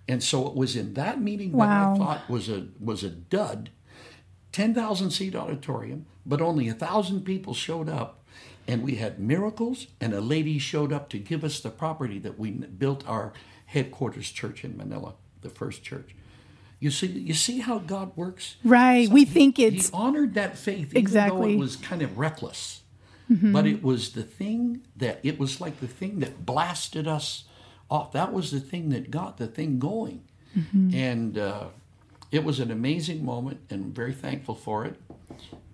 And 0.07 0.23
so 0.23 0.47
it 0.47 0.55
was 0.55 0.77
in 0.77 0.95
that 0.95 1.21
meeting 1.21 1.51
that 1.59 1.69
I 1.69 1.99
thought 1.99 2.29
was 2.29 2.49
a 2.49 2.69
was 2.79 3.03
a 3.03 3.11
dud, 3.11 3.71
ten 4.53 4.75
thousand 4.75 5.11
seat 5.11 5.35
auditorium, 5.35 6.07
but 6.25 6.41
only 6.41 6.69
a 6.69 6.75
thousand 6.75 7.23
people 7.25 7.55
showed 7.55 7.89
up, 7.89 8.23
and 8.69 8.83
we 8.83 8.97
had 8.97 9.19
miracles. 9.19 9.87
And 10.01 10.13
a 10.13 10.21
lady 10.21 10.59
showed 10.59 10.93
up 10.93 11.09
to 11.11 11.19
give 11.19 11.43
us 11.45 11.61
the 11.61 11.71
property 11.71 12.19
that 12.21 12.39
we 12.39 12.51
built 12.53 13.07
our 13.09 13.33
headquarters 13.67 14.31
church 14.31 14.65
in 14.65 14.77
Manila, 14.77 15.15
the 15.41 15.49
first 15.51 15.83
church. 15.83 16.15
You 16.79 16.91
see, 16.91 17.07
you 17.07 17.33
see 17.35 17.61
how 17.61 17.79
God 17.79 18.11
works. 18.17 18.57
Right. 18.65 19.09
we 19.09 19.25
think 19.25 19.59
it's 19.59 19.89
He 19.89 19.95
honored 19.95 20.35
that 20.35 20.59
faith, 20.59 20.91
even 20.91 20.95
though 20.95 20.99
Exactly. 21.01 21.55
it 21.55 21.59
was 21.59 21.77
kind 21.77 22.03
of 22.03 22.19
reckless. 22.19 22.83
Mm-hmm. 23.31 23.53
But 23.53 23.67
it 23.67 23.83
was 23.85 24.13
the 24.13 24.25
thing 24.25 24.83
that 24.97 25.21
it 25.23 25.39
was 25.39 25.61
like 25.61 25.79
the 25.81 25.87
thing 25.87 26.19
that 26.21 26.45
blasted 26.45 27.07
us 27.07 27.45
off. 27.89 28.11
That 28.13 28.33
was 28.33 28.51
the 28.51 28.59
thing 28.61 28.89
that 28.91 29.11
got 29.11 29.39
the 29.39 29.47
thing 29.47 29.79
going, 29.79 30.23
Mm-hmm. 30.59 30.95
and 30.95 31.39
uh, 31.39 31.65
it 32.33 32.43
was 32.43 32.59
an 32.59 32.71
amazing 32.71 33.25
moment, 33.25 33.61
and 33.71 33.85
I'm 33.85 33.93
very 33.93 34.15
thankful 34.15 34.55
for 34.55 34.87
it. 34.87 34.97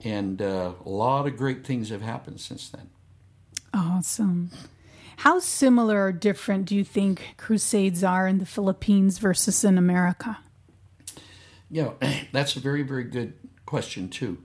And 0.05 0.43
uh, 0.43 0.73
a 0.85 0.89
lot 0.89 1.27
of 1.27 1.37
great 1.37 1.65
things 1.65 1.89
have 1.91 2.03
happened 2.03 2.41
since 2.41 2.69
then. 2.69 2.91
awesome. 3.73 4.51
How 5.19 5.39
similar 5.41 6.07
or 6.07 6.13
different 6.13 6.67
do 6.67 6.77
you 6.77 6.85
think 6.85 7.35
crusades 7.37 8.05
are 8.05 8.29
in 8.29 8.39
the 8.39 8.47
Philippines 8.47 9.19
versus 9.19 9.65
in 9.65 9.79
America? 9.79 10.39
Yeah, 11.71 11.93
that's 12.33 12.57
a 12.57 12.61
very 12.61 12.83
very 12.83 13.05
good 13.05 13.35
question 13.67 14.09
too. 14.09 14.39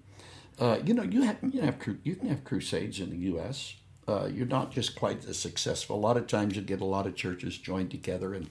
Uh, 0.60 0.80
you 0.84 0.94
know, 0.94 1.04
you 1.04 1.22
have 1.24 1.38
you 1.44 1.62
have 1.62 1.78
you 2.04 2.16
can 2.16 2.30
have 2.30 2.44
crusades 2.44 3.00
in 3.00 3.10
the 3.10 3.18
U.S. 3.18 3.76
Uh, 4.08 4.28
you're 4.32 4.48
not 4.48 4.72
just 4.72 4.96
quite 4.96 5.26
as 5.26 5.38
successful. 5.38 5.96
A 5.96 6.00
lot 6.00 6.18
of 6.18 6.28
times, 6.28 6.56
you 6.56 6.62
get 6.62 6.82
a 6.82 6.86
lot 6.86 7.08
of 7.08 7.16
churches 7.16 7.58
joined 7.58 7.92
together, 7.92 8.34
and 8.34 8.50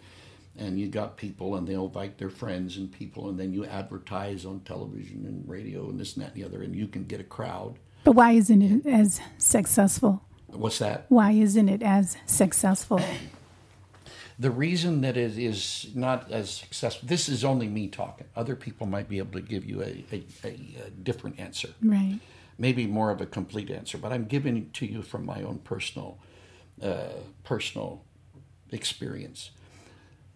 and 0.56 0.78
you 0.78 0.88
got 0.88 1.16
people, 1.16 1.56
and 1.56 1.66
they'll 1.66 1.86
invite 1.86 2.18
their 2.18 2.30
friends 2.30 2.76
and 2.76 2.92
people, 2.92 3.28
and 3.28 3.38
then 3.38 3.52
you 3.52 3.64
advertise 3.64 4.44
on 4.44 4.60
television 4.60 5.24
and 5.26 5.48
radio 5.48 5.88
and 5.88 5.98
this 5.98 6.14
and 6.14 6.24
that 6.24 6.34
and 6.34 6.42
the 6.42 6.46
other, 6.46 6.62
and 6.62 6.74
you 6.74 6.86
can 6.86 7.04
get 7.04 7.20
a 7.20 7.24
crowd. 7.24 7.78
But 8.04 8.12
why 8.12 8.32
isn't 8.32 8.62
it 8.62 8.86
as 8.86 9.20
successful? 9.38 10.22
What's 10.48 10.78
that? 10.80 11.06
Why 11.08 11.32
isn't 11.32 11.68
it 11.68 11.82
as 11.82 12.16
successful? 12.26 13.00
The 14.38 14.50
reason 14.50 15.02
that 15.02 15.16
it 15.16 15.38
is 15.38 15.88
not 15.94 16.30
as 16.30 16.50
successful, 16.50 17.08
this 17.08 17.28
is 17.28 17.44
only 17.44 17.68
me 17.68 17.88
talking. 17.88 18.26
Other 18.34 18.56
people 18.56 18.86
might 18.86 19.08
be 19.08 19.18
able 19.18 19.32
to 19.32 19.40
give 19.40 19.64
you 19.64 19.82
a, 19.82 20.04
a, 20.12 20.24
a, 20.44 20.90
different 20.90 21.38
answer, 21.38 21.68
Right. 21.80 22.18
maybe 22.58 22.86
more 22.86 23.10
of 23.10 23.20
a 23.20 23.26
complete 23.26 23.70
answer, 23.70 23.98
but 23.98 24.12
I'm 24.12 24.24
giving 24.24 24.56
it 24.56 24.74
to 24.74 24.86
you 24.86 25.02
from 25.02 25.24
my 25.24 25.42
own 25.42 25.58
personal, 25.58 26.18
uh, 26.82 27.10
personal 27.44 28.04
experience. 28.70 29.50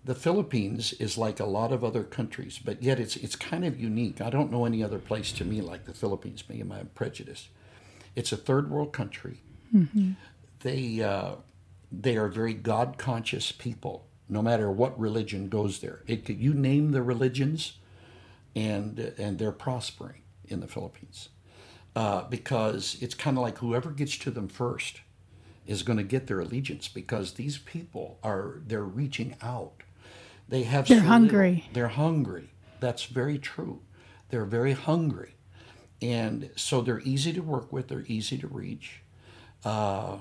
The 0.07 0.15
Philippines 0.15 0.93
is 0.95 1.19
like 1.19 1.41
a 1.41 1.45
lot 1.59 1.73
of 1.73 1.83
other 1.83 2.05
countries, 2.05 2.61
but 2.65 2.81
yet 2.83 3.01
it's 3.01 3.17
it's 3.17 3.35
kind 3.37 3.65
of 3.65 3.81
unique. 3.81 4.21
I 4.21 4.31
don't 4.31 4.53
know 4.53 4.65
any 4.65 4.83
other 4.85 5.01
place 5.01 5.33
to 5.33 5.45
me 5.45 5.61
like 5.61 5.85
the 5.85 5.93
Philippines. 5.95 6.49
Me 6.49 6.61
and 6.61 6.69
my 6.69 6.83
prejudice. 6.95 7.49
It's 8.15 8.33
a 8.33 8.37
third 8.37 8.71
world 8.71 8.93
country. 8.93 9.41
They 10.61 11.03
uh, 11.03 11.33
they 11.91 12.17
are 12.17 12.29
very 12.29 12.55
God 12.55 12.99
conscious 12.99 13.53
people. 13.53 14.07
No 14.29 14.43
matter 14.43 14.71
what 14.71 14.99
religion 14.99 15.49
goes 15.49 15.81
there, 15.81 16.03
it 16.07 16.25
could, 16.25 16.39
you 16.41 16.55
name 16.55 16.93
the 16.93 17.03
religions, 17.03 17.79
and 18.55 18.99
and 19.19 19.39
they're 19.39 19.53
prospering 19.53 20.23
in 20.47 20.61
the 20.61 20.69
Philippines 20.69 21.31
uh, 21.97 22.23
because 22.29 22.97
it's 23.01 23.15
kind 23.15 23.37
of 23.37 23.43
like 23.43 23.59
whoever 23.59 23.91
gets 23.91 24.17
to 24.19 24.31
them 24.31 24.49
first 24.49 25.01
is 25.67 25.83
going 25.83 25.97
to 25.97 26.05
get 26.05 26.29
their 26.29 26.41
allegiance 26.41 26.87
because 26.87 27.33
these 27.33 27.59
people 27.59 28.19
are 28.23 28.61
they're 28.67 28.85
reaching 28.85 29.35
out. 29.43 29.83
They 30.49 30.63
have 30.65 30.87
They're 30.89 30.99
so 31.01 31.05
hungry. 31.07 31.51
little- 31.51 31.71
they're 31.73 31.89
hungry. 31.89 32.51
That's 32.81 33.05
very 33.05 33.39
true. 33.39 33.81
They're 34.29 34.45
very 34.45 34.73
hungry, 34.73 35.35
and 36.03 36.51
so 36.57 36.81
they're 36.81 37.01
easy 37.01 37.33
to 37.33 37.41
work 37.41 37.73
with. 37.73 37.89
They're 37.89 38.05
easy 38.07 38.37
to 38.39 38.47
reach. 38.49 39.03
Uh, 39.65 40.19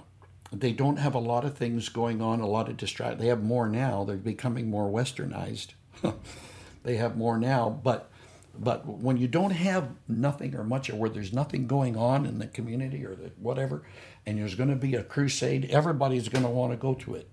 they 0.52 0.72
don't 0.72 0.98
have 0.98 1.16
a 1.16 1.20
lot 1.20 1.44
of 1.44 1.58
things 1.58 1.90
going 1.90 2.22
on, 2.22 2.40
a 2.40 2.48
lot 2.48 2.70
of 2.70 2.78
distract. 2.78 3.20
They 3.20 3.28
have 3.28 3.44
more 3.44 3.68
now. 3.68 4.04
They're 4.04 4.16
becoming 4.16 4.70
more 4.70 4.90
westernized. 4.90 5.70
they 6.84 6.98
have 6.98 7.18
more 7.18 7.38
now, 7.38 7.70
but 7.84 8.10
but 8.58 8.86
when 8.88 9.18
you 9.18 9.28
don't 9.28 9.52
have 9.52 9.90
nothing 10.08 10.56
or 10.56 10.64
much, 10.64 10.90
or 10.90 10.96
where 10.96 11.10
there's 11.10 11.34
nothing 11.34 11.68
going 11.68 11.98
on 11.98 12.26
in 12.26 12.40
the 12.40 12.48
community 12.48 13.04
or 13.06 13.14
the 13.16 13.32
whatever, 13.38 13.84
and 14.26 14.38
there's 14.38 14.56
going 14.56 14.70
to 14.70 14.76
be 14.78 14.96
a 14.96 15.04
crusade, 15.04 15.66
everybody's 15.72 16.30
going 16.30 16.44
to 16.46 16.50
want 16.50 16.72
to 16.72 16.78
go 16.78 16.94
to 16.94 17.16
it, 17.16 17.30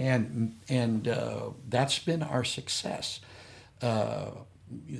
and 0.00 0.56
and 0.68 1.08
uh, 1.08 1.50
that's 1.68 1.98
been 1.98 2.22
our 2.22 2.44
success. 2.44 3.20
Uh, 3.80 4.30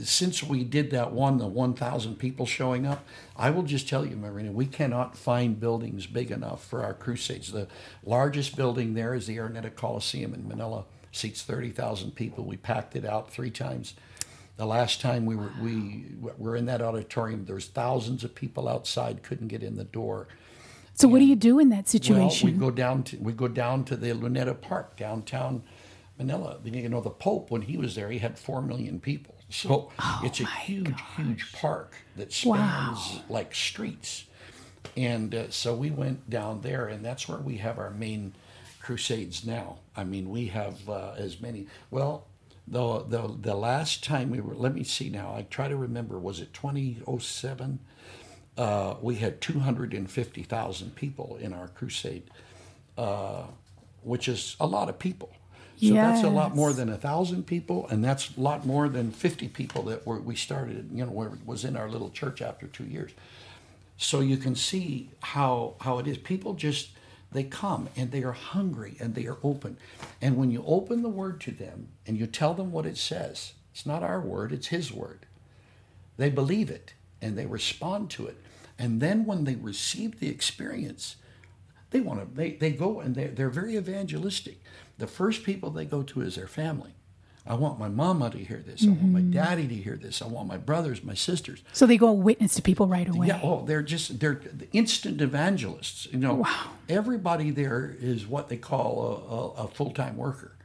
since 0.02 0.42
we 0.42 0.64
did 0.64 0.90
that 0.90 1.12
one, 1.12 1.38
the 1.38 1.46
1,000 1.46 2.16
people 2.16 2.46
showing 2.46 2.86
up, 2.86 3.04
I 3.36 3.50
will 3.50 3.62
just 3.62 3.88
tell 3.88 4.04
you, 4.04 4.16
Marina, 4.16 4.52
we 4.52 4.66
cannot 4.66 5.16
find 5.16 5.58
buildings 5.58 6.06
big 6.06 6.30
enough 6.30 6.64
for 6.64 6.82
our 6.82 6.94
crusades. 6.94 7.52
The 7.52 7.68
largest 8.04 8.56
building 8.56 8.94
there 8.94 9.14
is 9.14 9.26
the 9.26 9.36
Araneta 9.38 9.74
Coliseum 9.74 10.34
in 10.34 10.48
Manila, 10.48 10.84
seats 11.10 11.42
30,000 11.42 12.14
people. 12.14 12.44
We 12.44 12.56
packed 12.56 12.96
it 12.96 13.04
out 13.04 13.30
three 13.30 13.50
times. 13.50 13.94
The 14.56 14.66
last 14.66 15.00
time 15.00 15.24
we 15.24 15.34
were 15.34 15.50
we 15.60 16.04
were 16.20 16.56
in 16.56 16.66
that 16.66 16.82
auditorium, 16.82 17.46
there 17.46 17.54
was 17.54 17.66
thousands 17.68 18.22
of 18.22 18.34
people 18.34 18.68
outside, 18.68 19.22
couldn't 19.22 19.48
get 19.48 19.62
in 19.62 19.76
the 19.76 19.84
door. 19.84 20.28
So 20.94 21.08
what 21.08 21.18
do 21.18 21.24
you 21.24 21.36
do 21.36 21.58
in 21.58 21.70
that 21.70 21.88
situation? 21.88 22.48
Well, 22.48 22.54
we 22.54 22.58
go 22.60 22.70
down 22.70 23.02
to 23.04 23.16
we 23.18 23.32
go 23.32 23.48
down 23.48 23.84
to 23.86 23.96
the 23.96 24.08
Luneta 24.08 24.60
Park 24.60 24.96
downtown 24.96 25.62
Manila. 26.18 26.58
You 26.64 26.88
know, 26.88 27.00
the 27.00 27.10
Pope 27.10 27.50
when 27.50 27.62
he 27.62 27.76
was 27.76 27.94
there, 27.94 28.10
he 28.10 28.18
had 28.18 28.38
four 28.38 28.62
million 28.62 29.00
people. 29.00 29.34
So 29.48 29.90
it's 30.22 30.40
a 30.40 30.46
huge, 30.46 30.94
huge 31.16 31.52
park 31.52 31.96
that 32.16 32.32
spans 32.32 32.56
Wow. 32.56 33.20
like 33.28 33.54
streets. 33.54 34.24
And 34.96 35.34
uh, 35.34 35.50
so 35.50 35.74
we 35.74 35.90
went 35.90 36.28
down 36.30 36.62
there, 36.62 36.86
and 36.86 37.04
that's 37.04 37.28
where 37.28 37.38
we 37.38 37.58
have 37.58 37.78
our 37.78 37.90
main 37.90 38.34
crusades 38.80 39.44
now. 39.46 39.78
I 39.96 40.04
mean, 40.04 40.30
we 40.30 40.46
have 40.46 40.88
uh, 40.88 41.12
as 41.16 41.40
many. 41.40 41.66
Well, 41.90 42.26
the, 42.66 43.00
the 43.04 43.36
the 43.40 43.54
last 43.54 44.02
time 44.04 44.30
we 44.30 44.40
were, 44.40 44.54
let 44.54 44.74
me 44.74 44.84
see 44.84 45.08
now. 45.10 45.34
I 45.34 45.42
try 45.42 45.68
to 45.68 45.76
remember. 45.76 46.18
Was 46.18 46.40
it 46.40 46.52
2007? 46.54 47.78
Uh, 48.56 48.96
we 49.00 49.16
had 49.16 49.40
250,000 49.40 50.94
people 50.94 51.36
in 51.40 51.52
our 51.52 51.68
crusade, 51.68 52.24
uh, 52.98 53.44
which 54.02 54.28
is 54.28 54.56
a 54.60 54.66
lot 54.66 54.88
of 54.88 54.98
people. 54.98 55.32
So 55.80 55.94
that's 55.94 56.22
a 56.22 56.28
lot 56.30 56.54
more 56.54 56.72
than 56.72 56.88
a 56.88 56.96
thousand 56.96 57.46
people, 57.46 57.88
and 57.88 58.04
that's 58.04 58.36
a 58.36 58.40
lot 58.40 58.64
more 58.64 58.88
than 58.88 59.10
50 59.10 59.48
people 59.48 59.82
that 59.84 60.06
were, 60.06 60.20
we 60.20 60.36
started. 60.36 60.90
You 60.92 61.04
know, 61.06 61.10
where 61.10 61.28
it 61.28 61.44
was 61.44 61.64
in 61.64 61.76
our 61.76 61.88
little 61.88 62.10
church 62.10 62.40
after 62.40 62.68
two 62.68 62.84
years. 62.84 63.12
So 63.96 64.20
you 64.20 64.36
can 64.36 64.54
see 64.54 65.10
how 65.20 65.74
how 65.80 65.98
it 65.98 66.06
is. 66.06 66.18
People 66.18 66.54
just 66.54 66.90
they 67.32 67.44
come 67.44 67.88
and 67.96 68.10
they 68.12 68.22
are 68.22 68.32
hungry 68.32 68.96
and 69.00 69.14
they 69.14 69.26
are 69.26 69.38
open. 69.42 69.76
And 70.20 70.36
when 70.36 70.50
you 70.50 70.62
open 70.66 71.02
the 71.02 71.08
word 71.08 71.40
to 71.42 71.50
them 71.50 71.88
and 72.06 72.18
you 72.18 72.26
tell 72.26 72.54
them 72.54 72.72
what 72.72 72.86
it 72.86 72.98
says, 72.98 73.54
it's 73.72 73.86
not 73.86 74.02
our 74.02 74.20
word, 74.20 74.52
it's 74.52 74.68
his 74.68 74.92
word. 74.92 75.26
They 76.16 76.30
believe 76.30 76.70
it 76.70 76.94
and 77.22 77.38
they 77.38 77.46
respond 77.46 78.10
to 78.10 78.26
it. 78.26 78.36
And 78.78 79.00
then 79.00 79.24
when 79.24 79.44
they 79.44 79.54
receive 79.54 80.18
the 80.18 80.28
experience, 80.28 81.16
they 81.90 82.00
want 82.00 82.20
to 82.20 82.36
they, 82.36 82.52
they 82.52 82.72
go 82.72 83.00
and 83.00 83.14
they're, 83.14 83.28
they're 83.28 83.50
very 83.50 83.76
evangelistic. 83.76 84.60
The 84.98 85.06
first 85.06 85.44
people 85.44 85.70
they 85.70 85.84
go 85.84 86.02
to 86.02 86.20
is 86.20 86.34
their 86.34 86.48
family. 86.48 86.94
I 87.44 87.54
want 87.54 87.78
my 87.78 87.88
mama 87.88 88.30
to 88.30 88.38
hear 88.38 88.62
this. 88.64 88.84
I 88.84 88.90
want 88.90 89.02
my 89.02 89.20
mm-hmm. 89.20 89.32
daddy 89.32 89.66
to 89.66 89.74
hear 89.74 89.96
this. 89.96 90.22
I 90.22 90.28
want 90.28 90.46
my 90.46 90.58
brothers, 90.58 91.02
my 91.02 91.14
sisters. 91.14 91.62
so 91.72 91.86
they 91.86 91.96
go 91.96 92.12
witness 92.12 92.54
to 92.54 92.62
people 92.62 92.86
right 92.86 93.08
away. 93.08 93.26
Yeah, 93.26 93.40
oh, 93.42 93.64
they're 93.64 93.82
just 93.82 94.20
they're 94.20 94.40
instant 94.72 95.20
evangelists. 95.20 96.06
You 96.12 96.18
know, 96.18 96.34
Wow. 96.34 96.70
everybody 96.88 97.50
there 97.50 97.96
is 98.00 98.26
what 98.28 98.48
they 98.48 98.56
call 98.56 99.56
a, 99.58 99.62
a, 99.62 99.64
a 99.64 99.68
full 99.68 99.90
time 99.90 100.16
worker. 100.16 100.56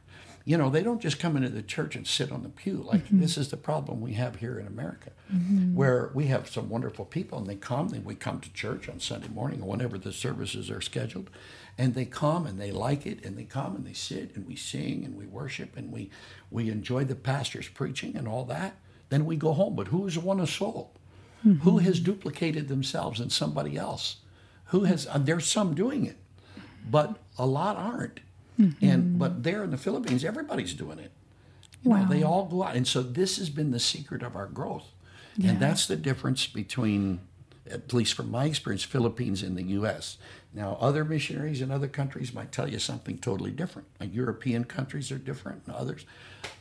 You 0.48 0.58
know, 0.58 0.70
they 0.70 0.82
don't 0.82 1.02
just 1.02 1.20
come 1.20 1.36
into 1.36 1.50
the 1.50 1.62
church 1.62 1.98
and 1.98 2.08
sit 2.08 2.32
on 2.32 2.42
the 2.42 2.48
pew. 2.48 2.82
Like 2.82 3.04
mm-hmm. 3.04 3.20
this 3.20 3.38
is 3.38 3.50
the 3.50 3.58
problem 3.58 4.00
we 4.00 4.14
have 4.14 4.38
here 4.38 4.58
in 4.58 4.66
America, 4.66 5.12
mm-hmm. 5.30 5.76
where 5.76 6.10
we 6.14 6.28
have 6.28 6.50
some 6.50 6.70
wonderful 6.70 7.04
people 7.04 7.38
and 7.38 7.48
they 7.48 7.56
come. 7.56 7.90
They, 7.90 8.00
we 8.00 8.16
come 8.16 8.40
to 8.40 8.54
church 8.54 8.88
on 8.88 9.02
Sunday 9.02 9.28
morning 9.28 9.62
or 9.62 9.68
whenever 9.68 9.98
the 9.98 10.14
services 10.14 10.72
are 10.72 10.80
scheduled, 10.80 11.30
and 11.78 11.96
they 11.96 12.06
come 12.06 12.46
and 12.48 12.62
they 12.62 12.72
like 12.72 13.06
it 13.06 13.26
and 13.26 13.38
they 13.38 13.44
come 13.44 13.76
and 13.76 13.86
they 13.86 13.92
sit 13.92 14.34
and 14.38 14.48
we 14.48 14.56
sing 14.56 15.04
and 15.04 15.18
we 15.18 15.26
worship 15.26 15.76
and 15.76 15.92
we 15.92 16.12
we 16.50 16.70
enjoy 16.70 17.04
the 17.04 17.16
pastor's 17.16 17.68
preaching 17.68 18.16
and 18.16 18.26
all 18.26 18.46
that. 18.46 18.78
Then 19.10 19.26
we 19.26 19.36
go 19.36 19.52
home. 19.52 19.76
But 19.76 19.90
who's 19.90 20.18
won 20.18 20.40
a 20.40 20.48
soul? 20.48 20.94
Mm-hmm. 21.46 21.60
Who 21.64 21.80
has 21.80 22.00
duplicated 22.00 22.70
themselves 22.70 23.20
in 23.20 23.30
somebody 23.32 23.76
else? 23.76 24.22
Who 24.68 24.86
has? 24.86 25.08
Uh, 25.08 25.18
there's 25.18 25.46
some 25.46 25.76
doing 25.76 26.06
it, 26.06 26.16
but 26.90 27.18
a 27.38 27.46
lot 27.46 27.76
aren't. 27.76 28.22
Mm-hmm. 28.60 28.86
And 28.86 29.20
but 29.20 29.44
there 29.44 29.64
in 29.64 29.72
the 29.72 29.78
Philippines, 29.78 30.24
everybody's 30.26 30.74
doing 30.74 31.00
it. 31.00 31.12
You 31.84 31.92
know, 31.92 31.98
Wow. 31.98 32.06
they 32.10 32.24
all 32.24 32.46
go 32.46 32.64
out, 32.64 32.76
and 32.76 32.88
so 32.88 33.02
this 33.04 33.38
has 33.38 33.50
been 33.50 33.72
the 33.72 33.80
secret 33.80 34.24
of 34.24 34.36
our 34.36 34.48
growth, 34.48 34.88
and 35.44 35.60
that's 35.60 35.86
the 35.86 35.96
difference 35.96 36.48
between, 36.48 37.20
at 37.70 37.94
least 37.94 38.16
from 38.16 38.32
my 38.32 38.46
experience, 38.46 38.84
Philippines 38.84 39.44
and 39.44 39.56
the 39.56 39.64
U.S. 39.64 40.18
Now, 40.56 40.76
other 40.82 41.06
missionaries 41.06 41.62
in 41.62 41.70
other 41.70 41.88
countries 41.88 42.34
might 42.34 42.52
tell 42.52 42.68
you 42.68 42.80
something 42.80 43.20
totally 43.20 43.52
different. 43.52 43.88
Like 44.00 44.14
European 44.16 44.64
countries 44.64 45.12
are 45.12 45.20
different, 45.20 45.62
and 45.68 45.76
others. 45.76 46.06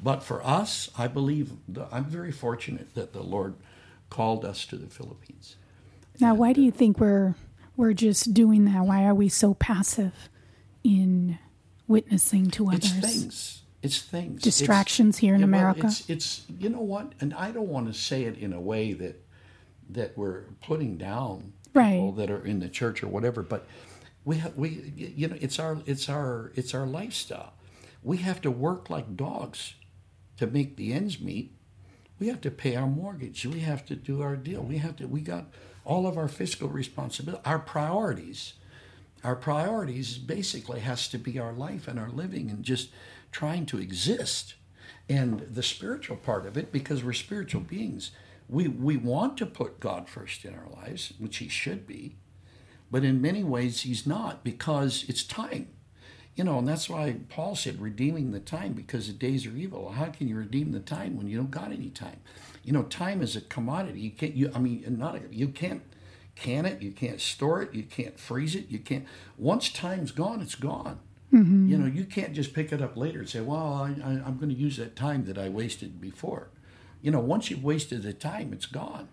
But 0.03 0.23
for 0.23 0.45
us, 0.47 0.91
I 0.99 1.09
believe 1.09 1.53
the, 1.67 1.89
I'm 1.91 2.05
very 2.05 2.33
fortunate 2.33 2.95
that 2.95 3.15
the 3.15 3.23
Lord 3.23 3.55
called 4.11 4.45
us 4.45 4.67
to 4.67 4.77
the 4.77 4.89
Philippines. 4.89 5.57
Now, 6.21 6.35
why 6.35 6.53
do 6.53 6.61
you 6.61 6.71
think 6.71 7.01
we're 7.01 7.35
we're 7.77 7.95
just 7.95 8.35
doing 8.35 8.67
that? 8.67 8.85
Why 8.85 9.05
are 9.07 9.15
we 9.15 9.29
so 9.31 9.55
passive 9.55 10.29
in 10.85 11.39
witnessing 11.89 12.51
to 12.53 12.71
It's 12.71 12.91
others? 12.91 13.01
things. 13.01 13.63
It's 13.83 14.03
things. 14.03 14.43
Distractions 14.43 15.19
here 15.19 15.35
in 15.35 15.41
well, 15.43 15.49
America? 15.49 15.87
It's, 15.87 16.11
it's 16.11 16.43
you 16.59 16.69
know 16.69 16.81
what, 16.81 17.13
and 17.21 17.33
I 17.35 17.51
don't 17.51 17.69
want 17.69 17.87
to 17.87 17.99
say 17.99 18.25
it 18.25 18.37
in 18.39 18.53
a 18.53 18.61
way 18.61 18.93
that 18.95 19.23
that 19.91 20.19
we're 20.19 20.43
putting 20.63 20.97
down 20.97 21.53
people 21.73 22.13
that 22.13 22.31
are 22.31 22.45
in 22.45 22.59
the 22.61 22.69
church 22.69 23.03
or 23.03 23.09
whatever, 23.09 23.43
but 23.43 23.67
we 24.25 24.39
have 24.39 24.57
we 24.57 24.93
you 24.97 25.29
know 25.29 25.37
it's 25.41 25.59
our 25.59 25.79
it's 25.87 26.09
our 26.09 26.53
it's 26.55 26.75
our 26.75 26.87
lifestyle. 26.87 27.53
We 28.03 28.19
have 28.19 28.41
to 28.43 28.51
work 28.51 28.91
like 28.91 29.17
dogs 29.17 29.75
to 30.39 30.47
make 30.47 30.77
the 30.77 30.93
ends 30.93 31.21
meet. 31.21 31.53
We 32.19 32.29
have 32.29 32.41
to 32.43 32.51
pay 32.51 32.77
our 32.77 32.87
mortgage. 32.87 33.45
We 33.45 33.61
have 33.61 33.85
to 33.87 33.95
do 33.95 34.23
our 34.23 34.37
deal. 34.37 34.63
We 34.63 34.79
have 34.79 34.97
to 34.97 35.07
we 35.07 35.21
got 35.21 35.47
all 35.85 36.07
of 36.07 36.19
our 36.19 36.29
fiscal 36.29 36.69
responsibility, 36.69 37.43
our 37.45 37.61
priorities 37.61 38.55
our 39.25 39.37
priorities 39.37 40.19
basically 40.19 40.81
has 40.81 41.09
to 41.09 41.19
be 41.19 41.39
our 41.39 41.53
life 41.53 41.89
and 41.89 41.99
our 41.99 42.11
living 42.11 42.51
and 42.51 42.63
just 42.63 42.91
trying 43.33 43.67
to 43.67 43.79
exist 43.79 44.55
and 45.09 45.41
the 45.41 45.63
spiritual 45.63 46.17
part 46.17 46.47
of 46.47 46.57
it 46.57 46.73
because 46.73 47.05
we're 47.05 47.13
spiritual 47.13 47.61
beings. 47.61 48.11
We 48.49 48.69
we 48.69 48.97
want 48.97 49.37
to 49.39 49.47
put 49.47 49.81
god 49.81 50.09
first 50.09 50.45
in 50.45 50.55
our 50.55 50.69
lives 50.69 51.13
which 51.19 51.39
he 51.39 51.49
should 51.49 51.87
be 51.87 52.17
but 52.91 53.05
in 53.05 53.21
many 53.21 53.43
ways 53.43 53.83
he's 53.83 54.07
not 54.07 54.45
because 54.45 55.05
it's 55.09 55.25
time. 55.25 55.69
You 56.37 56.45
know 56.45 56.59
and 56.59 56.69
that's 56.69 56.89
why 56.89 57.17
paul 57.29 57.57
said 57.57 57.81
redeeming 57.81 58.31
the 58.31 58.41
time 58.41 58.73
because 58.73 59.07
the 59.07 59.13
days 59.13 59.47
are 59.47 59.57
evil. 59.57 59.93
How 59.93 60.07
can 60.07 60.29
you 60.29 60.37
redeem 60.37 60.73
the 60.73 60.81
time 60.81 61.17
when 61.17 61.29
you 61.29 61.37
don't 61.37 61.51
got 61.51 61.73
any 61.73 61.91
time? 61.91 62.21
You 62.63 62.73
know 62.73 62.85
time 62.85 63.23
is 63.23 63.35
a 63.35 63.41
commodity. 63.41 64.01
You 64.01 64.11
can't 64.11 64.35
you 64.37 64.53
i 64.55 64.59
mean 64.59 64.85
not 64.99 65.17
a, 65.17 65.23
you 65.31 65.49
can't 65.49 65.83
can 66.37 66.67
it, 66.67 66.83
you 66.83 66.93
can't 66.93 67.21
store 67.21 67.63
it, 67.63 67.75
you 67.75 67.83
can't 67.83 68.19
freeze 68.19 68.55
it, 68.55 68.67
you 68.69 68.79
can't. 68.79 69.05
Once 69.37 69.71
time's 69.71 70.13
gone, 70.13 70.41
it's 70.41 70.55
gone. 70.55 71.01
You 71.69 71.77
know, 71.77 71.87
you 71.87 72.05
can't 72.05 72.33
just 72.33 72.55
pick 72.55 72.73
it 72.73 72.81
up 72.81 72.97
later 72.97 73.19
and 73.19 73.29
say, 73.29 73.41
"Well, 73.41 73.59
I, 73.59 73.95
I, 74.03 74.11
I'm 74.25 74.37
going 74.39 74.49
to 74.49 74.55
use 74.55 74.77
that 74.79 74.97
time 74.97 75.25
that 75.27 75.37
I 75.37 75.49
wasted 75.49 76.01
before." 76.01 76.49
You 77.03 77.11
know, 77.11 77.21
once 77.21 77.51
you've 77.51 77.65
wasted 77.65 78.05
the 78.05 78.13
time, 78.15 78.53
it's 78.53 78.67
gone. 78.67 79.09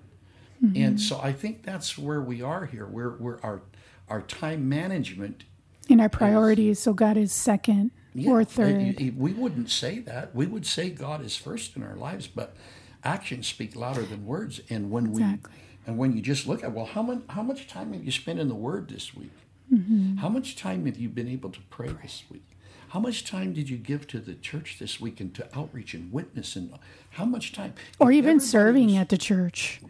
And 0.76 1.02
so 1.02 1.20
I 1.22 1.34
think 1.34 1.64
that's 1.64 1.98
where 1.98 2.22
we 2.22 2.42
are 2.42 2.68
here. 2.68 2.86
We're, 2.86 3.18
we're 3.18 3.40
our 3.42 3.64
our 4.08 4.22
time 4.22 4.70
management 4.70 5.44
In 5.90 6.00
our 6.00 6.08
priorities, 6.08 6.80
so 6.80 6.94
God 6.94 7.18
is 7.18 7.34
second 7.34 7.92
or 8.26 8.42
uh, 8.42 8.46
third. 8.46 8.96
We 9.18 9.34
wouldn't 9.34 9.70
say 9.70 10.00
that. 10.00 10.34
We 10.34 10.46
would 10.46 10.66
say 10.66 10.90
God 10.90 11.22
is 11.26 11.36
first 11.36 11.76
in 11.76 11.84
our 11.84 11.96
lives, 11.96 12.28
but 12.28 12.56
actions 13.04 13.48
speak 13.48 13.76
louder 13.76 14.04
than 14.04 14.26
words. 14.26 14.62
And 14.70 14.90
when 14.90 15.12
we 15.12 15.22
Exactly. 15.22 15.54
And 15.86 15.98
when 15.98 16.16
you 16.16 16.22
just 16.22 16.48
look 16.48 16.64
at 16.64 16.72
well, 16.74 16.86
how 16.86 17.02
much 17.02 17.22
how 17.30 17.42
much 17.44 17.68
time 17.68 17.94
have 17.94 18.04
you 18.04 18.12
spent 18.12 18.40
in 18.40 18.48
the 18.48 18.56
Word 18.56 18.90
this 18.90 19.14
week? 19.16 19.32
Mm-hmm. 19.74 20.18
How 20.18 20.30
much 20.30 20.56
time 20.56 20.86
have 20.86 20.98
you 20.98 21.10
been 21.10 21.28
able 21.28 21.50
to 21.50 21.60
pray 21.70 21.90
this 22.02 22.24
week? 22.30 22.46
How 22.90 23.00
much 23.00 23.26
time 23.26 23.54
did 23.54 23.70
you 23.70 23.78
give 23.78 24.06
to 24.08 24.20
the 24.20 24.36
church 24.36 24.78
this 24.80 25.00
week 25.02 25.20
and 25.20 25.34
to 25.36 25.48
outreach 25.58 25.94
and 25.96 26.12
witness 26.14 26.56
and 26.56 26.72
how 27.12 27.26
much 27.26 27.52
time? 27.52 27.74
or 28.00 28.12
even 28.12 28.40
serving 28.40 28.88
was- 28.88 28.96
at 28.98 29.10
the 29.10 29.18
church. 29.18 29.82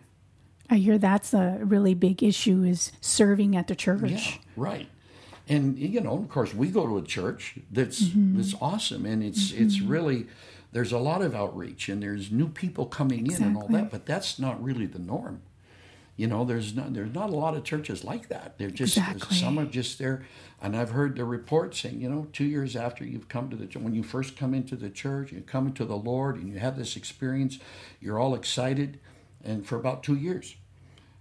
I 0.70 0.78
hear 0.78 0.98
that's 0.98 1.34
a 1.34 1.60
really 1.62 1.94
big 1.94 2.24
issue 2.24 2.64
is 2.64 2.94
serving 3.02 3.56
at 3.56 3.68
the 3.68 3.76
church. 3.76 4.10
Yeah, 4.12 4.42
right. 4.56 4.88
And 5.50 5.78
you 5.78 6.00
know, 6.00 6.18
of 6.18 6.30
course, 6.30 6.54
we 6.54 6.70
go 6.70 6.88
to 6.88 6.98
a 6.98 7.02
church 7.04 7.56
that's 7.70 8.02
Mm-hmm. 8.02 8.38
that's 8.38 8.56
awesome, 8.62 9.06
and 9.06 9.22
it's 9.22 9.52
it's 9.52 9.82
really 9.82 10.28
there's 10.72 10.94
a 10.94 10.98
lot 10.98 11.22
of 11.22 11.36
outreach, 11.36 11.90
and 11.90 12.02
there's 12.02 12.32
new 12.32 12.48
people 12.48 12.86
coming 12.86 13.28
in 13.30 13.44
and 13.44 13.58
all 13.58 13.68
that. 13.68 13.92
But 13.92 14.06
that's 14.06 14.40
not 14.40 14.64
really 14.64 14.86
the 14.86 15.00
norm. 15.00 15.42
You 16.16 16.28
know, 16.28 16.46
there's 16.46 16.76
not 16.76 16.94
there's 16.94 17.14
not 17.14 17.30
a 17.30 17.36
lot 17.36 17.56
of 17.56 17.64
churches 17.64 18.04
like 18.04 18.28
that. 18.30 18.58
They're 18.58 18.70
just 18.70 18.98
Exactly. 18.98 19.38
some 19.38 19.58
are 19.58 19.66
just 19.66 19.98
there, 19.98 20.24
and 20.62 20.76
I've 20.76 20.92
heard 20.92 21.16
the 21.16 21.26
report 21.26 21.76
saying, 21.76 22.02
you 22.02 22.10
know, 22.10 22.28
two 22.32 22.46
years 22.46 22.76
after 22.76 23.04
you've 23.04 23.28
come 23.28 23.50
to 23.50 23.56
the 23.56 23.66
when 23.80 23.96
you 23.96 24.04
first 24.04 24.38
come 24.38 24.54
into 24.54 24.76
the 24.76 24.92
church, 24.92 25.32
you 25.32 25.42
come 25.42 25.68
into 25.68 25.86
the 25.86 25.98
Lord, 25.98 26.36
and 26.36 26.48
you 26.48 26.60
have 26.60 26.78
this 26.78 26.96
experience, 26.96 27.58
you're 28.00 28.20
all 28.20 28.36
excited, 28.36 29.00
and 29.44 29.66
for 29.66 29.76
about 29.76 30.04
two 30.04 30.16
years. 30.16 30.56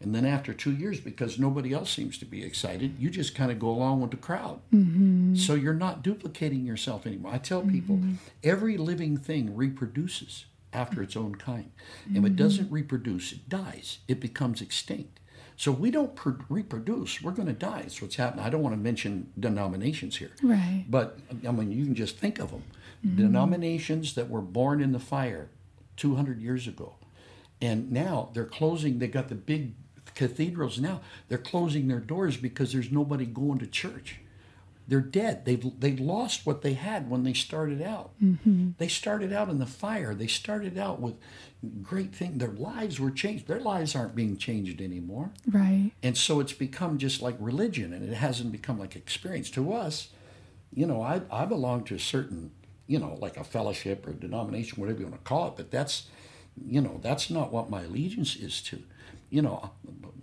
And 0.03 0.14
then 0.14 0.26
after 0.26 0.53
two 0.53 0.72
years, 0.72 1.01
because 1.01 1.38
nobody 1.38 1.72
else 1.72 1.88
seems 1.88 2.18
to 2.18 2.24
be 2.24 2.43
excited, 2.43 2.99
you 2.99 3.09
just 3.09 3.36
kind 3.36 3.53
of 3.53 3.61
go 3.61 3.68
along 3.68 4.01
with 4.01 4.11
the 4.11 4.16
crowd. 4.16 4.61
Mm-hmm. 4.74 5.36
So 5.36 5.55
you're 5.55 5.74
not 5.74 6.03
duplicating 6.03 6.66
yourself 6.66 7.07
anymore. 7.07 7.32
I 7.32 7.38
tell 7.38 7.62
people 7.62 7.97
mm-hmm. 7.97 8.14
every 8.43 8.76
living 8.76 9.16
thing 9.16 9.55
reproduces 9.55 10.47
after 10.73 11.03
its 11.03 11.16
own 11.16 11.35
kind. 11.35 11.70
And 12.07 12.18
if 12.18 12.25
it 12.25 12.37
doesn't 12.37 12.66
mm-hmm. 12.66 12.75
reproduce, 12.75 13.33
it 13.33 13.49
dies, 13.49 13.99
it 14.09 14.20
becomes 14.20 14.61
extinct. 14.61 15.20
So 15.57 15.70
we 15.70 15.91
don't 15.91 16.16
pr- 16.16 16.31
reproduce, 16.49 17.23
we're 17.23 17.33
going 17.33 17.49
to 17.49 17.55
die. 17.55 17.83
That's 17.83 18.01
what's 18.01 18.16
happening. 18.16 18.45
I 18.45 18.51
don't 18.51 18.62
want 18.62 18.75
to 18.75 18.81
mention 18.81 19.31
denominations 19.39 20.16
here. 20.16 20.33
Right. 20.43 20.85
But 20.89 21.18
I 21.47 21.53
mean, 21.53 21.70
you 21.70 21.85
can 21.85 21.95
just 21.95 22.18
think 22.18 22.39
of 22.39 22.51
them. 22.51 22.64
Mm-hmm. 23.07 23.16
Denominations 23.16 24.14
that 24.14 24.29
were 24.29 24.41
born 24.41 24.83
in 24.83 24.93
the 24.93 24.99
fire 24.99 25.51
200 25.97 26.41
years 26.41 26.66
ago. 26.66 26.95
And 27.61 27.93
now 27.93 28.31
they're 28.35 28.45
closing, 28.45 28.99
they 28.99 29.09
got 29.09 29.29
the 29.29 29.35
big 29.35 29.75
cathedrals 30.14 30.81
now. 30.81 31.01
They're 31.29 31.39
closing 31.39 31.89
their 31.89 32.01
doors 32.01 32.37
because 32.37 32.73
there's 32.73 32.91
nobody 32.91 33.25
going 33.25 33.59
to 33.61 33.66
church. 33.66 34.18
They're 34.89 35.01
dead. 35.01 35.45
They've 35.45 35.64
they 35.80 35.97
lost 35.97 36.45
what 36.45 36.62
they 36.62 36.74
had 36.74 37.09
when 37.09 37.22
they 37.22 37.35
started 37.35 37.80
out. 37.80 38.11
Mm-hmm. 38.22 38.70
They 38.78 38.89
started 38.89 39.33
out 39.33 39.49
in 39.49 39.59
the 39.59 39.66
fire. 39.66 40.14
They 40.14 40.26
started 40.26 40.76
out 40.76 41.01
with 41.01 41.14
great 41.80 42.14
things. 42.14 42.39
Their 42.39 42.51
lives 42.53 42.99
were 42.99 43.11
changed. 43.11 43.47
Their 43.47 43.61
lives 43.61 43.95
aren't 43.95 44.16
being 44.16 44.37
changed 44.37 44.80
anymore. 44.80 45.30
Right. 45.51 45.93
And 46.03 46.16
so 46.16 46.41
it's 46.41 46.53
become 46.53 46.99
just 46.99 47.22
like 47.22 47.37
religion 47.39 47.93
and 47.93 48.09
it 48.09 48.14
hasn't 48.14 48.51
become 48.51 48.78
like 48.78 48.97
experience. 48.97 49.51
To 49.51 49.72
us, 49.72 50.09
you 50.74 50.87
know, 50.87 51.03
I, 51.03 51.22
I 51.30 51.45
belong 51.45 51.85
to 51.85 51.95
a 51.95 52.01
certain, 52.01 52.51
you 52.87 52.99
know, 52.99 53.16
like 53.20 53.37
a 53.37 53.45
fellowship 53.45 54.07
or 54.07 54.12
denomination, 54.12 54.80
whatever 54.80 55.01
you 55.01 55.07
want 55.07 55.22
to 55.22 55.28
call 55.28 55.49
it, 55.49 55.55
but 55.57 55.70
that's, 55.70 56.09
you 56.66 56.80
know, 56.80 56.99
that's 57.03 57.30
not 57.30 57.53
what 57.53 57.70
my 57.70 57.83
allegiance 57.83 58.35
is 58.37 58.61
to. 58.62 58.83
You 59.30 59.43
know, 59.43 59.70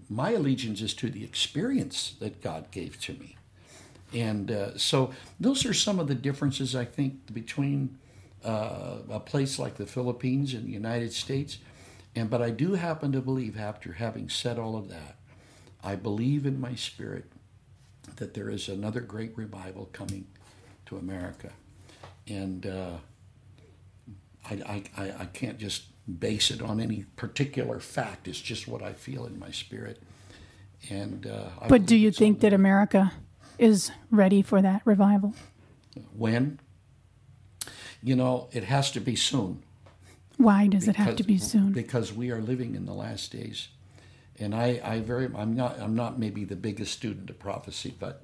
my 0.10 0.32
allegiance 0.32 0.82
is 0.82 0.93
to 0.95 1.10
the 1.10 1.24
experience 1.24 2.16
that 2.20 2.41
God 2.41 2.70
gave 2.72 2.99
to 3.01 3.14
me. 3.14 3.38
And 4.14 4.51
uh, 4.51 4.78
so 4.78 5.14
those 5.39 5.66
are 5.66 5.74
some 5.74 5.99
of 5.99 6.07
the 6.07 6.16
differences, 6.16 6.76
I 6.76 6.86
think, 6.86 7.34
between 7.34 7.97
uh, 8.43 8.97
a 9.10 9.20
place 9.20 9.60
like 9.60 9.76
the 9.76 9.86
Philippines 9.86 10.53
and 10.53 10.66
the 10.66 10.72
United 10.72 11.14
States. 11.14 11.60
And 12.16 12.30
but 12.30 12.41
I 12.41 12.49
do 12.49 12.74
happen 12.74 13.12
to 13.12 13.22
believe, 13.22 13.57
after 13.57 13.93
having 13.93 14.30
said 14.30 14.57
all 14.57 14.76
of 14.76 14.89
that, 14.89 15.18
I 15.84 15.95
believe 15.95 16.45
in 16.45 16.60
my 16.60 16.76
spirit 16.76 17.26
that 18.16 18.34
there 18.34 18.49
is 18.49 18.68
another 18.68 19.01
great 19.01 19.38
revival 19.38 19.89
coming 19.93 20.26
to 20.88 20.97
America, 20.97 21.51
and 22.28 22.66
uh, 22.66 22.97
I, 24.49 24.84
I, 24.97 25.14
I, 25.20 25.26
can't 25.26 25.60
just 25.60 25.84
base 26.20 26.49
it 26.49 26.62
on 26.62 26.80
any 26.80 27.05
particular 27.16 27.80
fact. 27.80 28.28
It's 28.28 28.41
just 28.41 28.68
what 28.68 28.82
I 28.82 28.93
feel 28.93 29.26
in 29.26 29.38
my 29.38 29.51
spirit. 29.51 30.01
And 30.89 31.28
uh, 31.28 31.49
I 31.62 31.68
But 31.68 31.86
do 31.86 31.95
you 31.95 32.12
think 32.12 32.39
that 32.39 32.53
America 32.53 33.14
is 33.60 33.91
ready 34.10 34.41
for 34.41 34.62
that 34.62 34.82
revival? 34.86 35.34
when? 36.16 36.60
You 38.01 38.16
know, 38.16 38.47
it 38.51 38.64
has 38.64 38.91
to 38.91 38.99
be 38.99 39.16
soon. 39.16 39.64
Why 40.38 40.68
does 40.68 40.88
it 40.88 40.95
have 40.95 41.18
to 41.18 41.24
be 41.24 41.38
soon? 41.38 41.74
Because 41.74 42.14
we 42.14 42.32
are 42.32 42.39
living 42.39 42.76
in 42.76 42.86
the 42.86 42.93
last 42.93 43.32
days, 43.32 43.68
and 44.39 44.55
I, 44.55 44.80
I 44.82 44.99
very, 45.01 45.30
I'm 45.36 45.53
not, 45.53 45.78
I'm 45.80 45.95
not 45.95 46.18
maybe 46.18 46.45
the 46.45 46.55
biggest 46.55 46.93
student 46.93 47.30
of 47.30 47.39
prophecy, 47.39 47.93
but, 47.99 48.24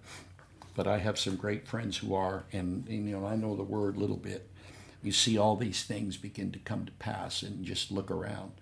but 0.75 0.87
I 0.87 0.99
have 0.99 1.19
some 1.19 1.35
great 1.35 1.67
friends 1.67 1.97
who 1.97 2.13
are, 2.15 2.45
and, 2.53 2.87
and 2.87 3.09
you 3.09 3.19
know, 3.19 3.27
I 3.27 3.35
know 3.35 3.57
the 3.57 3.63
word 3.63 3.97
a 3.97 3.99
little 3.99 4.15
bit. 4.15 4.49
You 5.03 5.11
see 5.11 5.37
all 5.37 5.57
these 5.57 5.83
things 5.83 6.15
begin 6.15 6.53
to 6.53 6.59
come 6.59 6.85
to 6.85 6.91
pass, 6.93 7.43
and 7.43 7.65
just 7.65 7.91
look 7.91 8.09
around. 8.09 8.53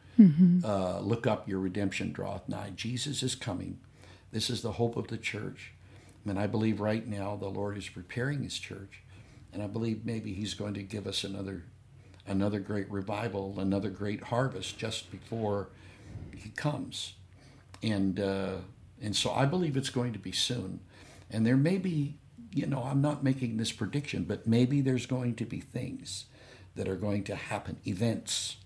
Uh, 0.63 0.99
look 0.99 1.27
up, 1.27 1.47
your 1.47 1.59
redemption 1.59 2.11
draweth 2.11 2.47
nigh. 2.49 2.71
Jesus 2.75 3.21
is 3.23 3.35
coming. 3.35 3.79
This 4.31 4.49
is 4.49 4.61
the 4.63 4.73
hope 4.73 4.95
of 4.97 5.07
the 5.07 5.17
church. 5.17 5.72
And 6.25 6.39
I 6.39 6.47
believe 6.47 6.79
right 6.79 7.05
now 7.05 7.35
the 7.35 7.49
Lord 7.49 7.77
is 7.77 7.89
preparing 7.89 8.43
His 8.43 8.57
church, 8.57 9.03
and 9.51 9.61
I 9.61 9.67
believe 9.67 10.05
maybe 10.05 10.33
He's 10.33 10.53
going 10.53 10.73
to 10.75 10.83
give 10.83 11.07
us 11.07 11.23
another 11.23 11.63
another 12.25 12.59
great 12.59 12.89
revival, 12.89 13.55
another 13.59 13.89
great 13.89 14.23
harvest 14.23 14.77
just 14.77 15.11
before 15.11 15.67
he 16.35 16.49
comes. 16.51 17.13
And 17.81 18.19
uh, 18.19 18.55
and 19.01 19.15
so 19.15 19.31
I 19.31 19.45
believe 19.45 19.75
it's 19.75 19.89
going 19.89 20.13
to 20.13 20.19
be 20.19 20.31
soon. 20.31 20.79
And 21.29 21.45
there 21.45 21.57
may 21.57 21.77
be, 21.77 22.15
you 22.51 22.65
know, 22.67 22.83
I'm 22.83 23.01
not 23.01 23.23
making 23.23 23.57
this 23.57 23.71
prediction, 23.71 24.23
but 24.23 24.47
maybe 24.47 24.81
there's 24.81 25.05
going 25.05 25.35
to 25.35 25.45
be 25.45 25.59
things 25.59 26.25
that 26.75 26.87
are 26.87 26.95
going 26.95 27.23
to 27.25 27.35
happen, 27.35 27.77
events, 27.85 28.57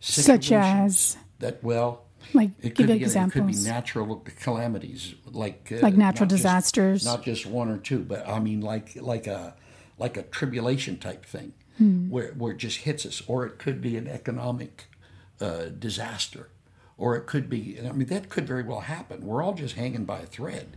Such 0.00 0.52
as, 0.52 1.16
that 1.38 1.62
well. 1.64 2.04
Like, 2.34 2.50
It 2.60 2.74
give 2.74 2.88
could, 2.88 2.98
be, 2.98 3.04
it 3.04 3.30
could 3.32 3.46
be 3.46 3.54
natural 3.54 4.16
calamities, 4.40 5.14
like 5.26 5.72
uh, 5.72 5.80
Like 5.82 5.96
natural 5.96 6.26
not 6.26 6.30
just- 6.30 6.42
disasters. 6.42 7.04
not 7.04 7.22
just 7.24 7.46
one 7.46 7.68
or 7.70 7.78
two, 7.78 8.00
but 8.00 8.28
I 8.28 8.38
mean 8.40 8.60
like 8.60 8.96
like 9.00 9.26
a 9.26 9.54
like 9.98 10.16
a 10.16 10.22
tribulation 10.22 10.98
type 10.98 11.24
thing, 11.26 11.52
Hmm. 11.78 12.08
where 12.10 12.32
where 12.32 12.52
it 12.52 12.58
just 12.58 12.78
hits 12.78 13.04
us, 13.06 13.22
or 13.26 13.44
it 13.46 13.58
could 13.58 13.80
be 13.80 13.96
an 13.96 14.06
economic 14.06 14.86
uh, 15.40 15.66
disaster, 15.78 16.48
or 16.98 17.16
it 17.16 17.26
could 17.26 17.48
be. 17.48 17.78
I 17.80 17.92
mean 17.92 18.08
that 18.08 18.28
could 18.28 18.46
very 18.46 18.62
well 18.62 18.80
happen. 18.80 19.24
We're 19.26 19.42
all 19.42 19.54
just 19.54 19.74
hanging 19.76 20.04
by 20.04 20.18
a 20.20 20.26
thread, 20.26 20.76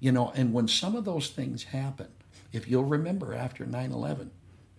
you 0.00 0.12
know. 0.12 0.30
And 0.34 0.52
when 0.52 0.68
some 0.68 0.94
of 0.96 1.04
those 1.04 1.28
things 1.30 1.64
happen, 1.64 2.08
if 2.52 2.68
you'll 2.68 2.84
remember 2.84 3.34
after 3.34 3.64
9-11, 3.66 4.28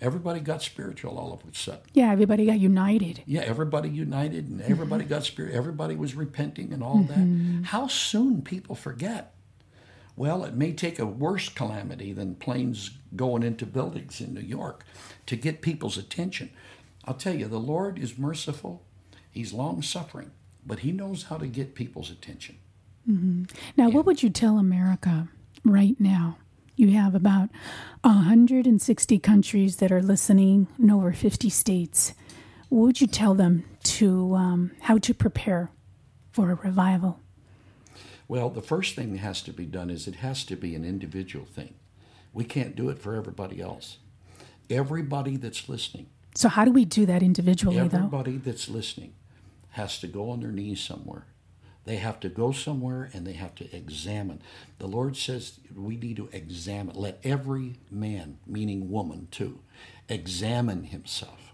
everybody 0.02 0.39
got 0.39 0.62
spiritual 0.62 1.18
all 1.18 1.34
of 1.34 1.41
a 1.50 1.56
sudden. 1.56 1.82
yeah, 1.93 2.12
everybody 2.12 2.45
got 2.45 2.60
united. 2.60 3.24
Yeah, 3.26 3.41
everybody 3.41 3.89
united 3.89 4.47
and 4.47 4.62
everybody 4.62 5.04
got 5.04 5.24
spirit. 5.26 5.54
Everybody 5.54 5.95
was 5.95 6.16
repenting 6.16 6.74
and 6.74 6.84
all 6.84 7.04
that. 7.04 7.64
How 7.68 7.88
soon 7.88 8.41
people 8.41 8.76
forget? 8.76 9.34
Well, 10.16 10.43
it 10.43 10.54
may 10.54 10.74
take 10.74 11.00
a 11.00 11.06
worse 11.06 11.47
calamity 11.47 12.12
than 12.12 12.36
planes 12.36 12.91
going 13.16 13.41
into 13.41 13.66
buildings 13.66 14.20
in 14.20 14.34
New 14.34 14.41
York 14.41 14.84
to 15.28 15.38
get 15.38 15.62
people's 15.62 15.97
attention. 15.97 16.50
I'll 17.06 17.14
tell 17.14 17.36
you, 17.36 17.47
the 17.47 17.58
Lord 17.58 17.97
is 17.97 18.18
merciful. 18.18 18.84
He's 19.32 19.54
long 19.54 19.82
suffering, 19.82 20.32
but 20.66 20.80
He 20.80 20.91
knows 20.91 21.24
how 21.24 21.38
to 21.38 21.47
get 21.47 21.74
people's 21.74 22.12
attention. 22.12 22.58
Mm-hmm. 23.10 23.43
Now, 23.78 23.89
what 23.89 24.06
would 24.06 24.22
you 24.22 24.30
tell 24.30 24.58
America 24.58 25.30
right 25.64 25.95
now? 26.00 26.38
You 26.80 26.91
have 26.91 27.13
about 27.13 27.49
160 28.03 29.19
countries 29.19 29.75
that 29.75 29.91
are 29.91 30.01
listening 30.01 30.67
in 30.82 30.89
over 30.89 31.11
50 31.11 31.49
states. 31.49 32.13
What 32.69 32.84
would 32.84 33.01
you 33.01 33.07
tell 33.07 33.34
them 33.34 33.65
to 33.84 34.34
um, 34.36 34.71
how 34.84 34.97
to 34.99 35.13
prepare 35.13 35.71
for 36.32 36.51
a 36.51 36.55
revival? 36.55 37.19
Well, 38.30 38.49
the 38.49 38.61
first 38.61 38.95
thing 38.95 39.11
that 39.11 39.17
has 39.17 39.41
to 39.41 39.51
be 39.51 39.65
done 39.65 39.89
is 39.89 40.07
it 40.07 40.15
has 40.15 40.45
to 40.45 40.55
be 40.55 40.73
an 40.73 40.86
individual 40.86 41.45
thing. 41.45 41.73
We 42.32 42.45
can't 42.45 42.77
do 42.77 42.88
it 42.88 42.97
for 42.97 43.13
everybody 43.13 43.59
else. 43.61 43.97
Everybody 44.69 45.36
that's 45.36 45.67
listening, 45.67 46.07
So, 46.34 46.47
how 46.47 46.63
do 46.63 46.71
we 46.71 46.86
do 46.86 47.05
that 47.07 47.21
individually, 47.21 47.89
though? 47.89 47.97
Everybody 47.97 48.38
that's 48.38 48.69
listening 48.69 49.15
has 49.71 49.99
to 49.99 50.07
go 50.07 50.30
on 50.30 50.39
their 50.39 50.53
knees 50.53 50.80
somewhere. 50.80 51.25
They 51.86 51.95
have 51.97 52.19
to 52.19 52.30
go 52.30 52.51
somewhere 52.51 53.09
and 53.13 53.25
they 53.25 53.34
have 53.34 53.55
to 53.55 53.75
examine. 53.75 54.41
The 54.77 54.88
Lord 54.88 55.17
says 55.17 55.59
we 55.75 55.97
need 55.97 56.17
to 56.17 56.30
examine. 56.32 56.95
Let 56.95 57.19
every 57.23 57.80
man, 57.89 58.38
meaning 58.45 58.91
woman 58.91 59.27
too, 59.32 59.59
examine 60.07 60.86
himself 60.86 61.53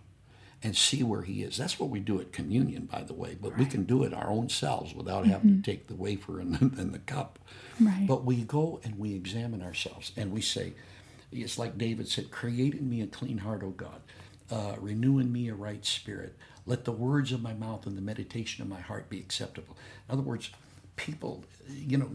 and 0.65 0.76
see 0.76 1.03
where 1.03 1.21
he 1.21 1.43
is. 1.43 1.57
That's 1.57 1.80
what 1.80 1.89
we 1.89 1.99
do 1.99 2.19
at 2.19 2.34
communion, 2.34 2.86
by 2.86 3.03
the 3.03 3.13
way, 3.13 3.38
but 3.39 3.55
we 3.57 3.65
can 3.65 3.84
do 3.84 4.03
it 4.03 4.13
our 4.13 4.30
own 4.30 4.49
selves 4.49 4.95
without 4.95 5.28
having 5.28 5.49
to 5.49 5.53
mm-hmm. 5.55 5.61
take 5.61 5.88
the 5.88 5.95
wafer 5.95 6.39
and, 6.39 6.59
and 6.78 6.91
the 6.91 6.99
cup. 6.99 7.38
Right. 7.80 8.07
But 8.07 8.26
we 8.26 8.43
go 8.43 8.80
and 8.84 8.97
we 8.97 9.13
examine 9.13 9.61
ourselves 9.61 10.11
and 10.17 10.32
we 10.32 10.41
say, 10.41 10.73
it's 11.32 11.59
like 11.59 11.78
David 11.78 12.07
said, 12.07 12.32
create 12.32 12.73
in 12.73 12.89
me 12.89 13.01
a 13.01 13.07
clean 13.07 13.39
heart, 13.39 13.61
O 13.63 13.69
God. 13.69 14.01
Uh, 14.52 14.76
renew 14.80 15.18
in 15.20 15.32
me 15.32 15.50
a 15.50 15.56
right 15.56 15.86
spirit. 15.86 16.36
Let 16.66 16.86
the 16.86 16.91
words 16.91 17.32
of 17.32 17.41
my 17.41 17.54
mouth 17.54 17.86
and 17.86 17.98
the 17.98 18.02
meditation 18.02 18.62
of 18.62 18.70
my 18.70 18.80
heart 18.80 19.10
be 19.10 19.20
acceptable. 19.20 19.76
In 20.08 20.14
other 20.14 20.22
words, 20.22 20.52
people, 20.96 21.43
you 21.68 21.98
know, 21.98 22.10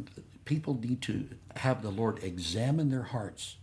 people 0.45 0.79
need 0.81 1.03
to 1.03 1.29
have 1.57 1.83
the 1.83 1.91
Lord 1.91 2.23
examine 2.23 2.91
their 2.91 3.05
hearts 3.05 3.57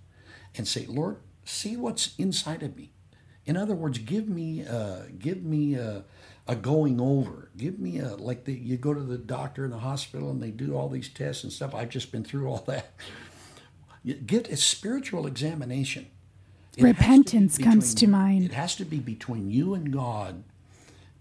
and 0.56 0.68
say, 0.68 0.86
Lord, 0.86 1.18
see 1.46 1.78
what's 1.78 2.16
inside 2.18 2.64
of 2.64 2.76
me. 2.76 2.92
In 3.46 3.56
other 3.56 3.76
words, 3.76 4.00
give 4.00 4.28
me, 4.28 4.66
uh, 4.66 5.04
give 5.18 5.44
me 5.44 5.76
a, 5.76 6.04
a 6.48 6.56
going 6.56 7.00
over. 7.00 7.50
Give 7.56 7.80
me 7.80 8.00
a 8.00 8.16
like 8.16 8.44
the, 8.44 8.54
you 8.54 8.78
go 8.78 8.94
to 8.94 9.02
the 9.02 9.18
doctor 9.18 9.66
in 9.66 9.72
the 9.72 9.80
hospital 9.80 10.30
and 10.30 10.42
they 10.42 10.52
do 10.52 10.76
all 10.76 10.90
these 10.90 11.10
tests 11.10 11.44
and 11.44 11.54
stuff. 11.54 11.74
I've 11.74 11.90
just 11.90 12.12
been 12.12 12.24
through 12.24 12.50
all 12.50 12.64
that. 12.68 12.94
Get 14.26 14.50
a 14.50 14.58
spiritual 14.58 15.28
examination. 15.28 16.08
It 16.78 16.84
has 16.84 16.96
to 16.96 17.02
Repentance 17.02 17.58
comes 17.58 17.96
to 17.96 18.08
mind. 18.08 18.46
It 18.46 18.54
has 18.54 18.76
to 18.76 18.86
be 18.86 19.00
between 19.00 19.50
you 19.50 19.74
and 19.74 19.92
God, 19.92 20.44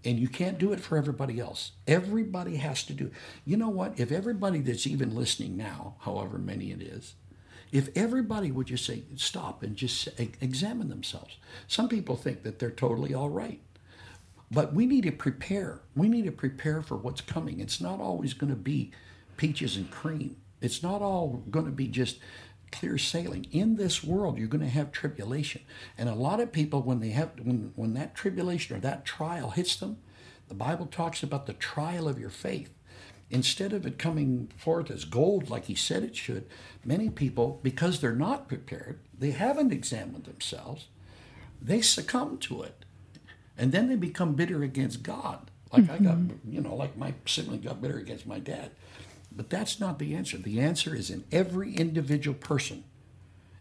and 0.05 0.19
you 0.19 0.27
can't 0.27 0.59
do 0.59 0.71
it 0.71 0.79
for 0.79 0.97
everybody 0.97 1.39
else. 1.39 1.71
Everybody 1.87 2.57
has 2.57 2.83
to 2.83 2.93
do. 2.93 3.11
You 3.43 3.57
know 3.57 3.69
what? 3.69 3.99
If 3.99 4.11
everybody 4.11 4.59
that's 4.59 4.85
even 4.85 5.15
listening 5.15 5.57
now, 5.57 5.95
however 6.01 6.37
many 6.37 6.71
it 6.71 6.81
is, 6.81 7.15
if 7.71 7.89
everybody 7.95 8.51
would 8.51 8.67
just 8.67 8.85
say 8.85 9.03
stop 9.15 9.63
and 9.63 9.75
just 9.75 10.07
examine 10.17 10.89
themselves. 10.89 11.37
Some 11.67 11.89
people 11.89 12.15
think 12.15 12.43
that 12.43 12.59
they're 12.59 12.71
totally 12.71 13.13
all 13.13 13.29
right. 13.29 13.59
But 14.49 14.73
we 14.73 14.85
need 14.85 15.03
to 15.03 15.11
prepare. 15.11 15.81
We 15.95 16.07
need 16.07 16.25
to 16.25 16.31
prepare 16.31 16.81
for 16.81 16.95
what's 16.95 17.19
coming. 17.19 17.59
It's 17.59 17.81
not 17.81 17.99
always 17.99 18.33
going 18.33 18.51
to 18.51 18.55
be 18.55 18.91
peaches 19.35 19.75
and 19.75 19.91
cream. 19.91 20.37
It's 20.61 20.81
not 20.81 21.01
all 21.01 21.43
going 21.51 21.65
to 21.65 21.71
be 21.71 21.87
just 21.87 22.19
clear 22.71 22.97
sailing. 22.97 23.47
In 23.51 23.75
this 23.75 24.03
world, 24.03 24.37
you're 24.37 24.47
going 24.47 24.61
to 24.63 24.69
have 24.69 24.91
tribulation. 24.91 25.61
And 25.97 26.09
a 26.09 26.15
lot 26.15 26.39
of 26.39 26.51
people, 26.51 26.81
when 26.81 26.99
they 26.99 27.09
have 27.09 27.31
when 27.41 27.71
when 27.75 27.93
that 27.93 28.15
tribulation 28.15 28.75
or 28.75 28.79
that 28.79 29.05
trial 29.05 29.51
hits 29.51 29.75
them, 29.75 29.97
the 30.47 30.55
Bible 30.55 30.85
talks 30.85 31.23
about 31.23 31.45
the 31.45 31.53
trial 31.53 32.07
of 32.07 32.19
your 32.19 32.29
faith. 32.29 32.73
Instead 33.29 33.73
of 33.73 33.85
it 33.85 33.99
coming 33.99 34.49
forth 34.57 34.89
as 34.89 35.03
gold 35.03 35.49
like 35.49 35.65
he 35.65 35.75
said 35.75 36.01
it 36.01 36.15
should, 36.15 36.47
many 36.85 37.09
people, 37.09 37.59
because 37.61 37.99
they're 37.99 38.15
not 38.15 38.47
prepared, 38.47 38.99
they 39.17 39.31
haven't 39.31 39.73
examined 39.73 40.23
themselves, 40.23 40.87
they 41.61 41.81
succumb 41.81 42.37
to 42.37 42.63
it 42.63 42.85
and 43.57 43.71
then 43.71 43.87
they 43.89 43.95
become 43.95 44.33
bitter 44.33 44.63
against 44.63 45.03
God. 45.03 45.49
Like 45.73 45.89
I 45.89 45.97
got, 45.97 46.15
mm-hmm. 46.15 46.53
you 46.53 46.61
know, 46.61 46.75
like 46.75 46.95
my 46.95 47.13
sibling 47.25 47.61
got 47.61 47.81
bitter 47.81 47.97
against 47.97 48.27
my 48.27 48.39
dad. 48.39 48.71
But 49.37 49.51
that's 49.51 49.79
not 49.79 49.99
the 49.99 50.15
answer. 50.15 50.37
The 50.37 50.59
answer 50.59 50.95
is 50.95 51.09
in 51.11 51.23
every 51.31 51.75
individual 51.75 52.37
person 52.37 52.83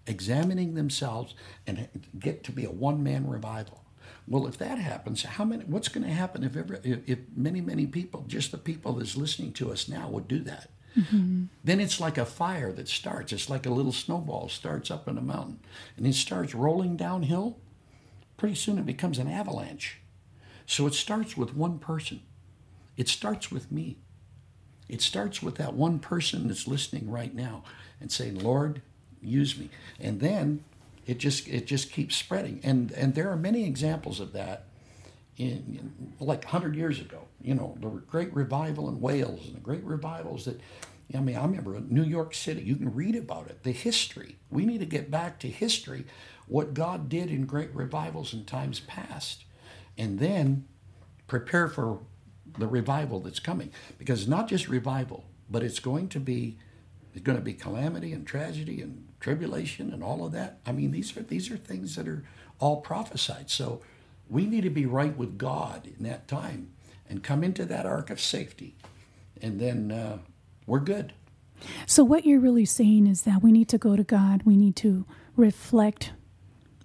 examining 0.07 0.75
themselves 0.75 1.35
and 1.67 1.89
get 2.19 2.43
to 2.45 2.53
be 2.53 2.65
a 2.65 2.71
one-man 2.71 3.29
revival. 3.29 3.85
Well, 4.27 4.47
if 4.47 4.57
that 4.59 4.79
happens, 4.79 5.23
how 5.23 5.45
many? 5.45 5.65
What's 5.65 5.89
going 5.89 6.07
to 6.07 6.13
happen 6.13 6.43
if 6.43 6.57
ever, 6.57 6.81
if, 6.83 7.09
if 7.09 7.19
many, 7.37 7.61
many 7.61 7.87
people, 7.87 8.25
just 8.27 8.51
the 8.51 8.59
people 8.59 8.95
that's 8.95 9.17
listening 9.17 9.53
to 9.55 9.71
us 9.71 9.89
now, 9.89 10.09
would 10.09 10.27
do 10.27 10.41
that? 10.41 10.71
Mm-hmm. 10.97 11.45
Then 11.63 11.79
it's 11.79 12.01
like 12.01 12.17
a 12.17 12.25
fire 12.25 12.73
that 12.73 12.89
starts. 12.89 13.33
It's 13.33 13.51
like 13.51 13.67
a 13.67 13.71
little 13.71 13.93
snowball 13.93 14.49
starts 14.49 14.91
up 14.91 15.07
in 15.07 15.19
a 15.19 15.23
mountain, 15.23 15.61
and 15.97 16.07
it 16.07 16.15
starts 16.15 16.55
rolling 16.55 16.97
downhill 16.97 17.59
pretty 18.37 18.55
soon 18.55 18.79
it 18.79 18.87
becomes 18.87 19.19
an 19.19 19.29
avalanche. 19.29 20.01
So 20.67 20.87
it 20.87 20.95
starts 20.95 21.37
with 21.37 21.55
one 21.55 21.79
person. 21.79 22.23
It 22.97 23.09
starts 23.09 23.53
with 23.53 23.71
me. 23.71 23.99
It 24.89 25.03
starts 25.03 25.43
with 25.43 25.57
that 25.57 25.75
one 25.75 25.99
person 25.99 26.49
that's 26.49 26.67
listening 26.67 27.11
right 27.11 27.35
now 27.35 27.65
and 28.01 28.11
saying, 28.11 28.39
"Lord, 28.39 28.83
use 29.21 29.59
me." 29.59 29.71
And 29.99 30.21
then 30.21 30.65
it 31.07 31.19
just 31.19 31.49
it 31.49 31.67
just 31.67 31.93
keeps 31.93 32.17
spreading. 32.17 32.61
And 32.63 32.93
and 32.93 33.15
there 33.15 33.31
are 33.31 33.37
many 33.37 33.65
examples 33.65 34.21
of 34.21 34.33
that 34.33 34.67
in, 35.37 35.49
in 35.49 36.13
like 36.21 36.45
100 36.45 36.75
years 36.75 37.01
ago. 37.01 37.23
You 37.41 37.55
know, 37.55 37.77
the 37.81 37.89
great 37.89 38.35
revival 38.35 38.89
in 38.89 39.01
Wales 39.01 39.47
and 39.47 39.57
the 39.57 39.61
great 39.61 39.85
revivals 39.85 40.45
that 40.47 40.61
I 41.15 41.21
mean, 41.21 41.37
I 41.37 41.43
remember 41.43 41.79
New 41.81 42.03
York 42.03 42.35
City, 42.35 42.63
you 42.63 42.75
can 42.77 42.93
read 42.93 43.15
about 43.15 43.47
it, 43.47 43.63
the 43.63 43.71
history. 43.71 44.37
We 44.51 44.67
need 44.67 44.81
to 44.81 44.87
get 44.87 45.11
back 45.11 45.39
to 45.41 45.49
history, 45.49 46.05
what 46.49 46.75
God 46.75 47.09
did 47.09 47.31
in 47.31 47.47
great 47.47 47.73
revivals 47.75 48.35
in 48.35 48.45
times 48.45 48.81
past, 48.81 49.45
and 49.97 50.19
then 50.19 50.67
prepare 51.29 51.69
for 51.69 52.01
the 52.59 52.67
revival 52.67 53.21
that's 53.21 53.39
coming. 53.39 53.71
Because 53.99 54.23
it's 54.23 54.29
not 54.29 54.49
just 54.49 54.69
revival, 54.69 55.25
but 55.51 55.63
it's 55.63 55.79
going 55.79 56.09
to 56.11 56.21
be 56.21 56.59
it's 57.15 57.25
going 57.25 57.39
to 57.39 57.45
be 57.45 57.55
calamity 57.55 58.13
and 58.13 58.27
tragedy 58.27 58.83
and 58.83 59.09
tribulation 59.21 59.91
and 59.91 60.05
all 60.05 60.27
of 60.27 60.33
that. 60.33 60.59
I 60.67 60.73
mean, 60.73 60.91
these 60.91 61.17
are 61.17 61.23
these 61.23 61.51
are 61.51 61.57
things 61.57 61.97
that 61.97 62.09
are 62.09 62.25
all 62.59 62.81
prophesied. 62.81 63.51
So 63.51 63.81
we 64.29 64.47
need 64.47 64.63
to 64.63 64.71
be 64.71 64.87
right 64.87 65.17
with 65.17 65.39
God 65.39 65.87
in 65.87 66.05
that 66.05 66.29
time 66.29 66.73
and 67.09 67.23
come 67.23 67.45
into 67.45 67.65
that 67.65 67.87
ark 67.87 68.11
of 68.11 68.21
safety, 68.21 68.75
and 69.41 69.61
then 69.61 69.93
uh, 69.93 70.19
we're 70.67 70.81
good. 70.81 71.13
So, 71.87 72.05
what 72.05 72.27
you're 72.27 72.41
really 72.41 72.65
saying 72.65 73.07
is 73.07 73.23
that 73.23 73.43
we 73.43 73.53
need 73.53 73.69
to 73.69 73.79
go 73.79 73.97
to 73.97 74.03
God, 74.03 74.43
we 74.45 74.57
need 74.57 74.77
to 74.77 75.07
reflect 75.37 76.13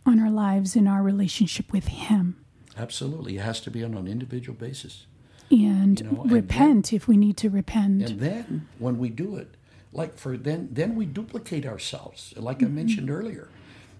on 0.05 0.19
our 0.19 0.29
lives 0.29 0.75
and 0.75 0.87
our 0.87 1.01
relationship 1.03 1.73
with 1.73 1.87
Him, 1.87 2.41
Absolutely, 2.77 3.37
it 3.37 3.41
has 3.41 3.59
to 3.61 3.71
be 3.71 3.83
on 3.83 3.95
an 3.95 4.07
individual 4.07 4.57
basis. 4.57 5.05
And 5.51 5.99
You 5.99 6.05
know, 6.05 6.21
and 6.23 6.31
repent 6.31 6.93
if 6.93 7.07
we 7.07 7.17
need 7.17 7.37
to 7.37 7.49
repent. 7.49 8.09
And 8.09 8.19
then 8.19 8.67
when 8.79 8.97
we 8.97 9.09
do 9.09 9.35
it, 9.35 9.55
like 9.93 10.17
for 10.17 10.37
then 10.37 10.69
then 10.71 10.95
we 10.95 11.05
duplicate 11.05 11.65
ourselves. 11.65 12.33
Like 12.37 12.61
I 12.61 12.65
mm-hmm. 12.65 12.75
mentioned 12.75 13.09
earlier. 13.09 13.49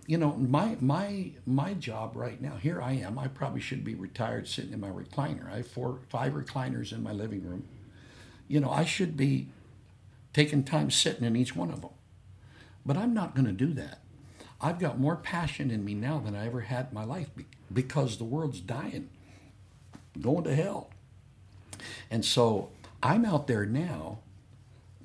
You 0.08 0.18
know, 0.18 0.34
my 0.34 0.78
my 0.80 1.32
my 1.46 1.74
job 1.74 2.16
right 2.16 2.42
now, 2.42 2.56
here 2.56 2.82
I 2.82 2.94
am. 2.94 3.20
I 3.20 3.28
probably 3.28 3.62
should 3.62 3.84
be 3.84 3.96
retired 3.96 4.48
sitting 4.48 4.74
in 4.74 4.80
my 4.80 4.90
recliner. 4.90 5.52
I 5.52 5.58
have 5.58 5.68
four 5.68 6.00
five 6.10 6.34
recliners 6.34 6.92
in 6.92 7.04
my 7.04 7.12
living 7.12 7.44
room. 7.44 7.68
You 8.48 8.60
know, 8.60 8.70
I 8.70 8.84
should 8.86 9.16
be 9.16 9.48
taking 10.34 10.64
time 10.64 10.92
sitting 10.92 11.26
in 11.26 11.36
each 11.36 11.56
one 11.56 11.72
of 11.72 11.82
them. 11.82 11.92
But 12.86 12.98
I'm 12.98 13.14
not 13.14 13.36
going 13.36 13.46
to 13.46 13.52
do 13.52 13.74
that. 13.74 14.00
I've 14.60 14.80
got 14.80 15.00
more 15.00 15.16
passion 15.16 15.72
in 15.72 15.84
me 15.84 15.94
now 15.94 16.20
than 16.20 16.36
I 16.36 16.46
ever 16.46 16.62
had 16.62 16.88
in 16.90 16.94
my 16.94 17.04
life 17.04 17.30
because 17.74 18.18
the 18.18 18.24
world's 18.24 18.60
dying, 18.60 19.10
going 20.20 20.44
to 20.44 20.56
hell. 20.56 20.90
And 22.10 22.24
so 22.26 22.70
I'm 23.02 23.26
out 23.26 23.48
there 23.48 23.66
now 23.66 24.20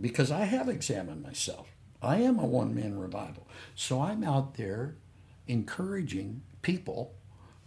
because 0.01 0.31
I 0.31 0.45
have 0.45 0.68
examined 0.68 1.22
myself. 1.22 1.68
I 2.03 2.18
am 2.18 2.39
a 2.39 2.47
one 2.47 2.74
man 2.74 2.99
revival. 2.99 3.47
So 3.74 4.03
I'm 4.03 4.22
out 4.22 4.55
there 4.55 4.97
encouraging 5.49 6.43
people, 6.62 7.14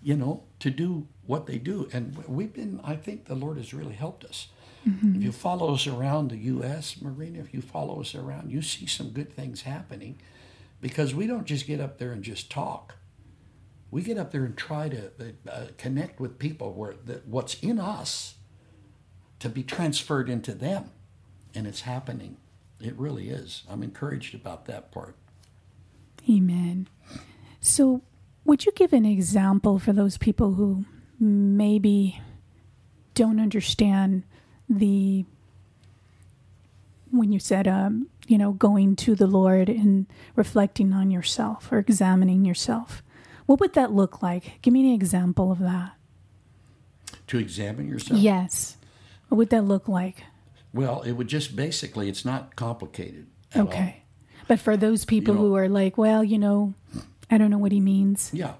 you 0.01 0.16
know, 0.16 0.43
to 0.60 0.70
do 0.70 1.07
what 1.26 1.45
they 1.47 1.57
do. 1.57 1.89
And 1.91 2.16
we've 2.28 2.53
been, 2.53 2.80
I 2.84 2.95
think 2.95 3.26
the 3.26 3.36
Lord 3.36 3.57
has 3.57 3.74
really 3.74 3.95
helped 3.95 4.24
us. 4.24 4.47
If 5.18 5.24
you 5.24 5.32
follow 5.32 5.74
us 5.74 5.88
around 5.88 6.30
the 6.32 6.38
U.S., 6.38 7.01
Marina, 7.01 7.39
if 7.39 7.53
you 7.53 7.62
follow 7.62 7.99
us 7.99 8.16
around, 8.16 8.49
you 8.51 8.62
see 8.62 8.86
some 8.86 9.10
good 9.10 9.32
things 9.32 9.62
happening 9.64 10.18
because 10.82 11.14
we 11.14 11.28
don't 11.28 11.45
just 11.45 11.68
get 11.68 11.80
up 11.82 11.97
there 11.97 12.12
and 12.12 12.24
just 12.24 12.49
talk. 12.49 12.95
We 13.91 14.01
get 14.03 14.18
up 14.18 14.32
there 14.32 14.45
and 14.45 14.55
try 14.55 14.88
to 14.89 15.12
uh, 15.51 15.66
connect 15.78 16.20
with 16.20 16.39
people 16.39 16.74
where 16.74 16.93
that 17.05 17.28
what's 17.28 17.55
in 17.55 17.80
us 17.80 18.36
to 19.40 19.50
be 19.50 19.64
transferred 19.64 20.30
into 20.30 20.54
them. 20.54 20.92
And 21.56 21.66
it's 21.66 21.82
happening. 21.82 22.38
It 22.82 22.96
really 22.96 23.30
is. 23.30 23.64
I'm 23.70 23.84
encouraged 23.84 24.36
about 24.36 24.66
that 24.66 24.92
part. 24.92 25.16
Amen. 26.30 26.88
So, 27.60 28.02
would 28.46 28.66
you 28.66 28.72
give 28.72 28.94
an 28.94 29.06
example 29.06 29.80
for 29.80 29.94
those 29.94 30.18
people 30.18 30.54
who 30.54 30.86
maybe 31.20 32.22
don't 33.14 33.40
understand 33.40 34.24
the 34.70 35.26
when 37.12 37.32
you 37.32 37.40
said 37.40 37.68
um, 37.68 38.08
you 38.28 38.38
know 38.38 38.54
going 38.54 38.96
to 38.96 39.16
the 39.16 39.28
Lord 39.28 39.68
and 39.68 40.06
reflecting 40.36 40.94
on 40.94 41.12
yourself 41.12 41.72
or 41.72 41.80
examining 41.80 42.46
yourself? 42.46 43.04
What 43.46 43.60
would 43.60 43.74
that 43.74 43.92
look 43.92 44.22
like? 44.22 44.62
Give 44.62 44.74
me 44.74 44.88
an 44.88 44.94
example 44.94 45.52
of 45.52 45.60
that. 45.60 45.94
To 47.28 47.40
examine 47.40 47.90
yourself? 47.90 48.20
Yes. 48.20 48.78
What 49.30 49.38
would 49.38 49.50
that 49.52 49.64
look 49.64 49.88
like? 49.88 50.24
Well, 50.74 51.02
it 51.02 51.14
would 51.14 51.28
just 51.28 51.56
basically, 51.56 52.10
it's 52.10 52.26
not 52.26 52.56
complicated. 52.56 53.28
at 53.54 53.62
all. 53.62 53.68
Okay. 53.68 54.04
But 54.48 54.60
for 54.60 54.76
those 54.76 55.06
people 55.06 55.36
know- 55.36 55.42
who 55.42 55.56
are 55.56 55.70
like, 55.70 55.98
well, 55.98 56.24
you 56.24 56.38
know, 56.38 56.74
I 57.32 57.38
don't 57.38 57.50
know 57.50 57.58
what 57.58 57.72
he 57.72 57.80
means. 57.80 58.32
Yeah. 58.34 58.54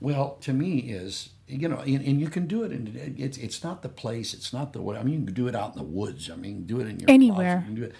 Well, 0.00 0.36
to 0.42 0.52
me 0.52 0.78
is 0.78 1.30
you 1.46 1.68
know, 1.68 1.78
and, 1.78 2.02
and 2.04 2.20
you 2.20 2.28
can 2.28 2.46
do 2.46 2.62
it 2.62 2.72
in 2.72 3.14
it's 3.18 3.36
it's 3.36 3.62
not 3.62 3.82
the 3.82 3.88
place, 3.88 4.32
it's 4.32 4.52
not 4.52 4.72
the 4.72 4.80
way. 4.80 4.96
I 4.96 5.02
mean, 5.02 5.20
you 5.20 5.24
can 5.26 5.34
do 5.34 5.46
it 5.46 5.54
out 5.54 5.72
in 5.72 5.78
the 5.78 5.84
woods. 5.84 6.30
I 6.30 6.36
mean, 6.36 6.64
do 6.64 6.80
it 6.80 6.86
in 6.86 7.00
your 7.00 7.10
Anywhere. 7.10 7.58
closet, 7.58 7.70
You 7.70 7.76
do 7.76 7.82
it 7.84 7.94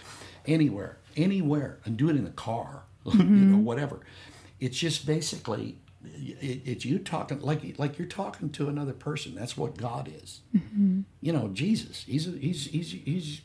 anywhere, 0.47 0.99
anywhere, 1.16 1.79
and 1.85 1.97
do 1.97 2.09
it 2.09 2.16
in 2.16 2.25
the 2.25 2.31
car. 2.31 2.85
you 3.05 3.18
know, 3.18 3.25
mm-hmm. 3.25 3.64
whatever. 3.64 4.01
It's 4.61 4.79
just 4.79 5.07
basically 5.07 5.79
it's 6.16 6.84
you 6.84 6.98
talking 6.98 7.40
like 7.40 7.78
like 7.78 7.98
you're 7.98 8.09
talking 8.09 8.50
to 8.50 8.68
another 8.68 8.92
person. 8.92 9.34
That's 9.34 9.57
what 9.57 9.76
God 9.76 10.12
is. 10.22 10.40
Mm-hmm. 10.55 11.02
You 11.20 11.32
know, 11.32 11.48
Jesus. 11.48 12.05
He's 12.05 12.28
a, 12.28 12.32
he's 12.32 12.66
he's 12.66 12.92
he's 12.92 13.40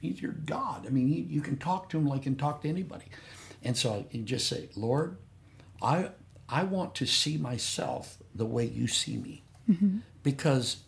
he's 0.00 0.22
your 0.22 0.32
God. 0.32 0.86
I 0.86 0.90
mean, 0.90 1.08
he, 1.08 1.20
you 1.20 1.40
can 1.40 1.56
talk 1.56 1.88
to 1.90 1.98
him 1.98 2.06
like 2.06 2.20
you 2.24 2.32
can 2.32 2.36
talk 2.36 2.62
to 2.62 2.68
anybody. 2.68 3.06
And 3.62 3.76
so 3.76 4.06
you 4.10 4.22
just 4.22 4.48
say, 4.48 4.68
Lord, 4.76 5.16
I 5.82 6.10
I 6.48 6.64
want 6.64 6.94
to 6.96 7.06
see 7.06 7.36
myself 7.36 8.18
the 8.34 8.46
way 8.46 8.66
you 8.66 8.86
see 8.86 9.16
me, 9.16 9.42
mm-hmm. 9.70 9.98
because 10.22 10.78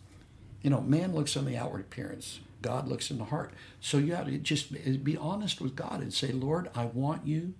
you 0.61 0.69
know 0.69 0.81
man 0.81 1.13
looks 1.13 1.35
on 1.35 1.45
the 1.45 1.57
outward 1.57 1.81
appearance. 1.81 2.39
God 2.61 2.87
looks 2.87 3.11
in 3.11 3.17
the 3.17 3.25
heart. 3.25 3.53
So 3.79 3.97
you 3.97 4.15
have 4.15 4.25
to 4.25 4.37
just 4.37 5.03
be 5.03 5.15
honest 5.15 5.61
with 5.61 5.75
God 5.75 6.01
and 6.01 6.13
say, 6.13 6.31
Lord, 6.31 6.69
I 6.75 6.85
want 6.85 7.25
you 7.25 7.53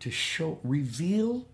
to 0.00 0.10
show, 0.10 0.58
reveal 0.64 1.46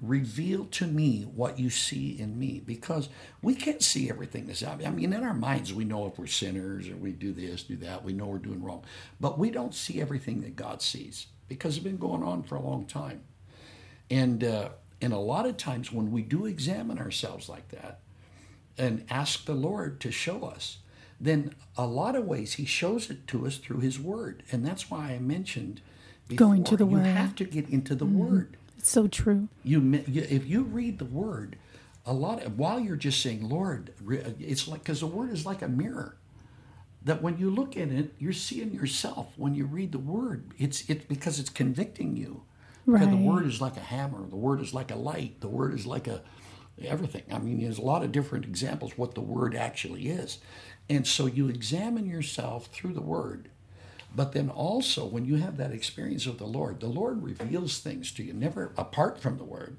reveal 0.00 0.64
to 0.64 0.86
me 0.86 1.22
what 1.22 1.58
you 1.58 1.68
see 1.68 2.18
in 2.18 2.38
me 2.38 2.62
because 2.64 3.08
we 3.42 3.54
can't 3.54 3.82
see 3.82 4.08
everything 4.08 4.46
that's 4.46 4.62
out. 4.62 4.84
I 4.84 4.90
mean, 4.90 5.12
in 5.12 5.22
our 5.22 5.34
minds, 5.34 5.74
we 5.74 5.84
know 5.84 6.06
if 6.06 6.18
we're 6.18 6.26
sinners 6.26 6.88
or 6.88 6.96
we 6.96 7.12
do 7.12 7.32
this, 7.32 7.62
do 7.62 7.76
that. 7.76 8.02
We 8.04 8.12
know 8.12 8.26
we're 8.26 8.38
doing 8.38 8.62
wrong, 8.62 8.82
but 9.20 9.38
we 9.38 9.50
don't 9.50 9.74
see 9.74 10.00
everything 10.00 10.40
that 10.40 10.56
God 10.56 10.80
sees 10.80 11.26
because 11.48 11.76
it's 11.76 11.84
been 11.84 11.98
going 11.98 12.22
on 12.22 12.42
for 12.42 12.54
a 12.54 12.62
long 12.62 12.86
time. 12.86 13.22
And 14.10 14.42
uh, 14.42 14.70
and 15.02 15.12
a 15.12 15.18
lot 15.18 15.46
of 15.46 15.56
times 15.56 15.92
when 15.92 16.10
we 16.10 16.22
do 16.22 16.46
examine 16.46 16.98
ourselves 16.98 17.48
like 17.48 17.68
that 17.68 18.00
and 18.76 19.04
ask 19.10 19.44
the 19.44 19.54
Lord 19.54 20.00
to 20.00 20.10
show 20.10 20.44
us, 20.44 20.78
then 21.20 21.54
a 21.76 21.86
lot 21.86 22.16
of 22.16 22.24
ways 22.24 22.54
He 22.54 22.64
shows 22.64 23.10
it 23.10 23.26
to 23.28 23.46
us 23.46 23.58
through 23.58 23.80
His 23.80 24.00
Word, 24.00 24.42
and 24.50 24.64
that's 24.64 24.90
why 24.90 25.10
I 25.10 25.18
mentioned 25.18 25.82
before, 26.28 26.48
Going 26.48 26.64
to 26.64 26.76
the 26.76 26.86
you 26.86 26.96
Word. 26.96 27.06
have 27.06 27.34
to 27.36 27.44
get 27.44 27.68
into 27.68 27.94
the 27.94 28.06
Word 28.06 28.56
It's 28.80 28.88
so 28.88 29.08
true. 29.08 29.48
you, 29.62 29.92
if 30.06 30.46
you 30.46 30.62
read 30.62 30.98
the 30.98 31.04
word 31.04 31.56
a 32.06 32.14
lot 32.14 32.42
of, 32.42 32.58
while 32.58 32.80
you're 32.80 32.96
just 32.96 33.20
saying 33.20 33.46
lord 33.46 33.92
it's 34.40 34.66
like 34.66 34.82
because 34.82 35.00
the 35.00 35.06
word 35.06 35.30
is 35.32 35.44
like 35.44 35.60
a 35.60 35.68
mirror. 35.68 36.16
That 37.04 37.20
when 37.20 37.36
you 37.36 37.50
look 37.50 37.76
at 37.76 37.90
it 37.90 38.14
you're 38.18 38.32
seeing 38.32 38.72
yourself. 38.72 39.34
When 39.36 39.54
you 39.54 39.66
read 39.66 39.92
the 39.92 39.98
word 39.98 40.54
it's 40.56 40.88
it's 40.88 41.04
because 41.04 41.38
it's 41.38 41.50
convicting 41.50 42.16
you. 42.16 42.44
Right. 42.86 43.00
because 43.00 43.18
the 43.18 43.22
word 43.22 43.46
is 43.46 43.60
like 43.60 43.76
a 43.76 43.80
hammer. 43.80 44.26
The 44.26 44.36
word 44.36 44.62
is 44.62 44.72
like 44.72 44.90
a 44.90 44.96
light. 44.96 45.42
The 45.42 45.48
word 45.48 45.74
is 45.74 45.84
like 45.84 46.08
a 46.08 46.22
everything. 46.82 47.24
I 47.30 47.38
mean 47.38 47.60
there's 47.60 47.76
a 47.76 47.82
lot 47.82 48.02
of 48.02 48.12
different 48.12 48.46
examples 48.46 48.96
what 48.96 49.14
the 49.14 49.20
word 49.20 49.54
actually 49.54 50.08
is. 50.08 50.38
And 50.88 51.06
so 51.06 51.26
you 51.26 51.48
examine 51.48 52.06
yourself 52.06 52.68
through 52.68 52.94
the 52.94 53.02
word 53.02 53.50
but 54.14 54.32
then 54.32 54.50
also, 54.50 55.06
when 55.06 55.24
you 55.24 55.36
have 55.36 55.56
that 55.56 55.72
experience 55.72 56.26
with 56.26 56.38
the 56.38 56.46
Lord, 56.46 56.80
the 56.80 56.88
Lord 56.88 57.22
reveals 57.22 57.78
things 57.78 58.10
to 58.12 58.24
you, 58.24 58.32
never 58.32 58.72
apart 58.76 59.20
from 59.20 59.38
the 59.38 59.44
Word. 59.44 59.76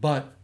But 0.00 0.34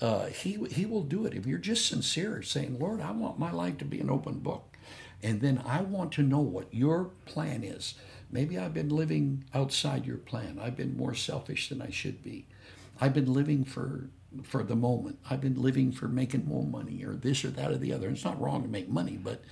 uh, 0.00 0.26
he 0.26 0.58
He 0.70 0.84
will 0.84 1.02
do 1.02 1.24
it 1.26 1.34
if 1.34 1.46
you're 1.46 1.58
just 1.58 1.86
sincere, 1.86 2.42
saying, 2.42 2.78
"Lord, 2.78 3.00
I 3.00 3.12
want 3.12 3.38
my 3.38 3.52
life 3.52 3.78
to 3.78 3.84
be 3.84 4.00
an 4.00 4.10
open 4.10 4.40
book, 4.40 4.76
and 5.22 5.40
then 5.40 5.62
I 5.64 5.82
want 5.82 6.12
to 6.12 6.22
know 6.22 6.40
what 6.40 6.72
Your 6.74 7.10
plan 7.26 7.62
is. 7.62 7.94
Maybe 8.30 8.58
I've 8.58 8.74
been 8.74 8.90
living 8.90 9.44
outside 9.54 10.04
Your 10.04 10.18
plan. 10.18 10.58
I've 10.60 10.76
been 10.76 10.96
more 10.96 11.14
selfish 11.14 11.68
than 11.68 11.80
I 11.80 11.90
should 11.90 12.22
be. 12.22 12.46
I've 13.00 13.14
been 13.14 13.32
living 13.32 13.64
for." 13.64 14.10
For 14.42 14.62
the 14.62 14.76
moment, 14.76 15.18
I've 15.30 15.40
been 15.40 15.60
living 15.60 15.90
for 15.90 16.06
making 16.06 16.44
more 16.44 16.62
money, 16.62 17.02
or 17.02 17.14
this 17.14 17.46
or 17.46 17.48
that 17.52 17.70
or 17.70 17.78
the 17.78 17.94
other. 17.94 18.08
And 18.08 18.14
it's 18.14 18.26
not 18.26 18.38
wrong 18.38 18.62
to 18.62 18.68
make 18.68 18.86
money, 18.86 19.16
but 19.16 19.42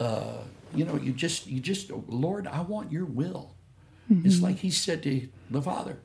you 0.00 0.84
know, 0.84 0.96
you 0.96 1.12
just, 1.12 1.46
you 1.46 1.60
just, 1.60 1.90
Lord, 2.08 2.46
I 2.46 2.60
want 2.60 2.92
your 2.92 3.04
will. 3.04 3.54
It's 4.10 4.40
like 4.42 4.58
he 4.58 4.70
said 4.70 5.02
to 5.04 5.28
the 5.50 5.62
Father, 5.62 5.98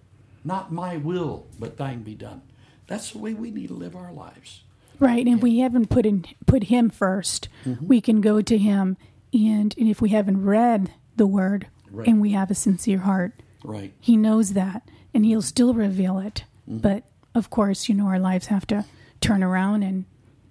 not 0.45 0.71
my 0.71 0.95
will, 0.97 1.47
but 1.59 1.75
thine 1.77 2.01
be 2.01 2.15
done. 2.15 2.41
That's 2.87 3.11
the 3.11 3.17
way 3.17 3.33
we 3.33 3.51
need 3.51 3.67
to 3.67 3.73
live 3.73 3.95
our 3.95 4.13
lives. 4.13 4.61
Right, 4.99 5.25
and 5.27 5.37
if 5.37 5.41
we 5.43 5.59
haven't 5.59 5.89
put 5.89 6.05
in 6.05 6.25
put 6.45 6.63
him 6.65 6.89
1st 6.91 7.47
Mm-hmm. 7.65 7.87
we 7.87 7.99
can 8.01 8.21
go 8.21 8.41
to 8.41 8.57
him, 8.57 8.95
and, 9.33 9.75
and 9.77 9.87
if 9.89 10.01
we 10.01 10.09
haven't 10.09 10.43
read 10.45 10.93
the 11.17 11.27
word 11.27 11.67
Right. 11.91 12.07
and 12.07 12.21
we 12.21 12.31
have 12.31 12.49
a 12.51 12.55
sincere 12.55 12.99
heart, 12.99 13.33
Right. 13.63 13.91
he 13.99 14.15
knows 14.17 14.53
that, 14.53 14.87
and 15.13 15.25
he'll 15.25 15.41
still 15.41 15.73
reveal 15.73 16.19
it. 16.19 16.43
Mm-hmm. 16.69 16.79
But 16.79 17.03
of 17.35 17.49
course, 17.49 17.89
you 17.89 17.95
know, 17.95 18.07
our 18.07 18.19
lives 18.19 18.47
have 18.47 18.65
to 18.67 18.85
turn 19.21 19.43
around 19.43 19.83
and 19.83 20.05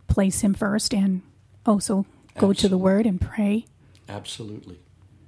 place 0.06 0.40
him 0.42 0.52
first, 0.54 0.92
and 0.94 1.22
also 1.64 2.04
go 2.38 2.52
to 2.52 2.68
the 2.68 2.78
word 2.78 3.06
and 3.06 3.20
pray. 3.20 3.66
Absolutely. 4.08 4.78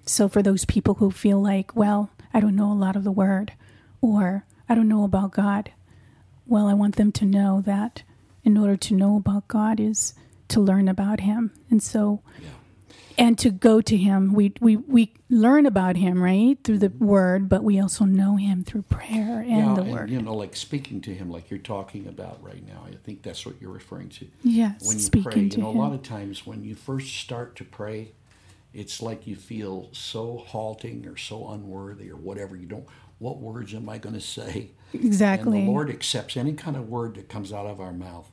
So 0.06 0.28
for 0.28 0.42
those 0.42 0.64
people 0.64 0.94
who 0.94 1.10
feel 1.10 1.40
like, 1.40 1.76
well, 1.76 2.10
I 2.32 2.40
don't 2.40 2.56
know 2.56 2.72
a 2.72 2.74
lot 2.74 2.96
of 2.96 3.04
the 3.04 3.12
word 3.12 3.52
or 4.00 4.44
I 4.68 4.74
don't 4.74 4.88
know 4.88 5.04
about 5.04 5.32
God, 5.32 5.70
well, 6.46 6.66
I 6.66 6.74
want 6.74 6.96
them 6.96 7.12
to 7.12 7.24
know 7.24 7.60
that 7.66 8.02
in 8.44 8.56
order 8.56 8.76
to 8.76 8.94
know 8.94 9.16
about 9.16 9.48
God 9.48 9.78
is 9.78 10.14
to 10.48 10.60
learn 10.60 10.88
about 10.88 11.20
him. 11.20 11.52
And 11.70 11.82
so 11.82 12.22
Yeah. 12.40 12.48
And 13.20 13.38
to 13.38 13.50
go 13.50 13.82
to 13.82 13.96
him, 13.98 14.32
we 14.32 14.54
we 14.60 14.76
we 14.76 15.12
learn 15.28 15.66
about 15.66 15.96
him, 15.96 16.22
right? 16.22 16.58
Through 16.64 16.78
the 16.78 16.88
mm-hmm. 16.88 17.04
word, 17.04 17.48
but 17.50 17.62
we 17.62 17.78
also 17.78 18.06
know 18.06 18.36
him 18.36 18.64
through 18.64 18.82
prayer 18.82 19.40
and 19.40 19.50
yeah, 19.50 19.74
the 19.74 19.82
and, 19.82 19.92
word. 19.92 20.10
you 20.10 20.22
know, 20.22 20.34
like 20.34 20.56
speaking 20.56 21.02
to 21.02 21.14
him, 21.14 21.30
like 21.30 21.50
you're 21.50 21.58
talking 21.58 22.08
about 22.08 22.42
right 22.42 22.66
now. 22.66 22.86
I 22.86 22.96
think 23.04 23.22
that's 23.22 23.44
what 23.44 23.60
you're 23.60 23.70
referring 23.70 24.08
to. 24.08 24.26
yes, 24.42 24.86
when 24.86 24.96
you 24.96 25.02
speaking 25.02 25.30
pray, 25.30 25.42
you 25.42 25.58
know, 25.58 25.70
him. 25.70 25.76
a 25.76 25.80
lot 25.80 25.92
of 25.92 26.02
times 26.02 26.46
when 26.46 26.64
you 26.64 26.74
first 26.74 27.14
start 27.14 27.56
to 27.56 27.64
pray, 27.64 28.12
it's 28.72 29.02
like 29.02 29.26
you 29.26 29.36
feel 29.36 29.90
so 29.92 30.38
halting 30.46 31.06
or 31.06 31.18
so 31.18 31.50
unworthy 31.50 32.10
or 32.10 32.16
whatever. 32.16 32.56
You 32.56 32.66
don't. 32.66 32.86
What 33.18 33.36
words 33.36 33.74
am 33.74 33.86
I 33.90 33.98
going 33.98 34.14
to 34.14 34.20
say? 34.20 34.70
exactly. 34.94 35.58
And 35.58 35.68
the 35.68 35.70
Lord 35.70 35.90
accepts 35.90 36.38
any 36.38 36.54
kind 36.54 36.74
of 36.74 36.88
word 36.88 37.16
that 37.16 37.28
comes 37.28 37.52
out 37.52 37.66
of 37.66 37.82
our 37.82 37.92
mouth. 37.92 38.30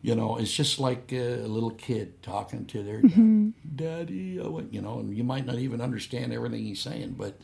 You 0.00 0.14
know, 0.14 0.36
it's 0.36 0.52
just 0.52 0.78
like 0.78 1.12
a 1.12 1.38
little 1.46 1.72
kid 1.72 2.22
talking 2.22 2.66
to 2.66 2.82
their 2.82 3.02
Mm-hmm. 3.02 3.50
daddy. 3.74 4.38
You 4.70 4.80
know, 4.80 4.98
and 5.00 5.16
you 5.16 5.24
might 5.24 5.44
not 5.46 5.56
even 5.56 5.80
understand 5.80 6.32
everything 6.32 6.64
he's 6.64 6.80
saying, 6.80 7.16
but 7.18 7.38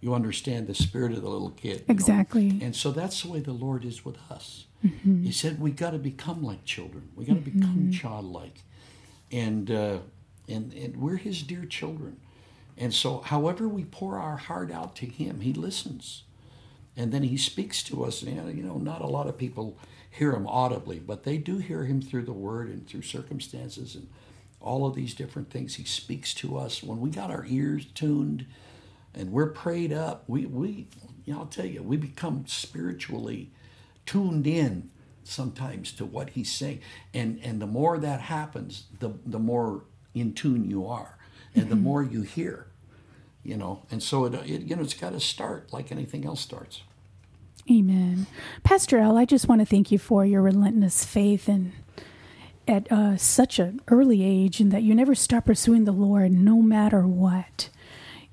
you 0.00 0.14
understand 0.14 0.66
the 0.68 0.74
spirit 0.74 1.12
of 1.12 1.22
the 1.22 1.28
little 1.28 1.50
kid. 1.50 1.78
you 1.80 1.84
know. 1.88 1.92
Exactly. 1.94 2.58
And 2.62 2.76
so 2.76 2.92
that's 2.92 3.22
the 3.22 3.28
way 3.30 3.40
the 3.40 3.52
Lord 3.52 3.84
is 3.84 4.04
with 4.04 4.18
us. 4.30 4.66
Mm-hmm. 4.84 5.24
He 5.24 5.32
said 5.32 5.58
we 5.60 5.70
got 5.72 5.90
to 5.90 5.98
become 5.98 6.42
like 6.44 6.64
children. 6.64 7.08
We 7.16 7.24
got 7.24 7.34
to 7.34 7.40
become 7.50 7.90
childlike, 7.90 8.62
and 9.32 9.70
uh, 9.70 9.98
and 10.48 10.72
and 10.74 10.96
we're 10.98 11.16
His 11.16 11.42
dear 11.42 11.64
children. 11.64 12.18
And 12.78 12.92
so, 12.92 13.20
however 13.20 13.66
we 13.68 13.84
pour 13.84 14.18
our 14.18 14.36
heart 14.36 14.70
out 14.70 14.94
to 14.96 15.06
Him, 15.06 15.40
He 15.40 15.52
listens, 15.54 16.24
and 16.96 17.10
then 17.10 17.22
He 17.24 17.36
speaks 17.38 17.82
to 17.84 18.04
us. 18.04 18.22
And 18.22 18.56
you 18.56 18.62
know, 18.62 18.76
not 18.76 19.00
a 19.00 19.06
lot 19.06 19.26
of 19.26 19.38
people 19.38 19.76
hear 20.16 20.32
Him 20.32 20.46
audibly, 20.46 20.98
but 20.98 21.24
they 21.24 21.38
do 21.38 21.58
hear 21.58 21.84
Him 21.84 22.00
through 22.00 22.24
the 22.24 22.32
Word 22.32 22.68
and 22.68 22.86
through 22.86 23.02
circumstances 23.02 23.94
and 23.94 24.08
all 24.60 24.86
of 24.86 24.94
these 24.94 25.14
different 25.14 25.50
things. 25.50 25.76
He 25.76 25.84
speaks 25.84 26.34
to 26.34 26.56
us 26.56 26.82
when 26.82 27.00
we 27.00 27.10
got 27.10 27.30
our 27.30 27.44
ears 27.46 27.86
tuned 27.94 28.46
and 29.14 29.32
we're 29.32 29.50
prayed 29.50 29.92
up. 29.92 30.24
We 30.26 30.46
we 30.46 30.88
you 31.24 31.34
know, 31.34 31.40
I'll 31.40 31.46
tell 31.46 31.66
you, 31.66 31.82
we 31.82 31.96
become 31.96 32.44
spiritually 32.46 33.50
tuned 34.04 34.46
in 34.46 34.90
sometimes 35.24 35.92
to 35.92 36.04
what 36.04 36.30
he's 36.30 36.50
saying. 36.50 36.80
And 37.12 37.40
and 37.42 37.60
the 37.60 37.66
more 37.66 37.98
that 37.98 38.20
happens, 38.22 38.84
the 39.00 39.14
the 39.24 39.38
more 39.38 39.84
in 40.14 40.32
tune 40.32 40.70
you 40.70 40.86
are. 40.86 41.18
And 41.54 41.70
the 41.70 41.74
mm-hmm. 41.74 41.84
more 41.84 42.02
you 42.02 42.22
hear. 42.22 42.66
You 43.42 43.56
know, 43.56 43.82
and 43.90 44.02
so 44.02 44.24
it, 44.26 44.34
it 44.34 44.62
you 44.62 44.76
know 44.76 44.82
it's 44.82 44.94
got 44.94 45.12
to 45.12 45.20
start 45.20 45.72
like 45.72 45.92
anything 45.92 46.24
else 46.26 46.40
starts. 46.40 46.82
Amen. 47.70 48.26
Pastor 48.62 48.98
L, 48.98 49.16
I 49.16 49.24
just 49.24 49.48
want 49.48 49.60
to 49.60 49.66
thank 49.66 49.90
you 49.90 49.98
for 49.98 50.24
your 50.24 50.42
relentless 50.42 51.04
faith 51.04 51.48
and 51.48 51.72
at 52.68 52.90
uh, 52.90 53.16
such 53.16 53.58
an 53.58 53.80
early 53.88 54.24
age, 54.24 54.60
and 54.60 54.72
that 54.72 54.82
you 54.82 54.94
never 54.94 55.14
stop 55.14 55.44
pursuing 55.44 55.84
the 55.84 55.92
Lord 55.92 56.32
no 56.32 56.60
matter 56.60 57.06
what. 57.06 57.70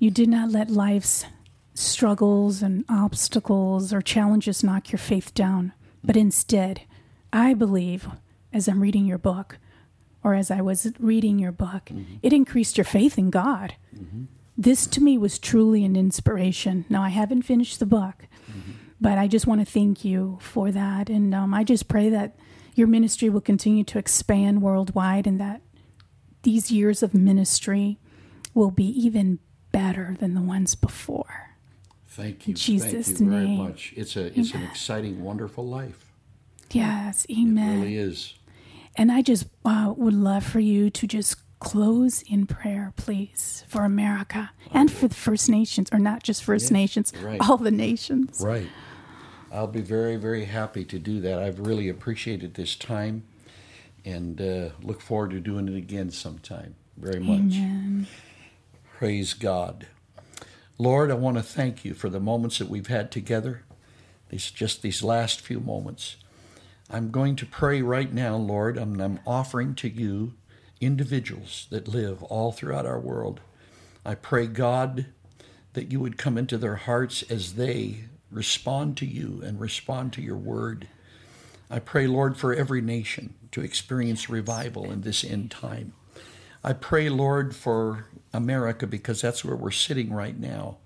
You 0.00 0.10
did 0.10 0.28
not 0.28 0.50
let 0.50 0.70
life's 0.70 1.26
struggles 1.74 2.60
and 2.62 2.84
obstacles 2.88 3.92
or 3.92 4.02
challenges 4.02 4.64
knock 4.64 4.90
your 4.90 4.98
faith 4.98 5.32
down, 5.34 5.72
but 6.02 6.16
instead, 6.16 6.82
I 7.32 7.54
believe, 7.54 8.08
as 8.52 8.68
I'm 8.68 8.80
reading 8.80 9.06
your 9.06 9.18
book, 9.18 9.58
or 10.24 10.34
as 10.34 10.50
I 10.50 10.60
was 10.60 10.90
reading 10.98 11.38
your 11.38 11.52
book, 11.52 11.90
it 12.22 12.32
increased 12.32 12.76
your 12.76 12.84
faith 12.84 13.18
in 13.18 13.30
God. 13.30 13.74
This 14.56 14.86
to 14.88 15.02
me 15.02 15.18
was 15.18 15.38
truly 15.38 15.84
an 15.84 15.96
inspiration. 15.96 16.86
Now, 16.88 17.02
I 17.02 17.10
haven't 17.10 17.42
finished 17.42 17.78
the 17.78 17.86
book, 17.86 18.26
but 19.00 19.18
I 19.18 19.26
just 19.26 19.46
want 19.46 19.60
to 19.60 19.64
thank 19.70 20.04
you 20.04 20.38
for 20.40 20.70
that. 20.70 21.08
And 21.08 21.34
um, 21.34 21.52
I 21.54 21.64
just 21.64 21.88
pray 21.88 22.08
that 22.10 22.36
your 22.74 22.86
ministry 22.86 23.28
will 23.28 23.40
continue 23.40 23.84
to 23.84 23.98
expand 23.98 24.62
worldwide 24.62 25.26
and 25.26 25.40
that 25.40 25.60
these 26.42 26.70
years 26.70 27.02
of 27.02 27.14
ministry 27.14 27.98
will 28.52 28.70
be 28.70 28.86
even 28.86 29.38
better 29.72 30.16
than 30.20 30.34
the 30.34 30.40
ones 30.40 30.74
before. 30.74 31.56
Thank 32.08 32.46
you. 32.46 32.54
Jesus' 32.54 33.08
Thank 33.08 33.20
you 33.20 33.30
very 33.30 33.44
name. 33.46 33.58
much. 33.58 33.92
It's 33.96 34.16
a 34.16 34.38
it's 34.38 34.54
an 34.54 34.62
exciting, 34.62 35.22
wonderful 35.22 35.66
life. 35.66 36.12
Yes, 36.70 37.26
amen. 37.30 37.78
It 37.78 37.82
really 37.82 37.96
is. 37.96 38.34
And 38.96 39.10
I 39.10 39.22
just 39.22 39.46
uh, 39.64 39.92
would 39.96 40.14
love 40.14 40.44
for 40.44 40.60
you 40.60 40.90
to 40.90 41.06
just 41.08 41.36
close 41.64 42.22
in 42.22 42.46
prayer, 42.46 42.92
please, 42.96 43.64
for 43.68 43.84
America 43.84 44.50
and 44.70 44.92
for 44.92 45.08
the 45.08 45.14
First 45.14 45.48
Nations, 45.48 45.88
or 45.92 45.98
not 45.98 46.22
just 46.22 46.44
First 46.44 46.70
Nations, 46.70 47.12
right. 47.22 47.40
all 47.40 47.56
the 47.56 47.70
nations. 47.70 48.40
Right. 48.40 48.68
I'll 49.50 49.66
be 49.66 49.80
very, 49.80 50.16
very 50.16 50.44
happy 50.44 50.84
to 50.84 50.98
do 50.98 51.20
that. 51.20 51.38
I've 51.38 51.60
really 51.60 51.88
appreciated 51.88 52.54
this 52.54 52.74
time 52.74 53.24
and 54.04 54.40
uh, 54.40 54.70
look 54.82 55.00
forward 55.00 55.30
to 55.30 55.40
doing 55.40 55.68
it 55.68 55.76
again 55.76 56.10
sometime. 56.10 56.74
Very 56.96 57.20
much. 57.20 57.54
Amen. 57.54 58.06
Praise 58.98 59.32
God. 59.32 59.86
Lord, 60.76 61.10
I 61.10 61.14
want 61.14 61.36
to 61.36 61.42
thank 61.42 61.84
you 61.84 61.94
for 61.94 62.08
the 62.08 62.20
moments 62.20 62.58
that 62.58 62.68
we've 62.68 62.88
had 62.88 63.10
together. 63.10 63.62
These 64.28 64.50
just 64.50 64.82
these 64.82 65.02
last 65.02 65.40
few 65.40 65.60
moments. 65.60 66.16
I'm 66.90 67.10
going 67.10 67.36
to 67.36 67.46
pray 67.46 67.80
right 67.80 68.12
now, 68.12 68.36
Lord. 68.36 68.76
I'm, 68.76 69.00
I'm 69.00 69.20
offering 69.26 69.74
to 69.76 69.88
you 69.88 70.34
individuals 70.80 71.66
that 71.70 71.88
live 71.88 72.22
all 72.24 72.52
throughout 72.52 72.86
our 72.86 73.00
world. 73.00 73.40
I 74.04 74.14
pray, 74.14 74.46
God, 74.46 75.06
that 75.72 75.90
you 75.90 76.00
would 76.00 76.18
come 76.18 76.36
into 76.38 76.58
their 76.58 76.76
hearts 76.76 77.22
as 77.24 77.54
they 77.54 78.04
respond 78.30 78.96
to 78.98 79.06
you 79.06 79.42
and 79.44 79.60
respond 79.60 80.12
to 80.12 80.22
your 80.22 80.36
word. 80.36 80.88
I 81.70 81.78
pray, 81.78 82.06
Lord, 82.06 82.36
for 82.36 82.54
every 82.54 82.80
nation 82.80 83.34
to 83.52 83.62
experience 83.62 84.28
revival 84.28 84.90
in 84.90 85.02
this 85.02 85.24
end 85.24 85.50
time. 85.50 85.94
I 86.62 86.72
pray, 86.72 87.08
Lord, 87.08 87.54
for 87.54 88.06
America 88.32 88.86
because 88.86 89.20
that's 89.20 89.44
where 89.44 89.56
we're 89.56 89.70
sitting 89.70 90.12
right 90.12 90.38
now. 90.38 90.78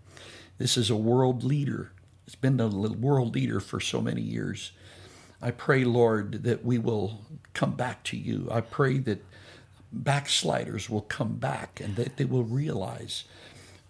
This 0.59 0.77
is 0.77 0.91
a 0.91 0.97
world 0.97 1.45
leader. 1.45 1.93
It's 2.27 2.35
been 2.35 2.61
a 2.61 2.69
world 2.69 3.35
leader 3.35 3.61
for 3.61 3.81
so 3.81 4.01
many 4.01 4.21
years. 4.21 4.73
I 5.41 5.53
pray, 5.53 5.85
Lord, 5.85 6.43
that 6.45 6.65
we 6.65 6.79
will 6.79 7.21
come 7.55 7.73
back 7.73 8.03
to 8.05 8.17
you. 8.17 8.49
I 8.51 8.61
pray 8.61 8.99
that 8.99 9.25
backsliders 9.93 10.91
will 10.91 11.03
come 11.03 11.37
back 11.37 11.81
and 11.81 11.97
that 11.97 12.17
they 12.17 12.25
will 12.25 12.45
realize 12.45 13.25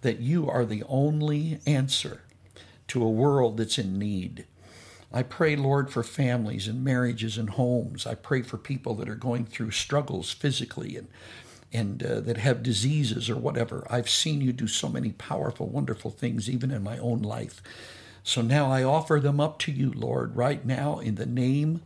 that 0.02 0.20
you 0.20 0.48
are 0.48 0.64
the 0.64 0.84
only 0.88 1.60
answer 1.66 2.22
to 2.88 3.02
a 3.02 3.10
world 3.10 3.56
that's 3.56 3.78
in 3.78 3.98
need. 3.98 4.46
I 5.12 5.22
pray, 5.22 5.56
Lord, 5.56 5.90
for 5.90 6.02
families 6.02 6.68
and 6.68 6.84
marriages 6.84 7.38
and 7.38 7.50
homes. 7.50 8.06
I 8.06 8.14
pray 8.14 8.42
for 8.42 8.58
people 8.58 8.94
that 8.96 9.08
are 9.08 9.14
going 9.14 9.46
through 9.46 9.70
struggles 9.70 10.30
physically 10.32 10.96
and 10.96 11.08
and 11.70 12.02
uh, 12.02 12.20
that 12.20 12.38
have 12.38 12.62
diseases 12.62 13.28
or 13.28 13.36
whatever. 13.36 13.86
I've 13.90 14.08
seen 14.08 14.40
you 14.40 14.54
do 14.54 14.66
so 14.66 14.88
many 14.88 15.12
powerful, 15.12 15.66
wonderful 15.68 16.10
things, 16.10 16.48
even 16.48 16.70
in 16.70 16.82
my 16.82 16.96
own 16.96 17.20
life. 17.20 17.62
So 18.22 18.40
now 18.40 18.70
I 18.70 18.82
offer 18.82 19.20
them 19.20 19.38
up 19.38 19.58
to 19.60 19.72
you, 19.72 19.92
Lord, 19.92 20.34
right 20.34 20.64
now 20.64 20.98
in 20.98 21.16
the 21.16 21.26
name 21.26 21.82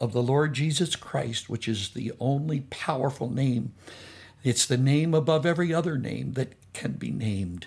of 0.00 0.12
the 0.12 0.22
Lord 0.22 0.54
Jesus 0.54 0.96
Christ, 0.96 1.48
which 1.48 1.68
is 1.68 1.90
the 1.90 2.12
only 2.20 2.60
powerful 2.70 3.30
name. 3.30 3.72
It's 4.44 4.66
the 4.66 4.76
name 4.76 5.14
above 5.14 5.44
every 5.44 5.74
other 5.74 5.98
name 5.98 6.32
that 6.32 6.54
can 6.72 6.92
be 6.92 7.10
named. 7.10 7.66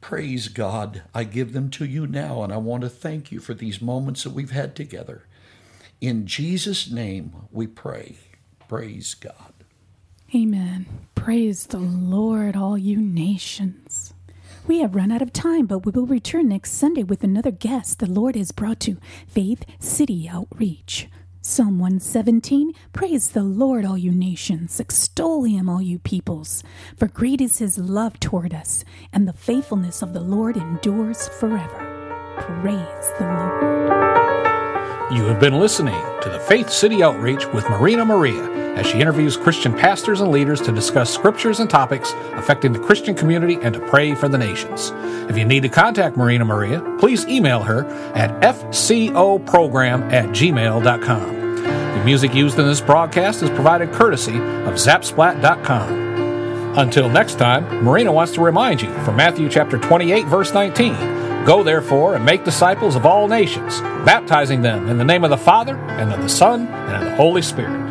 Praise 0.00 0.48
God. 0.48 1.02
I 1.14 1.24
give 1.24 1.52
them 1.52 1.70
to 1.70 1.84
you 1.84 2.06
now, 2.06 2.42
and 2.42 2.52
I 2.52 2.58
want 2.58 2.82
to 2.82 2.88
thank 2.88 3.32
you 3.32 3.40
for 3.40 3.54
these 3.54 3.82
moments 3.82 4.22
that 4.24 4.32
we've 4.32 4.50
had 4.50 4.76
together. 4.76 5.24
In 6.00 6.26
Jesus' 6.26 6.90
name 6.90 7.34
we 7.50 7.66
pray. 7.66 8.18
Praise 8.68 9.14
God. 9.14 9.52
Amen. 10.34 10.86
Praise 11.14 11.66
the 11.66 11.78
Lord, 11.78 12.54
all 12.54 12.78
you 12.78 12.96
nations. 12.98 14.14
We 14.66 14.80
have 14.80 14.94
run 14.94 15.10
out 15.10 15.22
of 15.22 15.32
time, 15.32 15.66
but 15.66 15.86
we 15.86 15.92
will 15.92 16.06
return 16.06 16.48
next 16.48 16.72
Sunday 16.72 17.02
with 17.02 17.24
another 17.24 17.50
guest 17.50 17.98
the 17.98 18.06
Lord 18.06 18.36
has 18.36 18.52
brought 18.52 18.80
to 18.80 18.98
Faith 19.26 19.64
City 19.80 20.28
Outreach. 20.28 21.08
Psalm 21.40 21.78
117 21.78 22.72
Praise 22.92 23.30
the 23.30 23.44
Lord, 23.44 23.84
all 23.84 23.96
you 23.96 24.10
nations, 24.10 24.80
extol 24.80 25.44
him, 25.44 25.68
all 25.68 25.80
you 25.80 26.00
peoples. 26.00 26.64
For 26.96 27.06
great 27.06 27.40
is 27.40 27.58
his 27.58 27.78
love 27.78 28.18
toward 28.18 28.52
us, 28.52 28.84
and 29.12 29.28
the 29.28 29.32
faithfulness 29.32 30.02
of 30.02 30.12
the 30.12 30.20
Lord 30.20 30.56
endures 30.56 31.28
forever. 31.28 32.34
Praise 32.60 33.12
the 33.18 33.24
Lord. 33.24 34.27
You 35.10 35.24
have 35.24 35.40
been 35.40 35.58
listening 35.58 35.98
to 36.20 36.28
the 36.28 36.38
Faith 36.38 36.68
City 36.68 37.02
Outreach 37.02 37.46
with 37.46 37.66
Marina 37.70 38.04
Maria 38.04 38.44
as 38.74 38.86
she 38.86 39.00
interviews 39.00 39.38
Christian 39.38 39.72
pastors 39.72 40.20
and 40.20 40.30
leaders 40.30 40.60
to 40.60 40.70
discuss 40.70 41.08
scriptures 41.08 41.60
and 41.60 41.70
topics 41.70 42.12
affecting 42.34 42.74
the 42.74 42.78
Christian 42.78 43.14
community 43.14 43.54
and 43.62 43.72
to 43.72 43.80
pray 43.80 44.14
for 44.14 44.28
the 44.28 44.36
nations. 44.36 44.92
If 45.30 45.38
you 45.38 45.46
need 45.46 45.62
to 45.62 45.70
contact 45.70 46.18
Marina 46.18 46.44
Maria, 46.44 46.82
please 47.00 47.26
email 47.26 47.60
her 47.60 47.86
at 48.14 48.38
fcoprogram 48.42 50.12
at 50.12 50.26
gmail.com. 50.26 51.62
The 51.62 52.04
music 52.04 52.34
used 52.34 52.58
in 52.58 52.66
this 52.66 52.82
broadcast 52.82 53.42
is 53.42 53.48
provided 53.48 53.92
courtesy 53.92 54.36
of 54.36 54.74
Zapsplat.com. 54.74 56.76
Until 56.76 57.08
next 57.08 57.38
time, 57.38 57.82
Marina 57.82 58.12
wants 58.12 58.34
to 58.34 58.42
remind 58.42 58.82
you 58.82 58.92
from 59.04 59.16
Matthew 59.16 59.48
chapter 59.48 59.78
28, 59.78 60.26
verse 60.26 60.52
19 60.52 61.27
Go 61.46 61.62
therefore 61.62 62.14
and 62.14 62.24
make 62.24 62.44
disciples 62.44 62.94
of 62.96 63.06
all 63.06 63.28
nations, 63.28 63.80
baptizing 64.04 64.62
them 64.62 64.88
in 64.88 64.98
the 64.98 65.04
name 65.04 65.24
of 65.24 65.30
the 65.30 65.38
Father, 65.38 65.76
and 65.76 66.12
of 66.12 66.20
the 66.22 66.28
Son, 66.28 66.66
and 66.66 66.96
of 66.96 67.04
the 67.04 67.16
Holy 67.16 67.42
Spirit 67.42 67.87